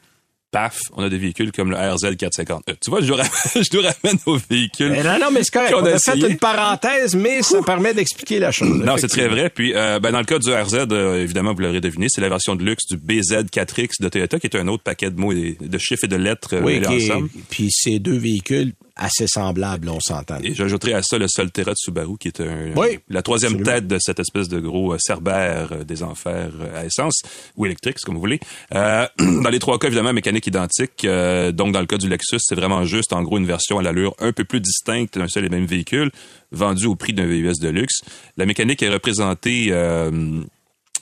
paf, 0.51 0.79
on 0.93 1.03
a 1.03 1.09
des 1.09 1.17
véhicules 1.17 1.51
comme 1.51 1.71
le 1.71 1.77
RZ 1.77 2.15
450. 2.17 2.63
Euh, 2.69 2.73
tu 2.81 2.89
vois, 2.89 3.01
je 3.01 3.07
nous 3.07 3.15
ramène, 3.15 3.29
je 3.55 3.77
ramène 3.77 4.19
nos 4.25 4.37
véhicules. 4.49 4.91
non, 4.91 5.19
non, 5.19 5.31
mais 5.31 5.43
c'est 5.43 5.53
correct. 5.53 5.73
On, 5.77 5.85
a, 5.85 5.97
fait 5.97 6.17
une 6.17 6.37
parenthèse, 6.37 7.15
mais 7.15 7.41
ça 7.41 7.61
permet 7.61 7.93
d'expliquer 7.93 8.39
la 8.39 8.51
chose. 8.51 8.83
Non, 8.83 8.97
c'est 8.97 9.07
très 9.07 9.27
vrai. 9.27 9.49
Puis, 9.49 9.73
euh, 9.75 9.99
ben, 9.99 10.11
dans 10.11 10.19
le 10.19 10.25
cas 10.25 10.39
du 10.39 10.51
RZ, 10.51 10.87
euh, 10.91 11.21
évidemment, 11.21 11.53
vous 11.53 11.61
l'aurez 11.61 11.81
deviné, 11.81 12.07
c'est 12.09 12.21
la 12.21 12.29
version 12.29 12.55
de 12.55 12.63
luxe 12.63 12.85
du 12.87 12.97
BZ4X 12.97 14.01
de 14.01 14.09
Toyota, 14.09 14.39
qui 14.39 14.47
est 14.47 14.55
un 14.55 14.67
autre 14.67 14.83
paquet 14.83 15.09
de 15.09 15.19
mots, 15.19 15.31
et 15.31 15.57
de 15.59 15.77
chiffres 15.77 16.05
et 16.05 16.07
de 16.07 16.15
lettres 16.15 16.55
oui, 16.61 16.81
ensemble. 16.85 17.29
Puis 17.49 17.69
ces 17.71 17.99
deux 17.99 18.17
véhicules 18.17 18.73
assez 18.99 19.25
semblable, 19.27 19.89
on 19.89 19.99
s'entend. 19.99 20.39
Et 20.43 20.53
j'ajouterai 20.53 20.93
à 20.93 21.01
ça 21.01 21.17
le 21.17 21.27
Solterra 21.27 21.71
de 21.71 21.77
Subaru, 21.77 22.17
qui 22.19 22.27
est 22.27 22.41
un, 22.41 22.73
la 23.09 23.21
troisième 23.21 23.63
tête 23.63 23.87
de 23.87 23.97
cette 23.99 24.19
espèce 24.19 24.49
de 24.49 24.59
gros 24.59 24.93
euh, 24.93 24.97
Cerbère 24.99 25.69
euh, 25.71 25.83
des 25.83 26.03
enfers 26.03 26.51
euh, 26.59 26.79
à 26.79 26.85
essence, 26.85 27.21
ou 27.55 27.65
électrique, 27.65 27.97
comme 28.05 28.15
vous 28.15 28.21
voulez. 28.21 28.39
dans 28.71 29.49
les 29.49 29.59
trois 29.59 29.79
cas, 29.79 29.87
évidemment, 29.87 30.13
mécanique 30.13 30.45
identique. 30.47 31.05
donc, 31.05 31.71
dans 31.71 31.79
le 31.79 31.85
cas 31.85 31.97
du 31.97 32.09
Lexus, 32.09 32.39
c'est 32.39 32.55
vraiment 32.55 32.83
juste, 32.83 33.13
en 33.13 33.23
gros, 33.23 33.37
une 33.37 33.45
version 33.45 33.79
à 33.79 33.81
l'allure 33.81 34.15
un 34.19 34.33
peu 34.33 34.43
plus 34.43 34.59
distincte 34.59 35.17
d'un 35.17 35.27
seul 35.27 35.45
et 35.45 35.49
même 35.49 35.65
véhicule, 35.65 36.11
vendu 36.51 36.85
au 36.85 36.95
prix 36.95 37.13
d'un 37.13 37.25
VUS 37.25 37.59
de 37.61 37.69
luxe. 37.69 38.01
La 38.37 38.45
mécanique 38.45 38.83
est 38.83 38.89
représentée 38.89 39.71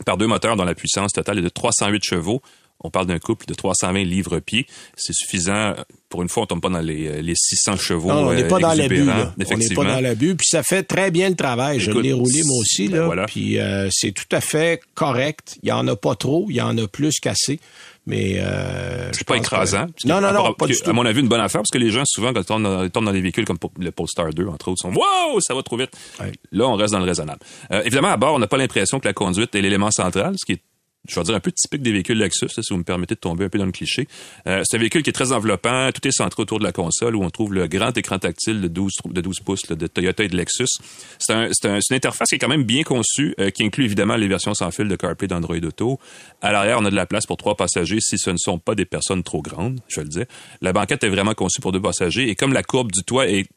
par 0.06 0.18
deux 0.18 0.28
moteurs 0.28 0.56
dont 0.56 0.64
la 0.64 0.76
puissance 0.76 1.12
totale 1.14 1.40
est 1.40 1.44
de 1.44 1.50
308 1.50 2.04
chevaux 2.04 2.42
on 2.80 2.90
parle 2.90 3.08
d'un 3.08 3.20
couple 3.20 3.46
de 3.48 3.54
320 3.54 4.04
livres-pieds. 4.04 4.68
C'est 4.96 5.14
suffisant. 5.14 5.74
Pour 6.10 6.22
une 6.22 6.30
fois, 6.30 6.44
on 6.44 6.46
tombe 6.46 6.62
pas 6.62 6.70
dans 6.70 6.80
les, 6.80 7.22
les 7.22 7.34
600 7.36 7.78
chevaux. 7.78 8.10
Non, 8.10 8.28
on 8.28 8.34
n'est 8.34 8.48
pas 8.48 8.60
dans 8.60 8.74
l'abus. 8.74 9.02
On 9.02 9.58
n'est 9.58 9.70
pas 9.70 9.84
dans 9.84 10.00
l'abus. 10.00 10.36
Puis 10.36 10.48
ça 10.50 10.64
fait 10.64 10.84
très 10.84 11.12
bien 11.12 11.30
le 11.30 11.36
travail. 11.36 11.80
je 11.80 11.92
l'ai 11.92 12.14
roulé 12.14 12.42
moi 12.46 12.60
aussi. 12.60 12.88
Ben 12.88 13.14
là, 13.14 13.26
Puis 13.26 13.60
euh, 13.60 13.90
c'est 13.92 14.12
tout 14.12 14.36
à 14.36 14.42
fait 14.42 14.82
correct. 14.94 15.58
Il 15.64 15.70
y 15.70 15.72
en 15.72 15.88
a 15.88 15.96
pas 15.96 16.16
trop. 16.16 16.46
Il 16.50 16.56
y 16.56 16.62
en 16.62 16.78
a 16.78 16.88
plus 16.88 17.20
qu'assez. 17.20 17.60
Mais 18.08 18.38
euh, 18.40 19.10
c'est 19.12 19.28
pas 19.28 19.36
écrasant. 19.36 19.86
Non, 20.06 20.22
non, 20.22 20.32
non, 20.32 20.54
pas 20.54 20.66
du 20.66 20.80
tout. 20.80 20.90
À 20.90 20.94
mon 20.94 21.06
avis, 21.06 21.20
une 21.20 21.28
bonne 21.28 21.42
affaire 21.42 21.60
parce 21.60 21.72
que 21.72 21.78
les 21.78 21.92
gens 21.92 22.04
souvent 22.06 22.32
quand 22.32 22.40
ils 22.40 22.46
tombent 22.46 22.64
dans, 22.64 23.02
dans 23.02 23.12
les 23.12 23.20
véhicules 23.20 23.44
comme 23.44 23.58
le 23.80 23.92
Polestar 23.92 24.30
2 24.34 24.48
entre 24.48 24.70
autres 24.70 24.82
sont 24.82 24.94
wow, 24.94 25.42
ça 25.42 25.54
va 25.54 25.62
trop 25.62 25.76
vite. 25.76 25.92
Là, 26.54 26.68
on 26.68 26.76
reste 26.76 26.94
dans 26.94 27.00
le 27.00 27.06
raisonnable. 27.06 27.40
Euh, 27.72 27.82
évidemment, 27.84 28.08
à 28.08 28.16
bord, 28.16 28.36
on 28.36 28.40
n'a 28.40 28.48
pas 28.48 28.56
l'impression 28.56 29.02
que 29.02 29.08
la 29.08 29.14
conduite 29.14 29.54
est 29.56 29.62
l'élément 29.62 29.92
central, 29.92 30.36
ce 30.38 30.46
qui 30.46 30.54
est 30.54 30.62
je 31.08 31.16
vais 31.16 31.24
dire 31.24 31.36
un 31.36 31.40
peu 31.40 31.52
typique 31.52 31.82
des 31.82 31.92
véhicules 31.92 32.18
Lexus, 32.18 32.50
si 32.50 32.62
vous 32.70 32.78
me 32.78 32.84
permettez 32.84 33.16
de 33.16 33.20
tomber 33.20 33.46
un 33.46 33.50
peu 33.50 33.58
dans 33.58 33.66
le 33.66 33.72
cliché. 33.72 34.08
Euh, 34.48 34.64
c'est 34.66 34.78
un 34.78 34.80
véhicule 34.80 35.04
qui 35.04 35.10
est 35.10 35.14
très 35.14 35.32
enveloppant, 35.32 35.92
tout 35.92 36.06
est 36.08 36.12
centré 36.12 36.42
autour 36.42 36.60
de 36.60 36.64
la 36.64 36.72
console 36.72 37.16
où 37.16 37.24
on 37.24 37.30
trouve 37.30 37.54
le 37.54 37.68
grand 37.68 37.96
écran 37.98 38.20
tactile 38.20 38.62
de 38.62 38.68
12, 38.68 38.94
de 39.06 39.22
12 39.22 39.40
pouces 39.42 39.68
de 39.68 39.88
Toyota 39.88 40.24
et 40.24 40.28
de 40.28 40.36
Lexus. 40.36 40.68
C'est 41.20 41.34
un, 41.34 41.50
un, 41.64 41.80
une 41.90 41.96
interface 41.96 42.30
qui 42.30 42.36
est 42.36 42.40
quand 42.40 42.48
même 42.48 42.64
bien 42.64 42.84
conçue, 42.84 43.34
euh, 43.40 43.50
qui 43.50 43.64
inclut 43.64 43.86
évidemment 43.86 44.16
les 44.16 44.28
versions 44.28 44.54
sans 44.54 44.72
fil 44.72 44.88
de 44.88 44.96
CarPlay 44.96 45.28
d'Android 45.28 45.58
Auto. 45.58 46.00
À 46.42 46.52
l'arrière, 46.52 46.78
on 46.80 46.86
a 46.86 46.92
de 46.92 46.96
la 46.96 47.06
place 47.06 47.26
pour 47.26 47.38
trois 47.38 47.56
passagers 47.56 48.00
si 48.02 48.18
ce 48.18 48.30
ne 48.30 48.38
sont 48.38 48.60
pas 48.60 48.76
des 48.76 48.86
personnes 48.86 49.24
trop 49.24 49.42
grandes, 49.42 49.80
je 49.88 50.02
le 50.02 50.08
dis. 50.08 50.24
La 50.62 50.74
banquette 50.74 51.04
est 51.04 51.10
vraiment 51.10 51.34
conçue 51.34 51.62
pour 51.62 51.72
deux 51.72 51.82
passagers 51.82 52.30
et 52.30 52.36
comme 52.36 52.54
la 52.54 52.64
courbe 52.64 52.92
du 52.92 53.04
toit 53.04 53.28
est 53.28 53.48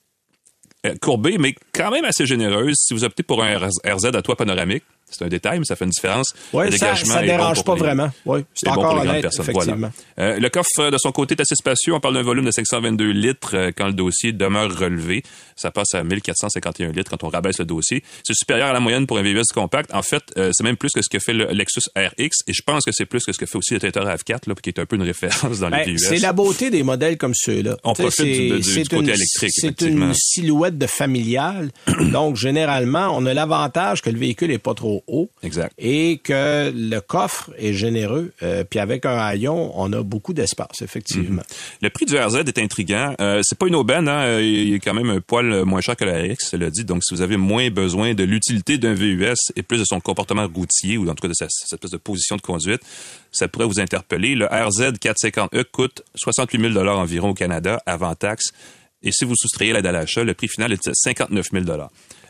euh, 0.86 0.94
courbée, 1.00 1.36
mais 1.36 1.54
quand 1.74 1.90
même 1.90 2.06
assez 2.06 2.24
généreuse, 2.24 2.76
si 2.78 2.94
vous 2.94 3.04
optez 3.04 3.22
pour 3.22 3.44
un 3.44 3.54
RZ 3.58 4.06
à 4.14 4.22
toit 4.22 4.36
panoramique, 4.36 4.82
c'est 5.10 5.24
un 5.24 5.28
détail, 5.28 5.58
mais 5.58 5.64
ça 5.64 5.76
fait 5.76 5.84
une 5.84 5.90
différence. 5.90 6.34
Oui, 6.52 6.70
ça, 6.76 6.94
ça 6.96 7.22
dérange 7.22 7.64
pas 7.64 7.74
vraiment. 7.74 8.10
Oui, 8.26 8.44
c'est 8.54 8.68
encore 8.68 8.94
bon 8.94 9.00
honnête, 9.00 9.26
effectivement. 9.38 9.90
Euh, 10.18 10.38
le 10.38 10.48
coffre, 10.48 10.90
de 10.90 10.98
son 10.98 11.12
côté, 11.12 11.34
est 11.34 11.40
assez 11.40 11.54
spacieux. 11.54 11.94
On 11.94 12.00
parle 12.00 12.14
d'un 12.14 12.22
volume 12.22 12.44
de 12.44 12.50
522 12.50 13.10
litres 13.10 13.56
euh, 13.56 13.70
quand 13.76 13.86
le 13.86 13.92
dossier 13.92 14.32
demeure 14.32 14.76
relevé. 14.76 15.22
Ça 15.56 15.70
passe 15.70 15.94
à 15.94 16.02
1451 16.02 16.92
litres 16.92 17.10
quand 17.10 17.24
on 17.24 17.28
rabaisse 17.28 17.58
le 17.58 17.64
dossier. 17.64 18.02
C'est 18.24 18.34
supérieur 18.34 18.68
à 18.68 18.72
la 18.72 18.80
moyenne 18.80 19.06
pour 19.06 19.18
un 19.18 19.22
VUS 19.22 19.42
compact. 19.54 19.92
En 19.92 20.02
fait, 20.02 20.22
euh, 20.36 20.50
c'est 20.52 20.64
même 20.64 20.76
plus 20.76 20.90
que 20.90 21.02
ce 21.02 21.08
que 21.08 21.18
fait 21.18 21.32
le 21.32 21.46
Lexus 21.46 21.82
RX. 21.96 22.30
Et 22.46 22.52
je 22.52 22.62
pense 22.62 22.84
que 22.84 22.92
c'est 22.92 23.06
plus 23.06 23.24
que 23.24 23.32
ce 23.32 23.38
que 23.38 23.46
fait 23.46 23.58
aussi 23.58 23.74
le 23.74 23.80
Toyota 23.80 24.00
RAV4, 24.00 24.48
là, 24.48 24.54
qui 24.62 24.70
est 24.70 24.78
un 24.78 24.86
peu 24.86 24.96
une 24.96 25.02
référence 25.02 25.60
dans 25.60 25.68
les 25.68 25.84
ben, 25.84 25.90
VUS. 25.90 25.98
C'est 25.98 26.18
la 26.18 26.32
beauté 26.32 26.70
des 26.70 26.82
modèles 26.82 27.18
comme 27.18 27.34
ceux-là. 27.34 27.76
On 27.84 27.92
profite 27.94 28.24
du, 28.24 28.60
du, 28.60 28.88
côté 28.88 29.12
électrique, 29.12 29.52
C'est 29.54 29.80
une 29.82 30.14
silhouette 30.14 30.78
de 30.78 30.86
familiale. 30.86 31.70
Donc, 32.12 32.36
généralement, 32.36 33.14
on 33.16 33.26
a 33.26 33.34
l'avantage 33.34 34.02
que 34.02 34.10
le 34.10 34.18
véhicule 34.18 34.50
est 34.50 34.58
pas 34.58 34.74
trop 34.74 34.99
haut. 35.06 35.30
Exact. 35.42 35.72
Et 35.78 36.18
que 36.18 36.72
le 36.74 37.00
coffre 37.00 37.50
est 37.58 37.72
généreux. 37.72 38.32
Euh, 38.42 38.64
puis 38.68 38.78
avec 38.78 39.06
un 39.06 39.16
haillon, 39.16 39.72
on 39.74 39.92
a 39.92 40.02
beaucoup 40.02 40.32
d'espace, 40.32 40.82
effectivement. 40.82 41.42
Le 41.82 41.90
prix 41.90 42.06
du 42.06 42.16
RZ 42.16 42.36
est 42.36 42.58
intriguant. 42.58 43.14
Euh, 43.20 43.40
c'est 43.42 43.58
pas 43.58 43.66
une 43.66 43.74
aubaine, 43.74 44.08
hein? 44.08 44.40
il 44.40 44.74
est 44.74 44.80
quand 44.80 44.94
même 44.94 45.10
un 45.10 45.20
poil 45.20 45.64
moins 45.64 45.80
cher 45.80 45.96
que 45.96 46.04
la 46.04 46.20
RX, 46.20 46.50
cela 46.50 46.70
dit. 46.70 46.84
Donc, 46.84 47.04
si 47.04 47.14
vous 47.14 47.22
avez 47.22 47.36
moins 47.36 47.70
besoin 47.70 48.14
de 48.14 48.24
l'utilité 48.24 48.78
d'un 48.78 48.94
VUS 48.94 49.34
et 49.56 49.62
plus 49.62 49.78
de 49.78 49.84
son 49.84 50.00
comportement 50.00 50.46
routier, 50.52 50.96
ou 50.96 51.08
en 51.08 51.14
tout 51.14 51.22
cas 51.22 51.28
de 51.28 51.34
sa, 51.34 51.46
cette 51.48 51.72
espèce 51.72 51.90
de 51.90 51.96
position 51.96 52.36
de 52.36 52.42
conduite, 52.42 52.82
ça 53.32 53.48
pourrait 53.48 53.66
vous 53.66 53.80
interpeller. 53.80 54.34
Le 54.34 54.46
RZ 54.46 54.92
450E 55.00 55.64
coûte 55.70 56.02
68 56.16 56.72
000 56.72 56.88
environ 56.88 57.30
au 57.30 57.34
Canada 57.34 57.82
avant 57.86 58.14
taxe. 58.14 58.52
Et 59.02 59.12
si 59.12 59.24
vous 59.24 59.34
soustrayez 59.34 59.72
l'aide 59.72 59.86
à 59.86 59.92
l'achat, 59.92 60.24
le 60.24 60.34
prix 60.34 60.48
final 60.48 60.72
est 60.72 60.86
de 60.86 60.92
59 60.92 61.46
000 61.52 61.64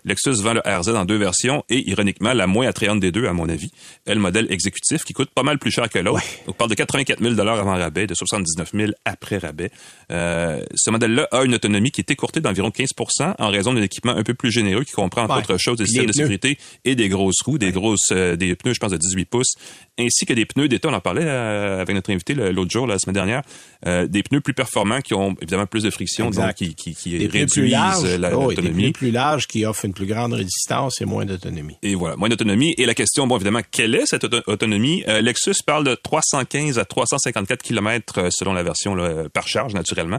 Lexus 0.04 0.42
vend 0.42 0.54
le 0.54 0.60
RZ 0.64 0.88
en 0.90 1.04
deux 1.04 1.16
versions 1.16 1.64
et, 1.68 1.88
ironiquement, 1.88 2.32
la 2.32 2.46
moins 2.46 2.66
attrayante 2.66 3.00
des 3.00 3.12
deux, 3.12 3.26
à 3.26 3.32
mon 3.32 3.48
avis, 3.48 3.70
est 4.06 4.14
le 4.14 4.20
modèle 4.20 4.46
exécutif 4.50 5.04
qui 5.04 5.12
coûte 5.12 5.30
pas 5.34 5.42
mal 5.42 5.58
plus 5.58 5.70
cher 5.70 5.88
que 5.88 5.98
l'autre. 5.98 6.22
On 6.46 6.52
parle 6.52 6.70
de 6.70 6.74
84 6.74 7.20
000 7.20 7.40
avant 7.40 7.76
rabais, 7.76 8.06
de 8.06 8.14
79 8.14 8.70
000 8.74 8.92
après 9.04 9.38
rabais. 9.38 9.70
Euh, 10.10 10.62
ce 10.74 10.90
modèle-là 10.90 11.28
a 11.30 11.44
une 11.44 11.54
autonomie 11.54 11.90
qui 11.90 12.00
est 12.00 12.10
écourtée 12.10 12.40
d'environ 12.40 12.70
15% 12.70 13.34
en 13.38 13.48
raison 13.48 13.74
d'un 13.74 13.82
équipement 13.82 14.16
un 14.16 14.22
peu 14.22 14.34
plus 14.34 14.50
généreux 14.50 14.84
qui 14.84 14.92
comprend, 14.92 15.22
entre 15.24 15.38
autres 15.38 15.58
choses, 15.58 15.78
des 15.78 15.86
systèmes 15.86 16.06
de 16.06 16.12
sécurité 16.12 16.58
et 16.84 16.94
des 16.94 17.08
grosses 17.08 17.42
roues, 17.42 17.58
des 17.58 17.72
grosses, 17.72 18.10
euh, 18.12 18.36
des 18.36 18.54
pneus, 18.54 18.74
je 18.74 18.80
pense, 18.80 18.92
de 18.92 18.96
18 18.96 19.24
pouces, 19.26 19.54
ainsi 20.00 20.26
que 20.26 20.32
des 20.32 20.46
pneus 20.46 20.68
d'état. 20.68 20.88
On 20.88 20.92
en 20.92 21.00
parlait 21.00 21.24
euh, 21.24 21.80
avec 21.80 21.94
notre 21.94 22.10
invité 22.10 22.34
l'autre 22.34 22.70
jour, 22.70 22.86
la 22.86 22.98
semaine 22.98 23.14
dernière, 23.14 23.42
euh, 23.86 24.06
des 24.06 24.22
pneus 24.22 24.40
plus 24.40 24.54
performants 24.54 25.00
qui 25.00 25.14
ont 25.14 25.36
évidemment 25.40 25.66
plus 25.66 25.82
de 25.82 25.90
friction, 25.90 26.30
donc 26.30 26.54
qui, 26.54 26.74
qui, 26.74 26.94
qui 26.94 27.26
réduisent 27.26 28.18
l'autonomie. 28.18 28.54
des 28.54 28.70
pneus 28.70 28.92
plus 28.92 29.10
larges 29.10 29.46
qui 29.46 29.64
offrent 29.64 29.84
une 29.84 29.94
plus 29.94 30.06
grande 30.06 30.32
résistance 30.32 31.00
et 31.00 31.04
moins 31.04 31.24
d'autonomie. 31.24 31.76
Et 31.82 31.94
voilà, 31.94 32.16
moins 32.16 32.28
d'autonomie. 32.28 32.74
Et 32.78 32.86
la 32.86 32.94
question, 32.94 33.26
bon, 33.26 33.36
évidemment, 33.36 33.60
quelle 33.70 33.94
est 33.94 34.06
cette 34.06 34.24
autonomie? 34.46 35.04
Euh, 35.08 35.20
Lexus 35.20 35.62
parle 35.64 35.84
de 35.84 35.94
315 35.94 36.78
à 36.78 36.84
354 36.84 37.62
km 37.62 38.28
selon 38.30 38.52
la 38.52 38.62
version 38.62 38.94
là, 38.94 39.28
par 39.32 39.48
charge, 39.48 39.74
naturellement. 39.74 40.18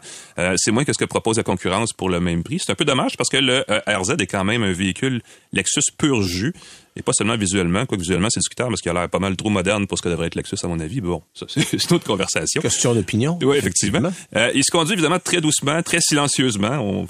C'est 0.56 0.72
moins 0.72 0.84
que 0.84 0.94
ce 0.94 0.98
que 0.98 1.06
propose 1.06 1.38
la 1.38 1.44
concurrence 1.44 1.94
pour 1.94 2.10
le 2.10 2.20
même 2.20 2.44
prix. 2.44 2.60
C'est 2.60 2.72
un 2.72 2.76
peu 2.76 2.86
dommage 2.86 3.17
parce 3.17 3.30
que 3.30 3.38
le 3.38 3.63
RZ 3.88 4.15
est 4.20 4.28
quand 4.28 4.44
même 4.44 4.63
un 4.63 4.72
véhicule 4.72 5.22
Lexus 5.54 5.91
pur 5.98 6.22
jus 6.22 6.54
et 6.95 7.01
pas 7.01 7.13
seulement 7.13 7.38
visuellement, 7.38 7.86
quoique 7.86 8.01
visuellement 8.01 8.30
c'est 8.30 8.39
discutable 8.39 8.71
parce 8.71 8.82
qu'il 8.82 8.91
a 8.91 8.93
l'air 8.93 9.10
pas 9.10 9.19
mal 9.19 9.36
trop 9.38 9.49
moderne 9.49 9.88
pour 9.88 9.97
ce 9.97 10.04
que 10.04 10.10
devrait 10.10 10.27
être 10.27 10.36
Lexus 10.36 10.58
à 10.63 10.67
mon 10.67 10.80
avis. 10.80 10.99
Bon, 10.99 11.21
ça 11.34 11.45
c'est 11.47 11.73
une 11.73 11.95
autre 11.95 12.06
conversation. 12.06 12.62
Question 12.62 12.93
d'opinion. 12.93 13.39
Oui, 13.41 13.58
effectivement. 13.58 14.12
Euh, 14.36 14.51
il 14.54 14.63
se 14.63 14.71
conduit 14.71 14.93
évidemment 14.93 15.19
très 15.19 15.39
doucement, 15.39 15.82
très 15.84 15.99
silencieusement, 16.01 16.80
on, 16.82 17.08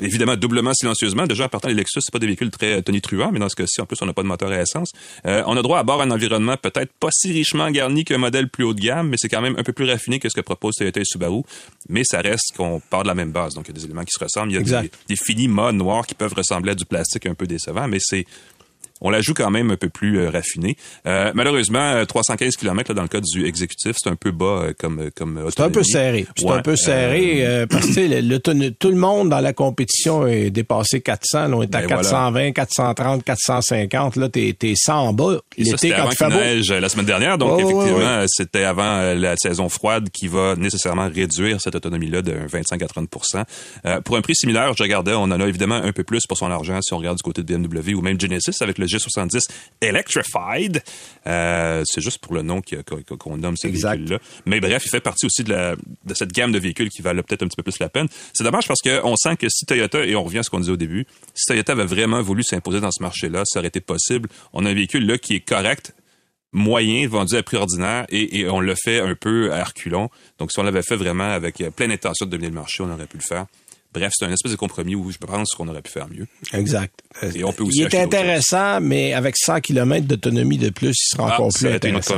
évidemment 0.00 0.36
doublement 0.36 0.72
silencieusement. 0.72 1.26
Déjà 1.26 1.46
en 1.46 1.48
partant 1.48 1.68
les 1.68 1.74
Lexus, 1.74 2.00
c'est 2.02 2.12
pas 2.12 2.18
des 2.18 2.26
véhicules 2.26 2.50
très 2.50 2.80
tonitruants, 2.82 3.32
mais 3.32 3.40
dans 3.40 3.48
ce 3.48 3.56
cas-ci 3.56 3.80
en 3.80 3.86
plus 3.86 3.96
on 4.02 4.06
n'a 4.06 4.12
pas 4.12 4.22
de 4.22 4.28
moteur 4.28 4.52
à 4.52 4.60
essence. 4.60 4.92
Euh, 5.26 5.42
on 5.46 5.56
a 5.56 5.62
droit 5.62 5.80
à 5.80 5.82
bord 5.82 6.00
un 6.00 6.10
environnement 6.10 6.56
peut-être 6.56 6.92
pas 6.92 7.08
si 7.10 7.32
richement 7.32 7.70
garni 7.70 8.04
qu'un 8.04 8.18
modèle 8.18 8.48
plus 8.48 8.64
haut 8.64 8.74
de 8.74 8.80
gamme, 8.80 9.08
mais 9.08 9.16
c'est 9.18 9.28
quand 9.28 9.42
même 9.42 9.56
un 9.58 9.64
peu 9.64 9.72
plus 9.72 9.88
raffiné 9.90 10.20
que 10.20 10.28
ce 10.28 10.34
que 10.34 10.40
propose 10.40 10.76
Toyota 10.76 11.00
et 11.00 11.04
Subaru. 11.04 11.42
Mais 11.88 12.02
ça 12.04 12.20
reste 12.20 12.56
qu'on 12.56 12.80
part 12.80 13.02
de 13.02 13.08
la 13.08 13.14
même 13.14 13.32
base, 13.32 13.54
donc 13.54 13.66
il 13.66 13.70
y 13.70 13.72
a 13.72 13.78
des 13.78 13.84
éléments 13.84 14.04
qui 14.04 14.12
se 14.12 14.22
ressemblent. 14.22 14.52
Il 14.52 14.54
y 14.54 14.76
a 14.76 14.82
des, 14.82 14.90
des 15.08 15.16
finis 15.16 15.48
modes 15.48 15.74
noirs 15.74 16.06
qui 16.06 16.14
peuvent 16.14 16.34
ressembler 16.34 16.72
à 16.72 16.74
du 16.74 16.84
plastique 16.84 17.26
un 17.26 17.34
peu 17.34 17.46
décevant, 17.46 17.88
mais 17.88 17.98
c'est 18.00 18.26
on 19.00 19.10
la 19.10 19.20
joue 19.20 19.34
quand 19.34 19.50
même 19.50 19.70
un 19.70 19.76
peu 19.76 19.88
plus 19.88 20.18
euh, 20.18 20.30
raffinée. 20.30 20.76
Euh, 21.06 21.32
malheureusement, 21.34 22.04
315 22.06 22.48
euh, 22.48 22.58
km 22.58 22.94
dans 22.94 23.02
le 23.02 23.08
cas 23.08 23.20
du 23.20 23.44
exécutif, 23.44 23.96
c'est 23.96 24.08
un 24.08 24.14
peu 24.14 24.30
bas 24.30 24.68
comme 24.78 25.10
comme 25.16 25.44
C'est 25.50 25.62
un 25.62 25.70
peu 25.70 25.82
serré. 25.82 26.26
C'est 26.36 26.48
un 26.48 26.62
peu 26.62 26.76
serré 26.76 27.66
parce 27.70 27.86
que 27.86 28.68
tout 28.70 28.88
le 28.88 28.96
monde 28.96 29.30
dans 29.30 29.40
la 29.40 29.52
compétition 29.52 30.26
est 30.26 30.50
dépassé 30.50 31.00
400. 31.00 31.52
on 31.52 31.62
est 31.62 31.74
à 31.74 31.82
420, 31.82 32.52
430, 32.52 33.24
450. 33.24 34.16
Là, 34.16 34.28
t'es 34.28 34.56
es 34.62 34.74
100 34.76 34.94
en 34.94 35.12
bas. 35.12 35.38
L'été 35.58 35.90
quand 35.90 36.08
il 36.10 36.16
fait 36.16 36.28
neige 36.28 36.72
la 36.72 36.88
semaine 36.88 37.06
dernière, 37.06 37.36
donc 37.36 37.60
effectivement, 37.60 38.24
c'était 38.28 38.64
avant 38.64 39.14
la 39.14 39.36
saison 39.36 39.68
froide 39.68 40.08
qui 40.10 40.28
va 40.28 40.54
nécessairement 40.56 41.08
réduire 41.12 41.60
cette 41.60 41.74
autonomie-là 41.74 42.22
de 42.22 42.34
25 42.50 42.82
à 42.82 42.86
30% 42.86 44.02
Pour 44.02 44.16
un 44.16 44.20
prix 44.20 44.34
similaire, 44.36 44.72
je 44.76 44.82
regardais, 44.82 45.14
on 45.14 45.24
en 45.24 45.40
a 45.40 45.46
évidemment 45.46 45.76
un 45.76 45.92
peu 45.92 46.04
plus 46.04 46.26
pour 46.26 46.38
son 46.38 46.50
argent 46.50 46.78
si 46.80 46.94
on 46.94 46.98
regarde 46.98 47.16
du 47.16 47.22
côté 47.22 47.42
de 47.42 47.56
BMW 47.56 47.94
ou 47.94 48.00
même 48.00 48.20
Genesis 48.20 48.56
avec 48.60 48.78
le 48.78 48.83
G70 48.86 49.46
Electrified. 49.80 50.82
Euh, 51.26 51.82
c'est 51.86 52.00
juste 52.00 52.18
pour 52.18 52.34
le 52.34 52.42
nom 52.42 52.60
qu'on 53.18 53.36
nomme 53.36 53.56
ce 53.56 53.68
véhicule-là. 53.68 54.18
Mais 54.46 54.60
bref, 54.60 54.82
il 54.86 54.90
fait 54.90 55.00
partie 55.00 55.26
aussi 55.26 55.44
de, 55.44 55.76
cette 56.14 56.32
gamme 56.32 56.52
de 56.52 56.58
véhicules 56.58 56.88
qui 56.88 57.02
valent 57.02 57.22
peut-être 57.22 57.42
un 57.42 57.48
petit 57.48 57.56
peu 57.56 57.62
plus 57.62 57.78
la 57.78 57.88
peine. 57.88 58.08
C'est 58.32 58.44
dommage 58.44 58.66
parce 58.66 58.80
qu'on 58.80 59.16
sent 59.16 59.36
que 59.36 59.48
si 59.48 59.66
Toyota, 59.66 60.04
et 60.04 60.14
on 60.16 60.24
revient 60.24 60.38
à 60.38 60.42
ce 60.42 60.50
qu'on 60.50 60.60
disait 60.60 60.72
au 60.72 60.76
début, 60.76 61.06
si 61.34 61.46
Toyota 61.46 61.72
avait 61.72 61.84
vraiment 61.84 62.22
voulu 62.22 62.42
s'imposer 62.42 62.80
dans 62.80 62.90
ce 62.90 63.02
marché-là, 63.02 63.42
ça 63.44 63.58
aurait 63.58 63.68
été 63.68 63.80
possible. 63.80 64.28
On 64.52 64.64
a 64.66 64.70
un 64.70 64.74
véhicule 64.74 65.06
là 65.06 65.18
qui 65.18 65.34
est 65.36 65.40
correct, 65.40 65.94
moyen, 66.52 67.06
vendu 67.08 67.36
à 67.36 67.42
prix 67.42 67.56
ordinaire, 67.56 68.06
et, 68.10 68.48
on 68.48 68.60
le 68.60 68.74
fait 68.74 69.00
un 69.00 69.14
peu 69.14 69.52
à 69.52 69.64
reculons. 69.64 70.08
Donc, 70.38 70.52
si 70.52 70.58
on 70.60 70.62
l'avait 70.62 70.82
fait 70.82 70.96
vraiment 70.96 71.30
avec 71.30 71.62
pleine 71.76 71.90
intention 71.90 72.26
de 72.26 72.30
dominer 72.30 72.48
le 72.48 72.54
marché, 72.54 72.82
on 72.82 72.90
aurait 72.90 73.06
pu 73.06 73.16
le 73.16 73.22
faire. 73.22 73.46
Bref, 73.94 74.12
c'est 74.14 74.24
un 74.24 74.32
espèce 74.32 74.52
de 74.52 74.56
compromis 74.56 74.96
où 74.96 75.10
je 75.10 75.18
pense 75.18 75.50
qu'on 75.50 75.68
aurait 75.68 75.82
pu 75.82 75.92
faire 75.92 76.08
mieux. 76.08 76.26
Exact. 76.52 77.00
Et 77.34 77.44
on 77.44 77.52
peut 77.52 77.62
aussi 77.62 77.78
il 77.78 77.84
est 77.84 77.94
intéressant, 77.94 78.80
mais 78.80 79.12
avec 79.12 79.36
100 79.36 79.60
km 79.60 80.06
d'autonomie 80.06 80.58
de 80.58 80.70
plus, 80.70 80.88
il 80.90 81.16
sera 81.16 81.30
ah, 81.30 81.34
encore 81.34 81.52
plus 81.52 81.68
intéressant. 81.68 82.14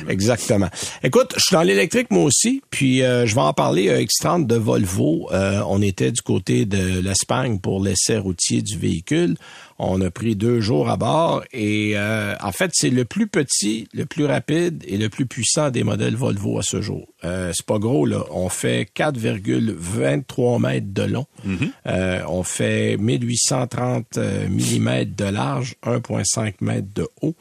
Une 0.00 0.10
Exactement. 0.10 0.68
Écoute, 1.02 1.32
je 1.36 1.42
suis 1.42 1.54
dans 1.54 1.62
l'électrique 1.62 2.10
moi 2.10 2.24
aussi, 2.24 2.62
puis 2.70 3.02
euh, 3.02 3.26
je 3.26 3.34
vais 3.34 3.40
en 3.40 3.54
parler 3.54 3.88
euh, 3.88 4.04
X30 4.04 4.46
de 4.46 4.56
Volvo. 4.56 5.28
Euh, 5.32 5.62
on 5.66 5.80
était 5.80 6.12
du 6.12 6.20
côté 6.20 6.66
de 6.66 7.00
l'Espagne 7.00 7.58
pour 7.58 7.82
l'essai 7.82 8.18
routier 8.18 8.60
du 8.60 8.76
véhicule. 8.78 9.36
On 9.78 10.00
a 10.00 10.10
pris 10.10 10.36
deux 10.36 10.60
jours 10.60 10.88
à 10.88 10.96
bord 10.96 11.42
et 11.52 11.92
euh, 11.96 12.36
en 12.40 12.52
fait, 12.52 12.70
c'est 12.74 12.90
le 12.90 13.04
plus 13.04 13.26
petit, 13.26 13.88
le 13.92 14.06
plus 14.06 14.24
rapide 14.24 14.84
et 14.86 14.96
le 14.96 15.08
plus 15.08 15.26
puissant 15.26 15.70
des 15.70 15.82
modèles 15.82 16.14
Volvo 16.14 16.58
à 16.58 16.62
ce 16.62 16.80
jour. 16.80 17.08
Euh, 17.24 17.50
c'est 17.52 17.66
pas 17.66 17.78
gros, 17.78 18.06
là. 18.06 18.24
On 18.30 18.48
fait 18.48 18.88
4,23 18.94 20.60
mètres 20.60 20.92
de 20.92 21.02
long. 21.02 21.26
Mm-hmm. 21.44 21.70
euh, 21.88 22.22
on 22.28 22.44
fait 22.44 22.96
1830 22.98 24.16
euh, 24.16 24.48
mm 24.48 25.04
de 25.06 25.24
large, 25.24 25.74
1,5 25.82 26.54
mètres 26.60 26.94
de 26.94 27.08
haut. 27.20 27.34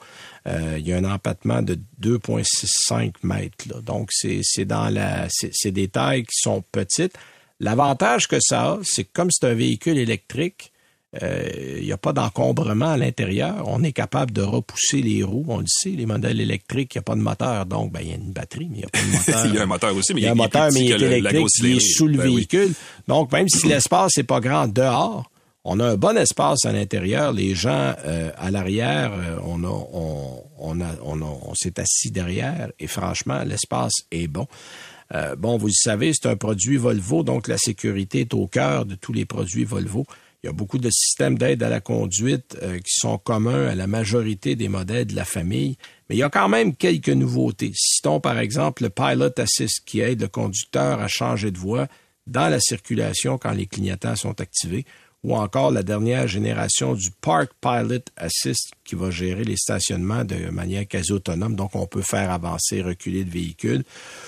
Euh, 0.47 0.77
il 0.79 0.87
y 0.87 0.93
a 0.93 0.97
un 0.97 1.05
empattement 1.05 1.61
de 1.61 1.77
2,65 2.01 3.13
mètres. 3.23 3.65
Là. 3.69 3.81
Donc, 3.81 4.09
c'est 4.11 4.65
dans 4.65 4.89
la, 4.89 5.27
c'est 5.29 5.71
des 5.71 5.87
tailles 5.87 6.23
qui 6.23 6.37
sont 6.37 6.63
petites. 6.71 7.13
L'avantage 7.59 8.27
que 8.27 8.39
ça 8.41 8.63
a, 8.63 8.79
c'est 8.83 9.03
que 9.05 9.11
comme 9.13 9.29
c'est 9.31 9.47
un 9.47 9.53
véhicule 9.53 9.97
électrique, 9.97 10.72
il 11.13 11.19
euh, 11.21 11.81
n'y 11.81 11.91
a 11.91 11.97
pas 11.97 12.11
d'encombrement 12.11 12.93
à 12.93 12.97
l'intérieur. 12.97 13.63
On 13.67 13.83
est 13.83 13.91
capable 13.91 14.31
de 14.31 14.41
repousser 14.41 14.99
les 15.01 15.21
roues. 15.21 15.45
On 15.47 15.59
le 15.59 15.67
sait, 15.67 15.91
les 15.91 16.07
modèles 16.07 16.41
électriques, 16.41 16.95
il 16.95 16.97
n'y 16.97 17.01
a 17.01 17.03
pas 17.03 17.15
de 17.15 17.21
moteur. 17.21 17.67
Donc, 17.67 17.91
ben, 17.91 17.99
il 18.01 18.09
y 18.09 18.11
a 18.13 18.15
une 18.15 18.31
batterie, 18.31 18.67
mais 18.71 18.77
il 18.77 18.79
n'y 18.79 18.85
a 18.85 18.89
pas 18.89 18.99
de 18.99 19.11
moteur. 19.11 19.45
il 19.45 19.53
y 19.53 19.57
a 19.59 19.63
un 19.63 19.67
moteur 19.67 19.95
aussi, 19.95 20.13
mais 20.15 20.21
il 20.21 20.23
y 20.23 20.27
a 20.27 20.31
un 20.31 20.35
moteur, 20.35 20.69
mais 20.73 20.85
il 20.85 20.91
est 20.91 21.17
électrique, 21.19 21.47
il 21.59 21.65
est 21.77 21.79
sous 21.79 22.07
le 22.07 22.17
ben 22.17 22.23
véhicule. 22.23 22.73
Donc, 23.07 23.31
même 23.31 23.47
si 23.47 23.67
l'espace 23.67 24.17
n'est 24.17 24.23
pas 24.23 24.39
grand 24.39 24.67
dehors, 24.67 25.29
on 25.63 25.79
a 25.79 25.91
un 25.91 25.97
bon 25.97 26.17
espace 26.17 26.65
à 26.65 26.71
l'intérieur. 26.71 27.31
Les 27.31 27.53
gens 27.53 27.93
euh, 28.05 28.31
à 28.35 28.49
l'arrière, 28.49 29.13
euh, 29.13 29.37
on, 29.43 29.63
a, 29.63 29.67
on, 29.67 30.43
on, 30.57 30.81
a, 30.81 30.95
on, 31.03 31.21
on 31.21 31.53
s'est 31.53 31.79
assis 31.79 32.09
derrière 32.09 32.71
et 32.79 32.87
franchement, 32.87 33.43
l'espace 33.45 33.93
est 34.11 34.27
bon. 34.27 34.47
bon, 35.37 35.57
vous 35.57 35.67
le 35.67 35.73
savez, 35.73 36.11
c'est 36.11 36.27
un 36.27 36.35
produit 36.35 36.77
Volvo, 36.77 37.21
donc 37.21 37.47
la 37.47 37.59
sécurité 37.59 38.21
est 38.21 38.33
au 38.33 38.47
cœur 38.47 38.85
de 38.85 38.95
tous 38.95 39.13
les 39.13 39.25
produits 39.25 39.63
Volvo. 39.63 40.07
Il 40.43 40.47
y 40.47 40.49
a 40.49 40.53
beaucoup 40.53 40.77
de 40.77 40.89
systèmes 40.89 41.37
d'aide 41.37 41.63
à 41.63 41.69
la 41.69 41.79
conduite 41.79 42.57
euh, 42.61 42.77
qui 42.79 42.93
sont 42.95 43.17
communs 43.17 43.67
à 43.67 43.75
la 43.75 43.87
majorité 43.87 44.57
des 44.57 44.67
modèles 44.67 45.05
de 45.05 45.15
la 45.15 45.23
famille, 45.23 45.77
mais 46.09 46.15
il 46.15 46.19
y 46.19 46.23
a 46.23 46.29
quand 46.29 46.49
même 46.49 46.75
quelques 46.75 47.07
nouveautés. 47.07 47.71
Citons 47.73 48.19
par 48.19 48.37
exemple 48.39 48.83
le 48.83 48.89
Pilot 48.89 49.39
Assist 49.39 49.85
qui 49.85 50.01
aide 50.01 50.21
le 50.21 50.27
conducteur 50.27 50.99
à 50.99 51.07
changer 51.07 51.49
de 51.49 51.57
voie 51.57 51.87
dans 52.27 52.49
la 52.49 52.59
circulation 52.59 53.37
quand 53.37 53.51
les 53.51 53.67
clignotants 53.67 54.17
sont 54.17 54.41
activés, 54.41 54.85
ou 55.23 55.35
encore 55.35 55.71
la 55.71 55.83
dernière 55.83 56.27
génération 56.27 56.93
du 56.93 57.09
Park 57.21 57.51
Pilot 57.61 58.03
Assist 58.17 58.71
qui 58.83 58.95
va 58.95 59.09
gérer 59.09 59.45
les 59.45 59.55
stationnements 59.55 60.25
de 60.25 60.49
manière 60.49 60.85
quasi 60.85 61.13
autonome. 61.13 61.55
Donc, 61.55 61.75
on 61.75 61.87
peut 61.87 62.01
faire 62.01 62.29
avancer, 62.31 62.81
reculer 62.81 63.23
le 63.23 63.29
véhicule. 63.29 63.83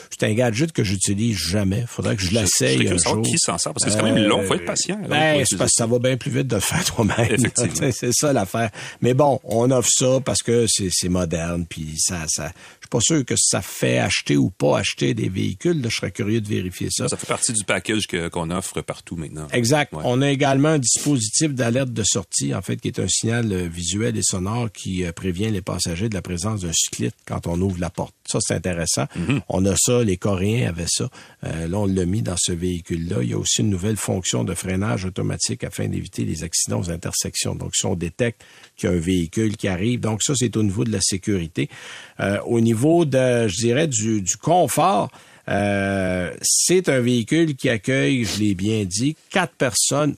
C'est 0.10 0.26
un 0.26 0.34
gadget 0.34 0.72
que 0.72 0.84
j'utilise 0.84 1.38
jamais. 1.38 1.84
Faudrait 1.88 2.16
que 2.16 2.22
je 2.22 2.32
l'essaye 2.32 2.88
un 2.88 2.98
jour. 2.98 3.22
qui 3.22 3.38
s'en 3.38 3.58
sert? 3.58 3.74
Parce 3.74 3.84
que 3.84 3.92
c'est 3.92 3.98
quand 4.00 4.06
même 4.06 4.24
long. 4.26 4.44
Faut 4.44 4.54
être 4.54 4.66
patient. 4.66 4.98
Ben, 5.10 5.44
c'est 5.46 5.58
parce 5.58 5.72
que 5.72 5.78
ça 5.78 5.86
va 5.86 6.00
bien 6.00 6.16
plus 6.16 6.32
vite 6.32 6.48
de 6.48 6.56
le 6.56 6.62
faire 6.62 6.84
toi-même. 6.96 7.38
c'est 7.92 8.14
ça 8.14 8.32
l'affaire. 8.32 8.70
Mais 9.02 9.14
bon, 9.14 9.42
on 9.44 9.70
offre 9.72 9.90
ça 9.92 10.20
parce 10.24 10.42
que 10.42 10.66
c'est 10.68 11.10
moderne. 11.10 11.66
Puis 11.68 11.96
ça, 11.98 12.24
ça, 12.28 12.48
je 12.48 12.86
suis 12.86 12.90
pas 12.90 13.02
sûr 13.02 13.26
que 13.26 13.36
ça 13.38 13.62
fait 13.62 14.00
acheter 14.00 14.38
ou 14.38 14.50
pas 14.50 14.80
acheter 14.80 15.14
des 15.14 15.28
véhicules. 15.28 15.82
je 15.84 15.94
serais 15.94 16.12
curieux 16.12 16.40
de 16.40 16.48
vérifier 16.48 16.88
ça. 16.90 17.10
Ça 17.10 17.18
fait 17.18 17.28
partie 17.28 17.52
du 17.52 17.66
package 17.66 18.08
qu'on 18.32 18.50
offre 18.52 18.80
partout 18.82 19.18
maintenant. 19.18 19.48
Exact. 19.52 19.94
On 19.94 20.22
a 20.22 20.30
également 20.30 20.78
dispositif 20.86 21.54
d'alerte 21.54 21.92
de 21.92 22.04
sortie, 22.04 22.54
en 22.54 22.62
fait, 22.62 22.78
qui 22.78 22.88
est 22.88 23.00
un 23.00 23.08
signal 23.08 23.52
euh, 23.52 23.68
visuel 23.68 24.18
et 24.18 24.22
sonore 24.24 24.72
qui 24.72 25.04
euh, 25.04 25.12
prévient 25.12 25.50
les 25.50 25.62
passagers 25.62 26.10
de 26.10 26.14
la 26.14 26.22
présence 26.22 26.62
d'un 26.62 26.74
cycliste 26.74 27.16
quand 27.26 27.48
on 27.48 27.60
ouvre 27.62 27.80
la 27.80 27.90
porte. 27.90 28.14
Ça, 28.28 28.40
c'est 28.42 28.54
intéressant. 28.54 29.06
Mhm. 29.16 29.42
On 29.50 29.66
a 29.66 29.76
ça, 29.76 30.04
les 30.04 30.18
Coréens 30.18 30.70
avaient 30.70 30.86
ça. 30.88 31.10
Euh, 31.44 31.68
là, 31.68 31.80
on 31.80 31.86
l'a 31.86 32.06
mis 32.06 32.22
dans 32.22 32.38
ce 32.38 32.52
véhicule-là. 32.52 33.18
Il 33.24 33.30
y 33.30 33.34
a 33.34 33.38
aussi 33.38 33.62
une 33.62 33.70
nouvelle 33.70 33.98
fonction 33.98 34.44
de 34.44 34.54
freinage 34.54 35.06
automatique 35.06 35.64
afin 35.64 35.88
d'éviter 35.88 36.24
les 36.24 36.44
accidents 36.44 36.80
aux 36.80 36.92
intersections. 36.92 37.56
Donc, 37.56 37.76
si 37.76 37.86
on 37.86 37.96
détecte 37.96 38.44
qu'il 38.78 38.90
y 38.90 38.94
a 38.94 38.96
un 38.96 39.00
véhicule 39.00 39.58
qui 39.58 39.68
arrive, 39.68 40.00
donc 40.00 40.22
ça, 40.22 40.34
c'est 40.36 40.56
au 40.56 40.64
niveau 40.64 40.84
de 40.84 40.92
la 40.92 41.02
sécurité. 41.02 41.70
Euh, 42.20 42.40
au 42.46 42.62
niveau 42.62 43.06
de, 43.06 43.48
je 43.48 43.58
dirais, 43.58 43.88
du, 43.88 44.22
du 44.22 44.38
confort, 44.38 45.10
euh, 45.48 46.32
c'est 46.42 46.90
un 46.90 47.00
véhicule 47.00 47.56
qui 47.56 47.70
accueille, 47.70 48.26
je 48.26 48.40
l'ai 48.40 48.56
bien 48.56 48.84
dit, 48.86 49.16
quatre 49.30 49.54
personnes. 49.54 50.16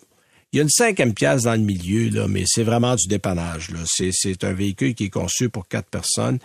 Il 0.53 0.57
y 0.57 0.59
a 0.59 0.63
une 0.63 0.69
cinquième 0.69 1.13
pièce 1.13 1.43
dans 1.43 1.53
le 1.53 1.59
milieu, 1.59 2.09
là, 2.09 2.27
mais 2.27 2.43
c'est 2.45 2.63
vraiment 2.63 2.95
du 2.95 3.07
dépannage. 3.07 3.69
Là. 3.71 3.79
C'est, 3.85 4.11
c'est 4.13 4.43
un 4.43 4.53
véhicule 4.53 4.95
qui 4.95 5.05
est 5.05 5.09
conçu 5.09 5.49
pour 5.49 5.67
quatre 5.67 5.89
personnes. 5.89 6.39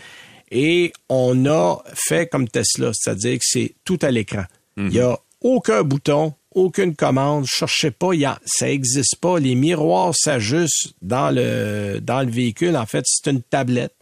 Et 0.50 0.92
on 1.09 1.46
a 1.46 1.78
fait 1.94 2.28
comme 2.28 2.48
Tesla, 2.48 2.90
c'est-à-dire 2.92 3.38
que 3.38 3.44
c'est 3.44 3.74
tout 3.84 3.98
à 4.03 4.11
l'écran. 4.11 4.44
Il 4.76 4.88
n'y 4.88 5.00
a 5.00 5.18
aucun 5.40 5.82
bouton, 5.82 6.34
aucune 6.55 6.94
commande. 6.94 7.46
Cherchez 7.46 7.90
pas, 7.90 8.12
il 8.12 8.20
y 8.20 8.24
a, 8.24 8.38
ça 8.44 8.66
n'existe 8.66 9.16
pas. 9.16 9.38
Les 9.38 9.55
miroirs 9.55 10.14
s'ajustent 10.14 10.94
dans 11.00 11.30
le, 11.30 12.00
dans 12.00 12.22
le 12.22 12.30
véhicule. 12.30 12.76
En 12.76 12.86
fait, 12.86 13.05
c'est 13.07 13.30
une 13.30 13.42
tablette 13.42 13.94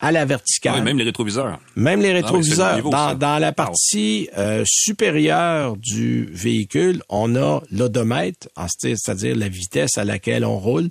à 0.00 0.12
la 0.12 0.24
verticale. 0.24 0.76
Oui, 0.76 0.82
même 0.82 0.98
les 0.98 1.04
rétroviseurs. 1.04 1.58
Même 1.76 2.00
les 2.00 2.10
Ah 2.10 2.14
rétroviseurs. 2.14 2.76
niveau, 2.76 2.90
dans, 2.90 3.14
dans 3.14 3.38
la 3.38 3.52
partie 3.52 4.28
euh, 4.38 4.62
supérieure 4.66 5.76
du 5.76 6.28
véhicule, 6.32 7.02
on 7.08 7.36
a 7.36 7.62
l'odomètre, 7.70 8.48
c'est-à-dire 8.78 9.36
la 9.36 9.48
vitesse 9.48 9.98
à 9.98 10.04
laquelle 10.04 10.44
on 10.44 10.58
roule. 10.58 10.88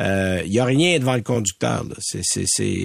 Euh, 0.00 0.42
Il 0.44 0.52
y 0.52 0.60
a 0.60 0.64
rien 0.64 0.98
devant 0.98 1.14
le 1.14 1.22
conducteur. 1.22 1.84
C'est 2.00 2.22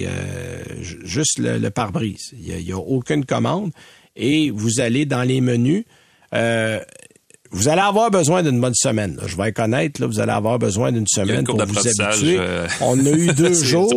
euh, 0.06 0.62
ju- 0.80 1.00
juste 1.04 1.38
le, 1.38 1.58
le 1.58 1.70
pare-brise. 1.70 2.32
Il 2.38 2.48
y 2.66 2.72
a- 2.72 2.76
a, 2.76 2.78
aucune 2.78 3.24
commande. 3.24 3.70
Et 4.16 4.50
vous 4.50 4.80
allez 4.80 5.06
dans 5.06 5.22
les 5.22 5.40
menus. 5.40 5.84
Euh, 6.34 6.80
vous 7.50 7.68
allez 7.68 7.80
avoir 7.82 8.10
besoin 8.10 8.42
d'une 8.42 8.60
bonne 8.60 8.74
semaine. 8.74 9.16
là. 9.16 9.24
Je 9.26 9.36
vais 9.36 9.48
honnête, 9.60 10.00
là, 10.00 10.06
vous 10.08 10.18
allez 10.18 10.32
avoir 10.32 10.58
besoin 10.58 10.90
d'une 10.90 11.06
semaine 11.06 11.44
pour 11.44 11.56
vous 11.64 11.78
habituer. 11.88 12.36
euh, 12.38 12.66
On 12.80 12.98
a 13.06 13.10
eu 13.10 13.28
deux 13.36 13.54
jours. 13.54 13.92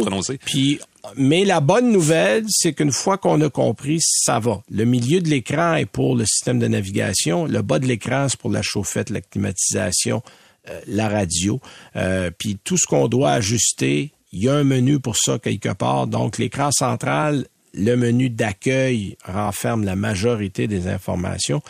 Puis, 0.46 0.80
mais 1.16 1.46
la 1.46 1.60
bonne 1.60 1.92
nouvelle, 1.92 2.46
c'est 2.50 2.74
qu'une 2.74 2.92
fois 2.92 3.18
qu'on 3.18 3.40
a 3.42 3.50
compris, 3.50 4.00
ça 4.02 4.40
va. 4.40 4.62
Le 4.70 4.86
milieu 4.86 5.22
de 5.22 5.30
l'écran 5.30 5.76
est 5.76 5.86
pour 5.86 6.16
le 6.16 6.26
système 6.26 6.60
de 6.60 6.68
navigation. 6.68 7.46
Le 7.46 7.62
bas 7.62 7.80
de 7.80 7.86
l'écran, 7.86 8.28
c'est 8.30 8.40
pour 8.40 8.52
la 8.52 8.62
chauffette, 8.62 9.10
la 9.10 9.22
climatisation, 9.22 10.22
euh, 10.70 10.80
la 10.88 11.08
radio. 11.08 11.60
Euh, 11.96 12.32
puis 12.38 12.58
tout 12.64 12.78
ce 12.78 12.86
qu'on 12.86 13.08
doit 13.08 13.32
ajuster, 13.32 14.12
il 14.34 14.44
y 14.44 14.50
a 14.50 14.54
un 14.54 14.64
menu 14.64 15.00
pour 15.00 15.16
ça 15.16 15.40
quelque 15.40 15.74
part. 15.74 16.08
Donc, 16.08 16.38
l'écran 16.38 16.72
central, 16.72 17.46
le 17.74 17.96
menu 17.96 18.30
d'accueil 18.30 19.18
renferme 19.24 19.84
la 19.84 19.96
majorité 19.96 20.68
des 20.68 20.88
informations. 20.88 21.62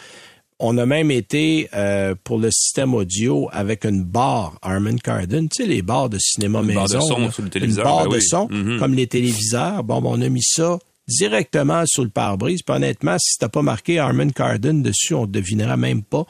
On 0.60 0.78
a 0.80 0.86
même 0.88 1.12
été 1.12 1.70
euh, 1.76 2.16
pour 2.24 2.40
le 2.40 2.50
système 2.52 2.96
audio 2.96 3.48
avec 3.52 3.86
une 3.86 4.04
barre 4.04 4.58
Harman 4.64 4.98
Kardon, 5.00 5.48
tu 5.48 5.64
sais 5.64 5.68
les 5.70 5.84
barres 5.84 6.10
de 6.10 6.18
cinéma 6.18 6.60
Une 6.62 6.66
maison, 6.68 6.80
barre 6.80 6.90
de 6.90 7.00
son 7.00 7.20
là. 7.20 7.32
sur 7.32 7.44
le 7.44 7.64
une 7.64 7.76
barre 7.76 8.04
ben 8.06 8.10
de 8.10 8.16
oui. 8.16 8.22
son 8.24 8.48
Mhm. 8.50 8.80
comme 8.80 8.94
les 8.96 9.06
téléviseurs. 9.08 9.84
Bon, 9.84 10.02
ben, 10.02 10.10
on 10.14 10.22
a 10.22 10.30
mis 10.30 10.42
ça 10.44 10.80
directement 11.08 11.84
sur 11.86 12.04
le 12.04 12.10
pare-brise. 12.10 12.62
Puis 12.64 12.76
honnêtement, 12.76 13.18
si 13.20 13.38
t'as 13.38 13.50
pas 13.50 13.62
marqué 13.62 14.00
Harman 14.00 14.32
Kardon 14.32 14.74
dessus, 14.82 15.14
on 15.14 15.22
ne 15.28 15.32
devinera 15.32 15.78
même 15.78 16.02
pas. 16.04 16.26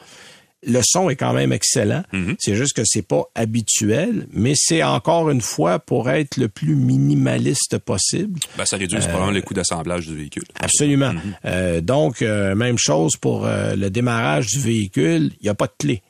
Le 0.66 0.80
son 0.82 1.08
est 1.08 1.16
quand 1.16 1.32
même 1.32 1.52
excellent. 1.52 2.02
Mhm. 2.12 2.36
C'est 2.38 2.56
juste 2.56 2.72
que 2.72 2.82
c'est 2.84 3.06
pas 3.06 3.24
habituel, 3.34 4.26
mais 4.32 4.54
c'est 4.56 4.82
encore 4.82 5.30
une 5.30 5.40
fois 5.40 5.78
pour 5.78 6.10
être 6.10 6.36
le 6.36 6.48
plus 6.48 6.74
minimaliste 6.74 7.78
possible. 7.78 8.40
Ben, 8.56 8.64
ça 8.64 8.76
réduit 8.76 8.98
probablement 8.98 9.30
le 9.30 9.42
coût 9.42 9.54
d'assemblage 9.54 10.06
du 10.06 10.16
véhicule. 10.16 10.44
Absolument. 10.60 11.12
Euh, 11.44 11.80
donc, 11.80 12.22
euh, 12.22 12.54
même 12.54 12.78
chose 12.78 13.16
pour 13.16 13.46
euh, 13.46 13.76
le 13.76 13.90
démarrage 13.90 14.46
du 14.46 14.58
véhicule, 14.58 15.32
il 15.40 15.44
n'y 15.44 15.48
a 15.48 15.54
pas 15.54 15.66
de 15.66 15.74
clé. 15.78 16.02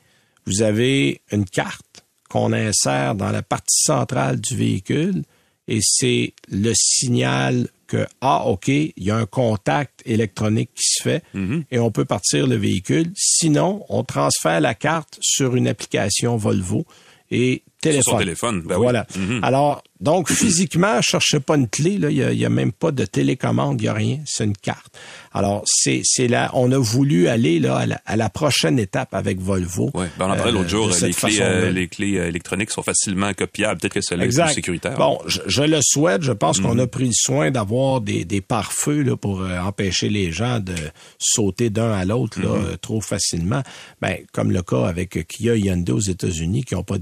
Vous 0.45 0.63
avez 0.63 1.21
une 1.31 1.45
carte 1.45 2.05
qu'on 2.29 2.53
insère 2.53 3.15
dans 3.15 3.31
la 3.31 3.43
partie 3.43 3.81
centrale 3.83 4.39
du 4.39 4.55
véhicule 4.55 5.23
et 5.67 5.79
c'est 5.81 6.33
le 6.49 6.73
signal 6.75 7.67
que, 7.89 8.05
ah, 8.21 8.45
OK, 8.45 8.67
il 8.67 8.93
y 8.97 9.11
a 9.11 9.17
un 9.17 9.25
contact 9.25 10.01
électronique 10.05 10.69
qui 10.75 10.83
se 10.83 11.03
fait 11.03 11.23
et 11.71 11.79
on 11.79 11.91
peut 11.91 12.05
partir 12.05 12.47
le 12.47 12.55
véhicule. 12.55 13.11
Sinon, 13.15 13.83
on 13.89 14.03
transfère 14.03 14.61
la 14.61 14.75
carte 14.75 15.17
sur 15.21 15.55
une 15.55 15.67
application 15.67 16.37
Volvo 16.37 16.85
et 17.31 17.63
téléphone. 17.81 18.03
son 18.13 18.17
téléphone, 18.19 18.61
ben 18.65 18.75
oui. 18.75 18.81
voilà. 18.83 19.05
Mhm. 19.15 19.39
Alors, 19.43 19.83
donc, 20.01 20.31
physiquement, 20.31 21.01
cherchez 21.01 21.41
pas 21.41 21.55
une 21.57 21.67
clé, 21.67 21.97
là. 21.97 22.09
Il 22.09 22.37
y 22.39 22.45
a, 22.45 22.49
même 22.49 22.71
pas 22.71 22.91
de 22.91 23.03
télécommande, 23.05 23.81
il 23.81 23.85
y 23.85 23.87
a 23.89 23.93
rien. 23.93 24.19
C'est 24.25 24.45
une 24.45 24.55
carte. 24.55 24.97
Alors, 25.33 25.63
c'est, 25.65 26.01
c'est 26.05 26.29
là, 26.29 26.49
on 26.53 26.71
a 26.71 26.77
voulu 26.77 27.27
aller, 27.27 27.59
là, 27.59 27.75
à 27.77 27.85
la, 27.85 28.01
à 28.05 28.15
la 28.15 28.29
prochaine 28.29 28.79
étape 28.79 29.13
avec 29.13 29.41
Volvo. 29.41 29.91
Ouais. 29.93 30.07
Ben, 30.17 30.27
on 30.27 30.31
en 30.31 30.35
parlait 30.37 30.51
Euh, 30.51 30.53
l'autre 30.53 30.69
jour, 30.69 30.87
de 30.87 31.05
les 31.05 31.11
clés, 31.13 31.37
euh, 31.41 31.69
les 31.71 31.87
clés 31.89 32.17
euh, 32.17 32.27
électroniques 32.29 32.71
sont 32.71 32.81
facilement 32.81 33.33
copiables. 33.33 33.81
Peut-être 33.81 33.93
que 33.95 34.01
celle-là 34.01 34.25
est 34.25 34.29
plus 34.43 34.53
sécuritaire. 34.53 34.95
Bon, 34.97 35.19
je, 35.27 35.41
je 35.47 35.63
le 35.63 35.79
souhaite. 35.81 36.21
Je 36.23 36.31
pense 36.31 36.59
Mhm. 36.59 36.65
qu'on 36.65 36.79
a 36.79 36.87
pris 36.87 37.05
le 37.07 37.11
soin 37.13 37.51
d'avoir 37.51 37.99
des, 37.99 38.23
des 38.23 38.39
pare-feux 38.41 39.01
là, 39.03 39.17
pour 39.17 39.41
euh, 39.41 39.59
empêcher 39.59 40.07
les 40.09 40.31
gens 40.31 40.59
de 40.61 40.75
sauter 41.17 41.69
d'un 41.69 41.91
à 41.91 42.05
l'autre 42.05 42.39
là, 42.41 42.49
Mhm. 42.49 42.65
euh, 42.67 42.77
trop 42.77 43.01
facilement. 43.01 43.63
Ben, 44.01 44.17
comme 44.31 44.51
le 44.51 44.61
cas 44.61 44.85
avec 44.85 45.17
euh, 45.17 45.23
Kia 45.23 45.55
Hyundai 45.55 45.91
aux 45.91 45.99
États-Unis 45.99 46.63
qui 46.63 46.75
n'ont 46.75 46.83
pas 46.83 46.97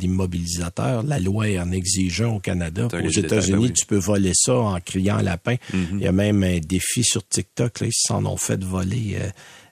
La 1.06 1.20
loi 1.20 1.50
est 1.50 1.60
en 1.60 1.72
exigeant 1.72 2.36
au 2.36 2.40
Canada. 2.40 2.88
Aux 2.94 3.10
États-Unis, 3.10 3.58
ben 3.58 3.64
oui. 3.64 3.74
tu 3.74 3.86
peux 3.86 3.98
voler 3.98 4.32
ça 4.34 4.56
en 4.56 4.80
criant 4.80 5.18
lapin. 5.22 5.56
Il 5.74 6.00
y 6.02 6.08
a 6.08 6.12
même 6.12 6.44
un 6.44 6.60
défi 6.60 7.04
sur 7.04 7.28
TikTok. 7.28 7.80
Là, 7.82 7.88
ils 7.88 7.92
s'en 7.94 8.26
ont 8.26 8.38
fait 8.38 8.64
voler 8.64 9.18
euh, 9.22 9.28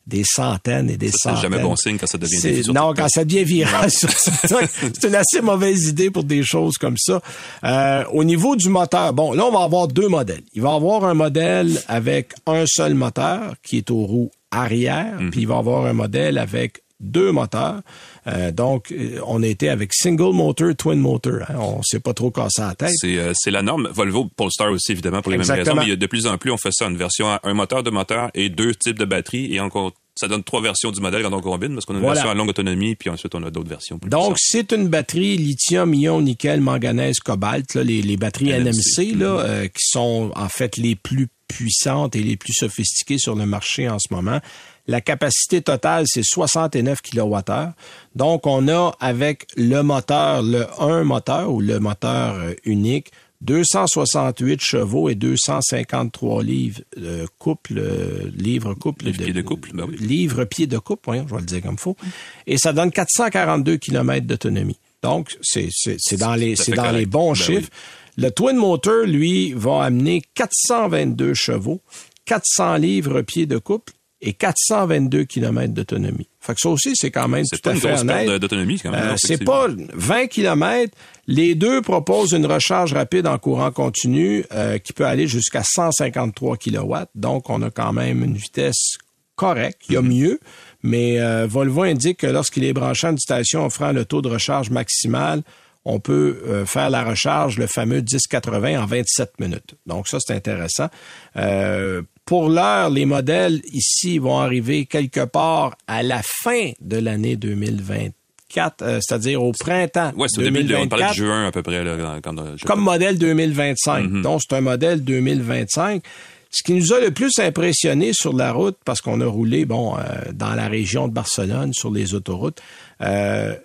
des 0.07 0.23
centaines 0.23 0.89
et 0.89 0.97
des 0.97 1.07
Ça, 1.09 1.13
c'est 1.13 1.29
centaines. 1.29 1.41
jamais 1.41 1.59
bon 1.63 1.75
signe 1.75 1.97
quand 1.97 2.05
ça 2.07 2.17
devient 2.19 2.63
sur 2.63 2.73
Non, 2.73 2.93
quand 2.95 3.07
ça 3.09 3.25
devient 3.25 3.43
viral 3.43 3.89
c'est 3.91 5.03
une 5.07 5.15
assez 5.15 5.41
mauvaise 5.41 5.87
idée 5.87 6.11
pour 6.11 6.23
des 6.23 6.43
choses 6.43 6.77
comme 6.77 6.97
ça. 6.97 7.21
Euh, 7.63 8.03
au 8.13 8.23
niveau 8.23 8.55
du 8.55 8.69
moteur, 8.69 9.13
bon, 9.13 9.33
là, 9.33 9.45
on 9.45 9.51
va 9.51 9.63
avoir 9.63 9.87
deux 9.87 10.07
modèles. 10.07 10.43
Il 10.53 10.61
va 10.61 10.73
y 10.73 10.75
avoir 10.75 11.05
un 11.05 11.15
modèle 11.15 11.81
avec 11.87 12.33
un 12.45 12.65
seul 12.67 12.93
moteur 12.93 13.55
qui 13.63 13.77
est 13.77 13.89
aux 13.89 14.05
roues 14.05 14.31
arrière, 14.51 15.19
Mhm. 15.19 15.31
puis 15.31 15.41
il 15.41 15.47
va 15.47 15.55
y 15.55 15.59
avoir 15.59 15.85
un 15.85 15.93
modèle 15.93 16.37
avec 16.37 16.81
deux 17.01 17.31
moteurs. 17.31 17.81
Euh, 18.28 18.51
donc, 18.51 18.91
euh, 18.91 19.19
on 19.28 19.43
été 19.43 19.69
avec 19.69 19.93
single 19.93 20.34
motor, 20.34 20.76
twin 20.76 20.99
motor. 20.99 21.41
Hein. 21.49 21.55
On 21.59 21.84
s'est 21.84 21.99
pas 21.99 22.13
trop 22.13 22.32
cassé 22.32 22.61
la 22.61 22.73
tête. 22.76 22.91
C'est 22.95 23.17
euh, 23.17 23.34
c'est 23.36 23.51
la 23.51 23.61
norme. 23.61 23.88
Volvo, 23.93 24.26
Polestar 24.36 24.71
aussi, 24.71 24.91
évidemment, 24.91 25.21
pour 25.21 25.32
les 25.32 25.38
mêmes 25.38 25.49
raisons. 25.49 25.76
Mais 25.76 25.95
de 25.95 26.05
plus 26.07 26.26
en 26.28 26.38
plus, 26.38 26.51
on 26.51 26.57
fait 26.57 26.71
ça, 26.71 26.86
une 26.88 26.97
version 26.97 27.28
à 27.28 27.39
un 27.43 27.53
moteur, 27.53 27.84
deux 27.84 27.91
moteurs 27.91 28.32
et 28.34 28.49
deux 28.49 28.73
types 28.73 28.97
de 28.97 29.05
batteries. 29.05 29.53
Et 29.53 29.59
encore, 29.59 29.93
ça 30.17 30.28
donne 30.28 30.43
trois 30.43 30.61
versions 30.61 30.91
du 30.91 31.01
modèle 31.01 31.23
quand 31.23 31.34
on 31.34 31.41
combine, 31.41 31.73
parce 31.73 31.86
qu'on 31.86 31.93
a 31.93 31.97
une 31.97 32.01
Voilà. 32.03 32.15
version 32.15 32.32
à 32.32 32.34
longue 32.36 32.49
autonomie, 32.49 32.95
puis 32.95 33.09
ensuite 33.09 33.36
on 33.36 33.43
a 33.43 33.51
d'autres 33.51 33.69
versions. 33.69 33.99
plus 33.99 34.09
Donc, 34.09 34.36
c'est 34.39 34.71
une 34.71 34.88
batterie 34.88 35.38
lithium, 35.38 35.93
ion, 35.93 36.21
nickel, 36.21 36.61
manganèse, 36.61 37.19
cobalt, 37.19 37.73
là, 37.73 37.84
les, 37.84 38.01
les 38.01 38.15
batteries 38.17 38.53
NMC, 38.53 38.71
NMC, 39.11 39.19
là, 39.19 39.39
euh, 39.41 39.67
qui 39.67 39.86
sont 39.86 40.32
en 40.36 40.47
fait 40.49 40.78
les 40.78 40.95
plus 40.95 41.28
puissantes 41.47 42.15
et 42.15 42.23
les 42.23 42.38
plus 42.38 42.53
sophistiquées 42.53 43.17
sur 43.17 43.36
le 43.36 43.45
marché 43.45 43.89
en 43.89 43.99
ce 43.99 44.07
moment. 44.11 44.39
La 44.88 45.01
capacité 45.01 45.61
totale, 45.61 46.05
c'est 46.07 46.23
69 46.23 47.01
kWh. 47.01 47.71
Donc, 48.15 48.45
on 48.45 48.67
a 48.67 48.95
avec 48.99 49.47
le 49.57 49.81
moteur, 49.81 50.43
le 50.43 50.67
1 50.79 51.03
moteur 51.03 51.51
ou 51.51 51.59
le 51.59 51.79
moteur 51.79 52.36
euh, 52.36 52.53
unique, 52.65 53.11
268 53.41 54.61
chevaux 54.61 55.09
et 55.09 55.15
253 55.15 56.43
livres 56.43 56.81
euh, 56.99 57.25
couple, 57.39 57.77
euh, 57.77 58.29
livres 58.36 58.73
couple. 58.75 59.05
Livres 59.05 59.23
pieds 59.23 59.33
de 59.33 59.41
couple, 59.41 59.71
ben 59.73 59.86
oui. 59.88 59.97
Livres 59.97 60.45
pieds 60.45 60.67
de 60.67 60.77
couple, 60.77 61.01
voyons, 61.05 61.25
je 61.27 61.33
vais 61.33 61.41
le 61.41 61.45
dire 61.45 61.61
comme 61.61 61.77
faut. 61.77 61.97
Et 62.45 62.57
ça 62.57 62.71
donne 62.71 62.91
442 62.91 63.77
km 63.77 64.25
d'autonomie. 64.25 64.77
Donc, 65.01 65.38
c'est, 65.41 65.69
dans 66.17 66.36
les, 66.36 66.55
c'est 66.55 66.73
dans 66.73 66.91
les 66.91 67.05
bons 67.05 67.33
Ben 67.33 67.43
chiffres. 67.43 67.69
Le 68.17 68.29
Twin 68.29 68.55
Motor, 68.55 69.05
lui, 69.05 69.53
va 69.53 69.83
amener 69.83 70.23
422 70.36 71.33
chevaux, 71.33 71.81
400 72.25 72.77
livres 72.77 73.21
pieds 73.21 73.45
de 73.45 73.57
couple 73.57 73.93
et 74.22 74.34
422 74.34 75.26
km 75.26 75.74
d'autonomie. 75.74 76.28
Fait 76.39 76.53
que 76.53 76.59
ça 76.61 76.70
aussi, 76.70 76.93
c'est 76.95 77.11
quand 77.11 77.28
même 77.28 77.43
tout 77.45 77.59
pas 77.61 77.72
à 77.72 77.74
une 77.74 77.80
fait 77.80 77.99
honnête. 77.99 78.30
d'autonomie, 78.39 78.80
quand 78.80 78.91
même. 78.91 79.09
Euh, 79.09 79.16
c'est 79.18 79.43
pas 79.43 79.68
20 79.93 80.28
km. 80.28 80.95
Les 81.28 81.55
deux 81.55 81.82
proposent 81.82 82.32
une 82.32 82.45
recharge 82.45 82.93
rapide 82.93 83.28
en 83.28 83.38
courant 83.38 83.72
continu 83.72 84.45
euh, 84.53 84.78
qui 84.78 84.93
peut 84.93 85.05
aller 85.05 85.28
jusqu'à 85.28 85.63
153 85.63 86.57
kW. 86.57 86.95
Donc, 87.16 87.49
on 87.49 87.61
a 87.61 87.72
quand 87.72 87.93
même 87.93 88.24
une 88.24 88.36
vitesse 88.36 88.97
correcte. 89.36 89.82
Il 89.89 89.93
y 89.93 89.97
a 89.97 90.01
Mm-hmm. 90.01 90.07
mieux, 90.07 90.39
mais 90.84 91.20
euh, 91.20 91.47
Volvo 91.47 91.84
indique 91.84 92.20
que 92.20 92.28
lorsqu'il 92.28 92.63
est 92.63 92.74
branché 92.74 93.07
à 93.07 93.09
une 93.09 93.18
station 93.18 93.66
offrant 93.66 93.91
le 93.91 94.05
taux 94.05 94.22
de 94.22 94.30
recharge 94.30 94.70
maximal, 94.70 95.41
on 95.84 95.99
peut 95.99 96.41
euh, 96.47 96.66
faire 96.66 96.89
la 96.89 97.03
recharge, 97.03 97.57
le 97.57 97.68
fameux 97.68 98.01
1080, 98.01 98.82
en 98.82 98.86
27 98.86 99.39
minutes. 99.39 99.76
Donc, 99.86 100.07
ça, 100.07 100.18
c'est 100.20 100.34
intéressant. 100.34 100.89
Euh, 101.38 102.01
pour 102.26 102.49
l'heure, 102.49 102.89
les 102.89 103.05
modèles 103.05 103.61
ici 103.71 104.17
vont 104.17 104.39
arriver 104.39 104.86
quelque 104.86 105.26
part 105.26 105.76
à 105.88 106.01
la 106.03 106.21
fin 106.23 106.71
de 106.82 106.97
l'année 106.97 107.36
2024. 107.36 108.13
2024, 108.55 108.82
euh, 108.84 108.99
c'est-à-dire 109.01 109.43
au 109.43 109.51
printemps 109.51 110.13
Ouais, 110.15 110.28
c'est 110.30 110.39
au 110.39 110.43
début, 110.43 110.59
on 110.59 110.86
2024, 110.86 110.89
parlait 110.89 111.07
de 111.09 111.13
juin 111.13 111.47
à 111.47 111.51
peu 111.51 111.61
près. 111.63 111.84
Là, 111.84 112.19
quand, 112.23 112.36
je- 112.55 112.63
comme 112.65 112.80
modèle 112.82 113.17
2025. 113.17 114.01
Mhm. 114.09 114.21
Donc, 114.21 114.41
c'est 114.47 114.55
un 114.55 114.61
modèle 114.61 115.03
2025. 115.03 116.03
Ce 116.51 116.63
qui 116.63 116.73
nous 116.73 116.93
a 116.93 116.99
le 117.01 117.11
plus 117.11 117.32
impressionné 117.39 118.13
sur 118.13 118.34
la 118.34 118.53
route, 118.53 118.78
parce 118.86 119.01
qu'on 119.01 119.19
a 119.19 119.26
roulé, 119.26 119.65
bon, 119.65 119.97
euh, 119.97 120.01
dans 120.34 120.53
la 120.53 120.67
région 120.67 121.07
de 121.09 121.13
Barcelone, 121.13 121.73
sur 121.73 121.91
les 121.91 122.13
autoroutes, 122.13 122.61
euh, 123.01 123.55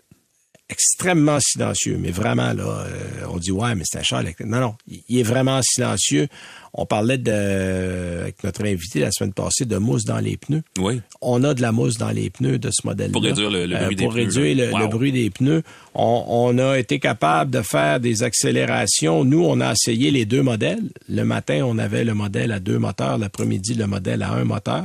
extrêmement 0.69 1.39
silencieux, 1.41 1.97
mais 2.01 2.11
vraiment, 2.11 2.53
là, 2.53 2.63
euh, 2.87 3.25
on 3.29 3.37
dit, 3.39 3.51
ouais, 3.53 3.75
mais 3.75 3.83
c'est 3.85 3.99
un 3.99 4.03
char 4.03 4.21
électrique. 4.23 4.47
Non, 4.49 4.61
non, 4.61 4.75
il 5.09 5.19
est 5.19 5.23
vraiment 5.25 5.61
silencieux. 5.63 6.27
On 6.73 6.87
parlait 6.87 7.19
de, 7.19 8.21
avec 8.23 8.45
notre 8.45 8.65
invité 8.65 9.01
la 9.01 9.11
semaine 9.11 9.33
passée 9.33 9.65
de 9.65 9.77
mousse 9.77 10.05
dans 10.05 10.19
les 10.19 10.37
pneus. 10.37 10.63
Oui. 10.79 11.01
On 11.21 11.43
a 11.43 11.53
de 11.55 11.63
la 11.63 11.73
mousse 11.73 11.99
dans 11.99 12.11
les 12.11 12.31
pneus 12.31 12.59
de 12.59 12.71
ce 12.73 12.87
modèle-là. 12.87 13.13
Pour 13.13 13.23
réduire 13.25 13.51
le- 13.51 13.67
le 13.67 13.77
bruit 13.77 13.97
des 13.97 14.05
Pour 14.05 14.13
pneus, 14.15 14.23
réduire 14.25 14.57
le, 14.69 14.73
Wow. 14.73 14.79
le 14.79 14.87
bruit 14.87 15.13
des 15.13 15.31
pneus. 15.31 15.63
On, 15.95 16.25
on 16.29 16.59
a 16.59 16.79
été 16.79 16.99
capable 17.01 17.51
de 17.51 17.63
faire 17.63 17.99
des 17.99 18.23
accélérations. 18.23 19.25
Nous, 19.25 19.45
on 19.45 19.61
a 19.61 19.73
essayé 19.73 20.11
les 20.11 20.25
deux 20.27 20.43
modèles. 20.43 20.91
Le 21.09 21.25
matin, 21.25 21.63
on 21.67 21.77
avait 21.79 22.05
le 22.05 22.15
modèle 22.15 22.53
à 22.53 22.61
deux 22.61 22.79
moteurs. 22.79 23.19
L'après-midi, 23.19 23.75
le 23.75 23.87
modèle 23.87 24.23
à 24.23 24.33
un 24.33 24.45
moteur. 24.45 24.85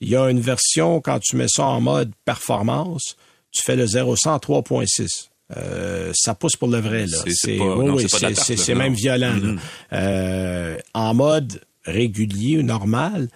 Il 0.00 0.08
y 0.08 0.16
a 0.16 0.28
une 0.30 0.40
version, 0.40 1.00
quand 1.00 1.20
tu 1.20 1.36
mets 1.36 1.46
ça 1.48 1.64
en 1.66 1.80
mode 1.80 2.10
performance, 2.24 3.16
tu 3.52 3.62
fais 3.62 3.76
le 3.76 3.86
0-100 3.86 4.34
à 4.34 4.38
3.6. 4.38 5.29
Euh, 5.56 6.12
ça 6.14 6.34
pousse 6.34 6.56
pour 6.56 6.68
le 6.68 6.78
vrai, 6.78 7.06
là. 7.06 7.18
C'est- 7.34 7.58
oui, 7.58 8.08
c'est 8.08 8.68
là, 8.68 8.74
même 8.74 8.94
violent. 8.94 9.34
là. 9.42 9.60
Euh, 9.92 10.76
en 10.94 11.14
mode 11.14 11.60
régulier 11.84 12.58
ou 12.58 12.62
normal, 12.62 13.28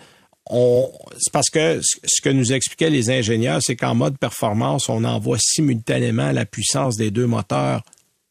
on, 0.48 0.90
c'est 1.18 1.32
parce 1.32 1.48
que 1.50 1.80
ce 1.82 1.98
ce 2.04 2.20
que 2.20 2.28
nous 2.28 2.52
expliquaient 2.52 2.90
les 2.90 3.10
ingénieurs, 3.10 3.60
c'est 3.62 3.76
qu'en 3.76 3.94
mode 3.94 4.18
performance, 4.18 4.88
on 4.88 5.02
envoie 5.04 5.38
simultanément 5.40 6.30
la 6.32 6.44
puissance 6.44 6.96
des 6.96 7.10
deux 7.10 7.26
moteurs 7.26 7.82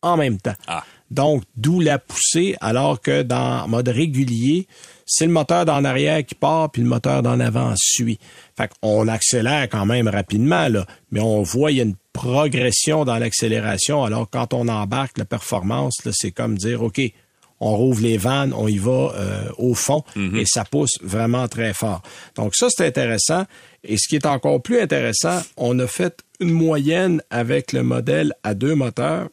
en 0.01 0.15
même 0.17 0.38
temps. 0.38 0.55
Ah. 0.67 0.84
Donc, 1.11 1.43
d'où 1.57 1.79
la 1.79 1.99
poussée, 1.99 2.55
alors 2.61 3.01
que 3.01 3.21
dans 3.23 3.67
mode 3.67 3.88
régulier, 3.89 4.67
c'est 5.06 5.26
le 5.26 5.32
moteur 5.32 5.66
d'en 5.66 5.84
arrière 5.84 6.26
qui 6.26 6.36
part, 6.36 6.72
puis 6.72 6.82
le 6.82 6.88
moteur 6.88 7.24
d'en 7.24 7.39
avant 7.39 7.74
suit. 7.76 8.20
Fait 8.58 8.70
qu'on 8.82 9.08
accélère 9.08 9.70
quand 9.70 9.86
même 9.86 10.08
rapidement, 10.08 10.68
là, 10.68 10.86
mais 11.12 11.20
on 11.20 11.41
voit 11.41 11.72
il 11.72 11.78
y 11.78 11.82
a 11.82 11.84
une 11.84 11.95
progression 12.14 13.06
dans 13.06 13.18
l'accélération, 13.18 14.04
alors 14.04 14.30
quand 14.30 14.54
on 14.54 14.68
embarque 14.68 15.18
la 15.18 15.26
performance, 15.26 16.06
là, 16.06 16.12
c'est 16.14 16.32
comme 16.32 16.58
dire, 16.58 16.84
OK, 16.84 17.01
on 17.60 17.78
rouvre 17.78 18.01
les 18.01 18.18
vannes, 18.18 18.54
on 18.54 18.68
y 18.68 18.78
va 18.78 19.14
euh, 19.16 19.49
au 19.58 19.74
fond, 19.74 20.04
et 20.36 20.43
ça 20.45 20.66
pousse 20.66 20.97
vraiment 21.01 21.47
très 21.47 21.74
fort. 21.74 22.01
Donc 22.36 22.56
ça, 22.56 22.68
c'est 22.70 22.86
intéressant. 22.86 23.45
Et 23.86 23.95
ce 23.97 24.08
qui 24.08 24.16
est 24.16 24.26
encore 24.26 24.62
plus 24.62 24.80
intéressant, 24.80 25.41
on 25.56 25.80
a 25.80 25.88
fait 25.88 26.20
une 26.39 26.51
moyenne 26.51 27.22
avec 27.30 27.72
le 27.72 27.84
modèle 27.84 28.34
à 28.43 28.54
deux 28.54 28.76
moteurs 28.76 29.30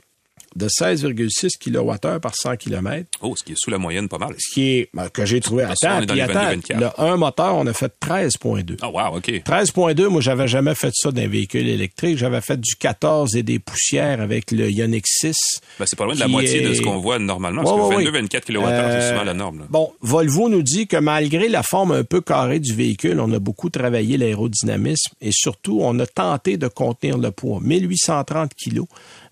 de 0.56 0.66
16,6 0.68 1.58
kWh 1.58 2.18
par 2.20 2.34
100 2.34 2.56
km, 2.56 3.06
Oh, 3.22 3.34
ce 3.36 3.44
qui 3.44 3.52
est 3.52 3.56
sous 3.58 3.70
la 3.70 3.78
moyenne 3.78 4.08
pas 4.08 4.18
mal. 4.18 4.34
ce 4.38 4.52
qui 4.54 4.70
est 4.78 4.88
ben, 4.92 5.08
que 5.08 5.24
j'ai 5.24 5.40
trouvé. 5.40 5.62
Est 5.64 5.66
dans 5.84 6.06
puis 6.06 6.20
attends, 6.20 6.40
22-24. 6.52 6.78
le 6.80 6.88
un 7.00 7.16
moteur, 7.16 7.54
on 7.56 7.66
a 7.66 7.72
fait 7.72 7.92
13,2. 8.00 8.76
Ah, 8.82 8.90
wow, 8.90 9.16
OK. 9.18 9.28
13.2, 9.28 10.06
moi, 10.08 10.20
j'avais 10.20 10.48
jamais 10.48 10.74
fait 10.74 10.90
ça 10.94 11.10
d'un 11.12 11.28
véhicule 11.28 11.68
électrique. 11.68 12.18
J'avais 12.18 12.40
fait 12.40 12.58
du 12.60 12.74
14 12.76 13.36
et 13.36 13.42
des 13.42 13.58
poussières 13.58 14.20
avec 14.20 14.50
le 14.50 14.70
Ioniq 14.70 15.04
6. 15.06 15.32
Ben, 15.78 15.84
c'est 15.86 15.96
pas 15.98 16.04
loin 16.04 16.14
de 16.14 16.20
la 16.20 16.28
moitié 16.28 16.60
de 16.62 16.74
ce 16.74 16.82
qu'on 16.82 16.98
voit 16.98 17.18
normalement. 17.18 17.62
Parce 17.62 17.96
ouais, 17.96 18.04
que 18.04 18.10
ouais. 18.10 18.22
22-24 18.22 18.40
kWh, 18.44 18.64
Euh, 18.64 19.00
c'est 19.00 19.08
souvent 19.12 19.24
la 19.24 19.34
norme. 19.34 19.58
là. 19.60 19.64
Bon, 19.70 19.92
Volvo 20.00 20.48
nous 20.48 20.62
dit 20.62 20.86
que 20.86 20.96
malgré 20.96 21.48
la 21.48 21.62
forme 21.62 21.92
un 21.92 22.04
peu 22.04 22.20
carrée 22.20 22.58
du 22.60 22.74
véhicule, 22.74 23.20
on 23.20 23.32
a 23.32 23.38
beaucoup 23.38 23.70
travaillé 23.70 24.16
l'aérodynamisme 24.16 25.12
et 25.20 25.30
surtout, 25.32 25.78
on 25.82 25.98
a 26.00 26.06
tenté 26.06 26.56
de 26.56 26.68
contenir 26.68 27.18
le 27.18 27.30
poids. 27.30 27.60
1830 27.62 28.52
kilos, 28.54 28.86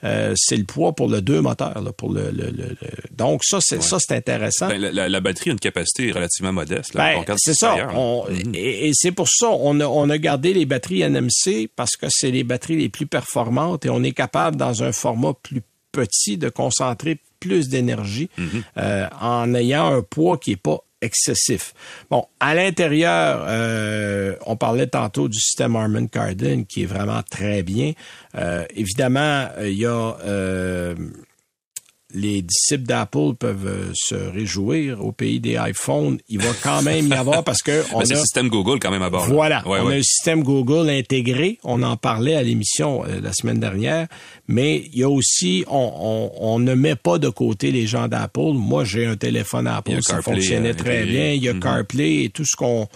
euh, 0.04 0.32
c'est 0.36 0.56
le 0.56 0.64
poids 0.64 0.92
pour 0.94 1.08
le 1.08 1.20
deux 1.20 1.40
moteurs. 1.40 1.80
là, 1.82 1.92
pour 1.92 2.12
le, 2.12 2.30
le- 2.30 2.50
le- 2.50 2.68
le- 2.68 2.76
Donc 3.10 3.42
ça, 3.44 3.58
c'est 3.60 3.82
ça, 3.82 3.98
c'est 4.00 4.14
intéressant. 4.14 4.68
Ben, 4.68 4.80
la, 4.80 5.08
la- 5.08 5.20
batterie 5.20 5.50
a 5.50 5.52
une 5.54 5.58
capacité 5.58 6.12
relativement 6.12 6.52
modeste. 6.52 6.94
Ben, 6.94 7.24
c'est 7.36 7.54
ça. 7.54 7.70
a 7.72 7.74
ailleurs, 7.74 7.98
On- 7.98 8.24
là. 8.28 8.34
et, 8.54 8.88
et 8.88 8.90
c'est 8.94 9.12
pour 9.12 9.28
ça 9.28 9.48
on 9.50 9.80
a, 9.80 9.86
on 9.86 10.08
a 10.10 10.18
gardé 10.18 10.54
les 10.54 10.66
batteries 10.66 11.02
NMC 11.02 11.68
parce 11.74 11.96
que 11.96 12.06
c'est 12.10 12.30
les 12.30 12.44
batteries 12.44 12.76
les 12.76 12.88
plus 12.88 13.06
performantes 13.06 13.86
et 13.86 13.90
on 13.90 14.02
est 14.02 14.12
capable, 14.12 14.56
dans 14.56 14.82
un 14.82 14.92
format 14.92 15.32
plus 15.42 15.62
petit, 15.92 16.36
de 16.38 16.48
concentrer 16.48 17.18
plus 17.40 17.68
d'énergie 17.68 18.28
euh, 18.76 19.06
en 19.20 19.54
ayant 19.54 19.86
un 19.94 20.02
poids 20.02 20.38
qui 20.38 20.52
est 20.52 20.56
pas 20.56 20.84
excessif. 21.00 21.74
Bon, 22.10 22.26
à 22.40 22.54
l'intérieur, 22.54 23.44
euh, 23.46 24.36
on 24.46 24.56
parlait 24.56 24.86
tantôt 24.86 25.28
du 25.28 25.38
système 25.38 25.76
Harman 25.76 26.08
Kardon 26.08 26.64
qui 26.64 26.82
est 26.82 26.86
vraiment 26.86 27.22
très 27.22 27.62
bien. 27.62 27.92
Euh, 28.34 28.64
évidemment, 28.74 29.48
il 29.60 29.78
y 29.78 29.86
a 29.86 30.16
euh, 30.24 30.94
les 32.14 32.40
disciples 32.40 32.84
d'Apple 32.84 33.34
peuvent 33.38 33.66
euh, 33.66 33.90
se 33.94 34.14
réjouir 34.14 35.04
au 35.04 35.12
pays 35.12 35.40
des 35.40 35.58
iPhones. 35.60 36.18
Il 36.28 36.38
va 36.40 36.50
quand 36.62 36.80
même 36.82 37.06
y 37.08 37.12
avoir 37.12 37.44
parce 37.44 37.60
que 37.62 37.82
on 37.94 37.98
Ben, 37.98 38.06
a 38.10 38.14
le 38.14 38.20
système 38.20 38.48
Google 38.48 38.78
quand 38.80 38.90
même 38.90 39.02
à 39.02 39.10
bord. 39.10 39.26
là. 39.28 39.34
voilà, 39.34 39.68
Ouais, 39.68 39.78
on 39.82 39.86
ouais. 39.88 39.94
a 39.94 39.98
un 39.98 40.02
système 40.02 40.42
Google 40.42 40.88
intégré. 40.88 41.58
On 41.64 41.82
en 41.82 41.96
parlait 41.98 42.34
à 42.34 42.42
l'émission 42.42 43.04
euh, 43.04 43.20
la 43.20 43.32
semaine 43.34 43.60
dernière, 43.60 44.08
mais 44.46 44.84
il 44.92 45.00
y 45.00 45.02
a 45.02 45.10
aussi, 45.10 45.64
on, 45.68 45.92
on, 46.40 46.54
on 46.54 46.58
ne 46.58 46.72
met 46.74 46.96
pas 46.96 47.18
de 47.18 47.28
côté 47.28 47.70
les 47.72 47.86
gens 47.86 48.08
d'Apple. 48.08 48.52
Moi, 48.54 48.84
j'ai 48.84 49.04
un 49.04 49.16
téléphone 49.16 49.66
Apple, 49.66 49.98
ça 50.02 50.14
CarPlay, 50.14 50.34
fonctionnait 50.36 50.70
euh, 50.70 50.74
très 50.74 51.04
bien. 51.04 51.32
Il 51.32 51.42
y 51.44 51.48
a 51.48 51.52
Mhm. 51.52 51.60
CarPlay 51.60 52.24
et 52.24 52.28
tout 52.30 52.44
ce 52.46 52.56
qu'on 52.56 52.88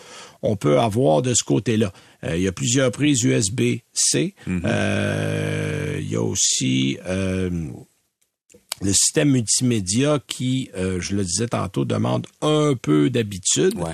on 0.43 0.57
peut 0.57 0.79
avoir 0.81 1.21
de 1.23 1.35
ce 1.35 1.45
côté-là. 1.45 1.93
Euh, 2.25 2.37
il 2.37 2.43
y 2.43 2.49
a 2.49 2.53
plusieurs 2.53 2.91
prises 2.93 3.23
USB-C. 3.23 4.35
Mhm. 4.47 4.63
Euh, 4.65 5.99
il 6.01 6.11
y 6.11 6.17
a 6.17 6.23
aussi 6.23 6.97
le 8.83 8.93
système 8.93 9.31
multimédia 9.31 10.19
qui, 10.27 10.71
euh, 10.77 11.01
je 11.01 11.15
le 11.17 11.25
disais 11.25 11.49
tantôt, 11.49 11.85
demande 11.85 12.27
un 12.41 12.75
peu 12.75 13.11
d'habitude. 13.11 13.75
Ouais. 13.77 13.93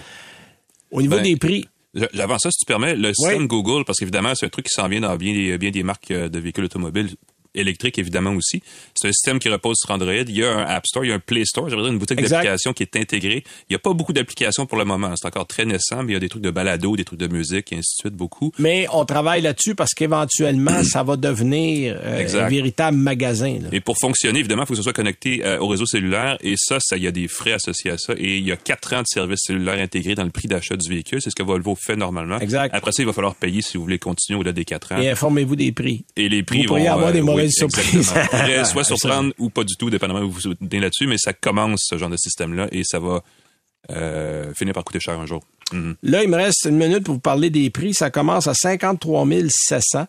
Au 0.90 1.02
niveau 1.02 1.16
Ben, 1.16 1.22
des 1.22 1.36
prix, 1.36 1.66
J'avance 2.12 2.42
ça, 2.42 2.50
si 2.50 2.58
tu 2.58 2.66
permets, 2.66 2.94
le 2.94 3.12
système 3.14 3.46
Google, 3.46 3.84
parce 3.84 3.98
qu'évidemment, 3.98 4.34
c'est 4.34 4.46
un 4.46 4.50
truc 4.50 4.66
qui 4.66 4.72
s'en 4.72 4.88
vient 4.88 5.00
dans 5.00 5.16
bien 5.16 5.32
des, 5.32 5.58
bien 5.58 5.70
des 5.70 5.82
marques 5.82 6.10
euh, 6.10 6.28
de 6.28 6.38
véhicules 6.38 6.64
automobiles 6.64 7.10
électriques, 7.54 7.98
évidemment 7.98 8.32
aussi. 8.32 8.62
C'est 8.94 9.08
un 9.08 9.12
système 9.12 9.38
qui 9.38 9.48
repose 9.48 9.76
sur 9.78 9.90
Android. 9.90 10.12
Il 10.12 10.36
y 10.36 10.44
a 10.44 10.52
un 10.52 10.64
App 10.64 10.86
Store, 10.86 11.04
il 11.04 11.08
y 11.08 11.12
a 11.12 11.14
un 11.14 11.20
Play 11.20 11.44
Store, 11.44 11.68
j'aimerais 11.68 11.84
dire 11.84 11.92
une 11.92 11.98
boutique 11.98 12.20
d'applications 12.20 12.72
qui 12.72 12.82
est 12.82 12.96
intégrée. 12.96 13.44
Il 13.68 13.72
n'y 13.72 13.76
a 13.76 13.78
pas 13.78 13.92
beaucoup 13.92 14.12
d'applications 14.12 14.66
pour 14.66 14.78
le 14.78 14.84
moment. 14.84 15.12
C'est 15.16 15.26
encore 15.26 15.46
très 15.46 15.64
naissant, 15.64 16.02
mais 16.02 16.12
il 16.12 16.14
y 16.14 16.16
a 16.16 16.20
des 16.20 16.28
trucs 16.28 16.42
de 16.42 16.50
balado, 16.50 16.96
des 16.96 17.04
trucs 17.04 17.20
de 17.20 17.28
musique, 17.28 17.72
et 17.72 17.76
ainsi 17.76 17.96
de 17.96 18.00
suite, 18.00 18.14
beaucoup. 18.14 18.52
Mais 18.58 18.86
on 18.92 19.04
travaille 19.04 19.42
là-dessus 19.42 19.74
parce 19.74 19.94
qu'éventuellement, 19.94 20.82
ça 20.84 21.02
va 21.02 21.16
devenir 21.16 21.98
euh, 22.02 22.26
un 22.26 22.48
véritable 22.48 22.96
magasin. 22.96 23.58
là. 23.62 23.68
Et 23.72 23.80
pour 23.80 23.98
fonctionner, 23.98 24.38
évidemment, 24.40 24.62
il 24.62 24.66
faut 24.66 24.72
que 24.74 24.78
ce 24.78 24.82
soit 24.82 24.92
connecté 24.92 25.44
euh, 25.44 25.58
au 25.58 25.68
réseau 25.68 25.86
cellulaire. 25.86 26.38
Et 26.42 26.54
ça, 26.56 26.78
ça, 26.80 26.96
il 26.96 27.02
y 27.02 27.06
a 27.06 27.12
des 27.12 27.28
frais 27.28 27.52
associés 27.52 27.90
à 27.90 27.98
ça. 27.98 28.14
Et 28.16 28.38
il 28.38 28.46
y 28.46 28.52
a 28.52 28.56
quatre 28.56 28.94
ans 28.94 29.00
de 29.00 29.06
services 29.06 29.40
cellulaires 29.46 29.80
intégrés 29.80 30.14
dans 30.14 30.24
le 30.24 30.30
prix 30.30 30.48
d'achat 30.48 30.76
du 30.76 30.88
véhicule. 30.88 31.20
C'est 31.22 31.30
ce 31.30 31.36
que 31.36 31.42
Volvo 31.42 31.74
fait 31.74 31.96
normalement. 31.96 32.38
Exact. 32.38 32.74
Après 32.74 32.92
ça, 32.92 33.02
il 33.02 33.06
va 33.06 33.12
falloir 33.12 33.34
payer 33.34 33.62
si 33.62 33.76
vous 33.76 33.84
voulez 33.84 33.98
continuer 33.98 34.38
au-delà 34.38 34.52
des 34.52 34.64
quatre 34.64 34.92
ans. 34.92 35.00
Et 35.00 35.10
informez-vous 35.10 35.56
des 35.56 35.72
prix. 35.72 36.04
Et 36.16 36.28
les 36.28 36.42
prix 36.42 36.66
Vous 36.66 36.74
vont, 36.74 36.90
avoir 36.90 37.08
euh, 37.08 37.12
des 37.12 37.22
oui. 37.38 37.50
Pourrait 38.30 38.64
soit 38.64 38.84
surprendre 38.84 39.32
ou 39.38 39.50
pas 39.50 39.64
du 39.64 39.76
tout, 39.76 39.90
dépendamment 39.90 40.20
où 40.20 40.28
vous 40.28 40.32
vous 40.32 40.40
soutenez 40.40 40.80
là-dessus, 40.80 41.06
mais 41.06 41.18
ça 41.18 41.32
commence 41.32 41.80
ce 41.84 41.98
genre 41.98 42.10
de 42.10 42.16
système-là 42.16 42.68
et 42.72 42.82
ça 42.84 42.98
va 42.98 43.22
euh, 43.90 44.52
finir 44.54 44.74
par 44.74 44.84
coûter 44.84 45.00
cher 45.00 45.18
un 45.18 45.26
jour. 45.26 45.42
Mhm. 45.72 45.96
Là, 46.02 46.22
il 46.22 46.28
me 46.28 46.36
reste 46.36 46.66
une 46.66 46.76
minute 46.76 47.04
pour 47.04 47.14
vous 47.14 47.20
parler 47.20 47.50
des 47.50 47.70
prix. 47.70 47.94
Ça 47.94 48.10
commence 48.10 48.46
à 48.46 48.54
53 48.54 49.26
700. 49.48 50.06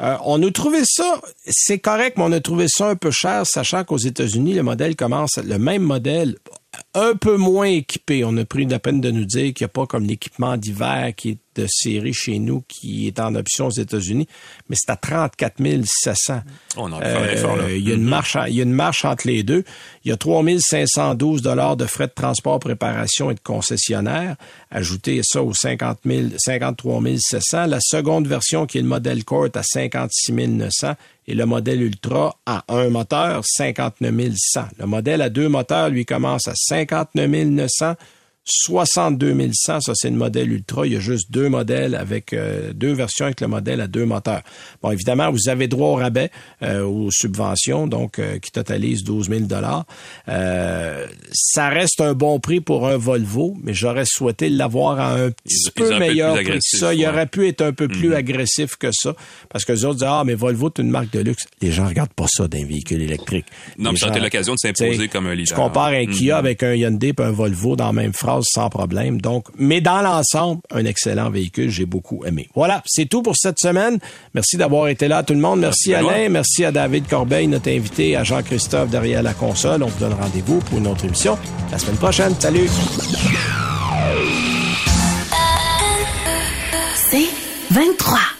Euh, 0.00 0.16
on 0.24 0.42
a 0.42 0.50
trouvé 0.50 0.82
ça, 0.84 1.20
c'est 1.44 1.80
correct, 1.80 2.16
mais 2.16 2.24
on 2.24 2.32
a 2.32 2.40
trouvé 2.40 2.66
ça 2.68 2.88
un 2.88 2.96
peu 2.96 3.10
cher, 3.10 3.44
sachant 3.44 3.82
qu'aux 3.82 3.98
États-Unis, 3.98 4.54
le 4.54 4.62
modèle 4.62 4.94
commence, 4.94 5.38
le 5.38 5.58
même 5.58 5.82
modèle, 5.82 6.36
un 7.00 7.14
peu 7.16 7.36
moins 7.36 7.66
équipé. 7.66 8.24
On 8.24 8.36
a 8.36 8.44
pris 8.44 8.66
la 8.66 8.78
peine 8.78 9.00
de 9.00 9.10
nous 9.10 9.24
dire 9.24 9.52
qu'il 9.54 9.64
n'y 9.64 9.66
a 9.66 9.68
pas 9.68 9.86
comme 9.86 10.04
l'équipement 10.04 10.56
d'hiver 10.56 11.12
qui 11.16 11.30
est 11.30 11.38
de 11.54 11.66
série 11.68 12.12
chez 12.12 12.38
nous, 12.38 12.62
qui 12.68 13.08
est 13.08 13.18
en 13.18 13.34
option 13.34 13.66
aux 13.66 13.70
États-Unis, 13.72 14.28
mais 14.68 14.76
c'est 14.78 14.90
à 14.92 14.96
34 14.96 15.54
700. 15.84 16.42
On 16.76 16.92
en 16.92 17.00
fait 17.00 17.06
un 17.06 17.24
effort, 17.32 17.56
là. 17.56 17.64
Euh, 17.64 17.76
Il 17.76 17.88
y 17.88 17.90
a 17.90 17.94
une 17.96 18.04
marche, 18.04 18.36
en- 18.36 18.44
il 18.44 18.54
y 18.54 18.60
a 18.60 18.62
une 18.62 18.72
marche 18.72 19.04
entre 19.04 19.26
les 19.26 19.42
deux. 19.42 19.64
Il 20.04 20.10
y 20.10 20.12
a 20.12 20.16
3512 20.16 21.42
dollars 21.42 21.76
de 21.76 21.86
frais 21.86 22.06
de 22.06 22.12
transport, 22.12 22.60
préparation 22.60 23.30
et 23.32 23.34
de 23.34 23.40
concessionnaire. 23.40 24.36
Ajoutez 24.70 25.20
ça 25.24 25.42
aux 25.42 25.52
50 25.52 25.98
000, 26.04 26.28
53 26.38 27.02
700. 27.18 27.66
La 27.66 27.80
seconde 27.80 28.28
version, 28.28 28.66
qui 28.66 28.78
est 28.78 28.82
le 28.82 28.86
modèle 28.88 29.24
Court, 29.24 29.48
à 29.54 29.62
56 29.64 30.32
900 30.32 30.94
et 31.26 31.34
le 31.34 31.44
modèle 31.44 31.82
Ultra 31.82 32.38
à 32.46 32.64
un 32.68 32.88
moteur, 32.88 33.42
59 33.44 34.34
100. 34.36 34.60
Le 34.78 34.86
modèle 34.86 35.20
à 35.22 35.28
deux 35.28 35.48
moteurs, 35.48 35.88
lui, 35.90 36.06
commence 36.06 36.46
à 36.48 36.54
59 36.88 37.56
900 37.56 37.96
62 38.48 39.36
100, 39.52 39.80
ça 39.80 39.92
c'est 39.94 40.10
le 40.10 40.16
modèle 40.16 40.50
Ultra. 40.50 40.86
Il 40.86 40.94
y 40.94 40.96
a 40.96 41.00
juste 41.00 41.30
deux 41.30 41.48
modèles 41.48 41.94
avec 41.94 42.32
euh, 42.32 42.72
deux 42.72 42.92
versions 42.92 43.26
avec 43.26 43.40
le 43.40 43.46
modèle 43.46 43.80
à 43.80 43.86
deux 43.86 44.06
moteurs. 44.06 44.42
Bon, 44.82 44.90
évidemment, 44.90 45.30
vous 45.30 45.48
avez 45.48 45.68
droit 45.68 45.88
au 45.88 45.94
rabais, 45.94 46.30
euh, 46.62 46.82
aux 46.82 47.10
subventions, 47.10 47.86
donc 47.86 48.18
euh, 48.18 48.38
qui 48.38 48.50
totalise 48.50 49.04
12 49.04 49.28
000 49.28 49.40
dollars. 49.42 49.84
ça 50.26 51.68
reste 51.68 52.00
un 52.00 52.14
bon 52.14 52.40
prix 52.40 52.60
pour 52.60 52.88
un 52.88 52.96
Volvo, 52.96 53.54
mais 53.62 53.74
j'aurais 53.74 54.06
souhaité 54.06 54.48
l'avoir 54.48 54.98
à 54.98 55.14
un 55.14 55.30
petit 55.30 55.70
peu 55.74 55.98
meilleur 55.98 56.34
prix 56.34 56.44
que 56.44 56.58
ça. 56.60 56.94
Il 56.94 57.06
aurait 57.06 57.26
pu 57.26 57.46
être 57.48 57.60
un 57.60 57.72
peu 57.72 57.88
plus 57.88 58.08
mhm. 58.08 58.14
agressif 58.14 58.76
que 58.76 58.88
ça, 58.92 59.14
parce 59.50 59.64
que 59.64 59.72
les 59.72 59.84
autres 59.84 59.96
disent 59.96 60.08
ah 60.08 60.22
mais 60.24 60.34
Volvo 60.34 60.70
c'est 60.74 60.82
une 60.82 60.90
marque 60.90 61.12
de 61.12 61.20
luxe. 61.20 61.44
Les 61.60 61.70
gens 61.70 61.86
regardent 61.86 62.14
pas 62.14 62.26
ça 62.28 62.48
d'un 62.48 62.64
véhicule 62.64 63.02
électrique. 63.02 63.46
Non, 63.78 63.92
mais 63.92 63.98
ça 63.98 64.06
a 64.06 64.18
l'occasion 64.18 64.54
de 64.54 64.58
s'imposer 64.58 65.08
comme 65.08 65.26
un 65.26 65.34
leader. 65.34 65.54
Tu 65.56 65.62
compares 65.62 65.88
un 65.88 66.06
Kia 66.06 66.34
mhm. 66.34 66.38
avec 66.38 66.62
un 66.62 66.74
Hyundai 66.74 67.12
et 67.18 67.22
un 67.22 67.30
Volvo 67.30 67.76
dans 67.76 67.86
la 67.86 67.92
même 67.92 68.12
phrase 68.12 68.37
sans 68.42 68.68
problème. 68.68 69.20
Donc, 69.20 69.46
mais 69.58 69.80
dans 69.80 70.02
l'ensemble, 70.02 70.60
un 70.70 70.84
excellent 70.84 71.30
véhicule. 71.30 71.70
J'ai 71.70 71.86
beaucoup 71.86 72.24
aimé. 72.24 72.48
Voilà, 72.54 72.82
c'est 72.86 73.06
tout 73.06 73.22
pour 73.22 73.36
cette 73.36 73.58
semaine. 73.58 73.98
Merci 74.34 74.56
d'avoir 74.56 74.88
été 74.88 75.08
là, 75.08 75.22
tout 75.22 75.34
le 75.34 75.40
monde. 75.40 75.60
Merci, 75.60 75.94
Alain. 75.94 76.28
Merci 76.28 76.64
à 76.64 76.72
David 76.72 77.08
Corbeil, 77.08 77.46
notre 77.48 77.70
invité, 77.70 78.16
à 78.16 78.24
Jean-Christophe 78.24 78.90
derrière 78.90 79.22
la 79.22 79.34
console. 79.34 79.82
On 79.82 79.88
vous 79.88 80.00
donne 80.00 80.14
rendez-vous 80.14 80.58
pour 80.60 80.78
une 80.78 80.86
autre 80.86 81.04
émission 81.04 81.38
la 81.70 81.78
semaine 81.78 81.96
prochaine. 81.96 82.34
Salut. 82.38 82.68
C'est 87.10 87.28
23. 87.70 88.37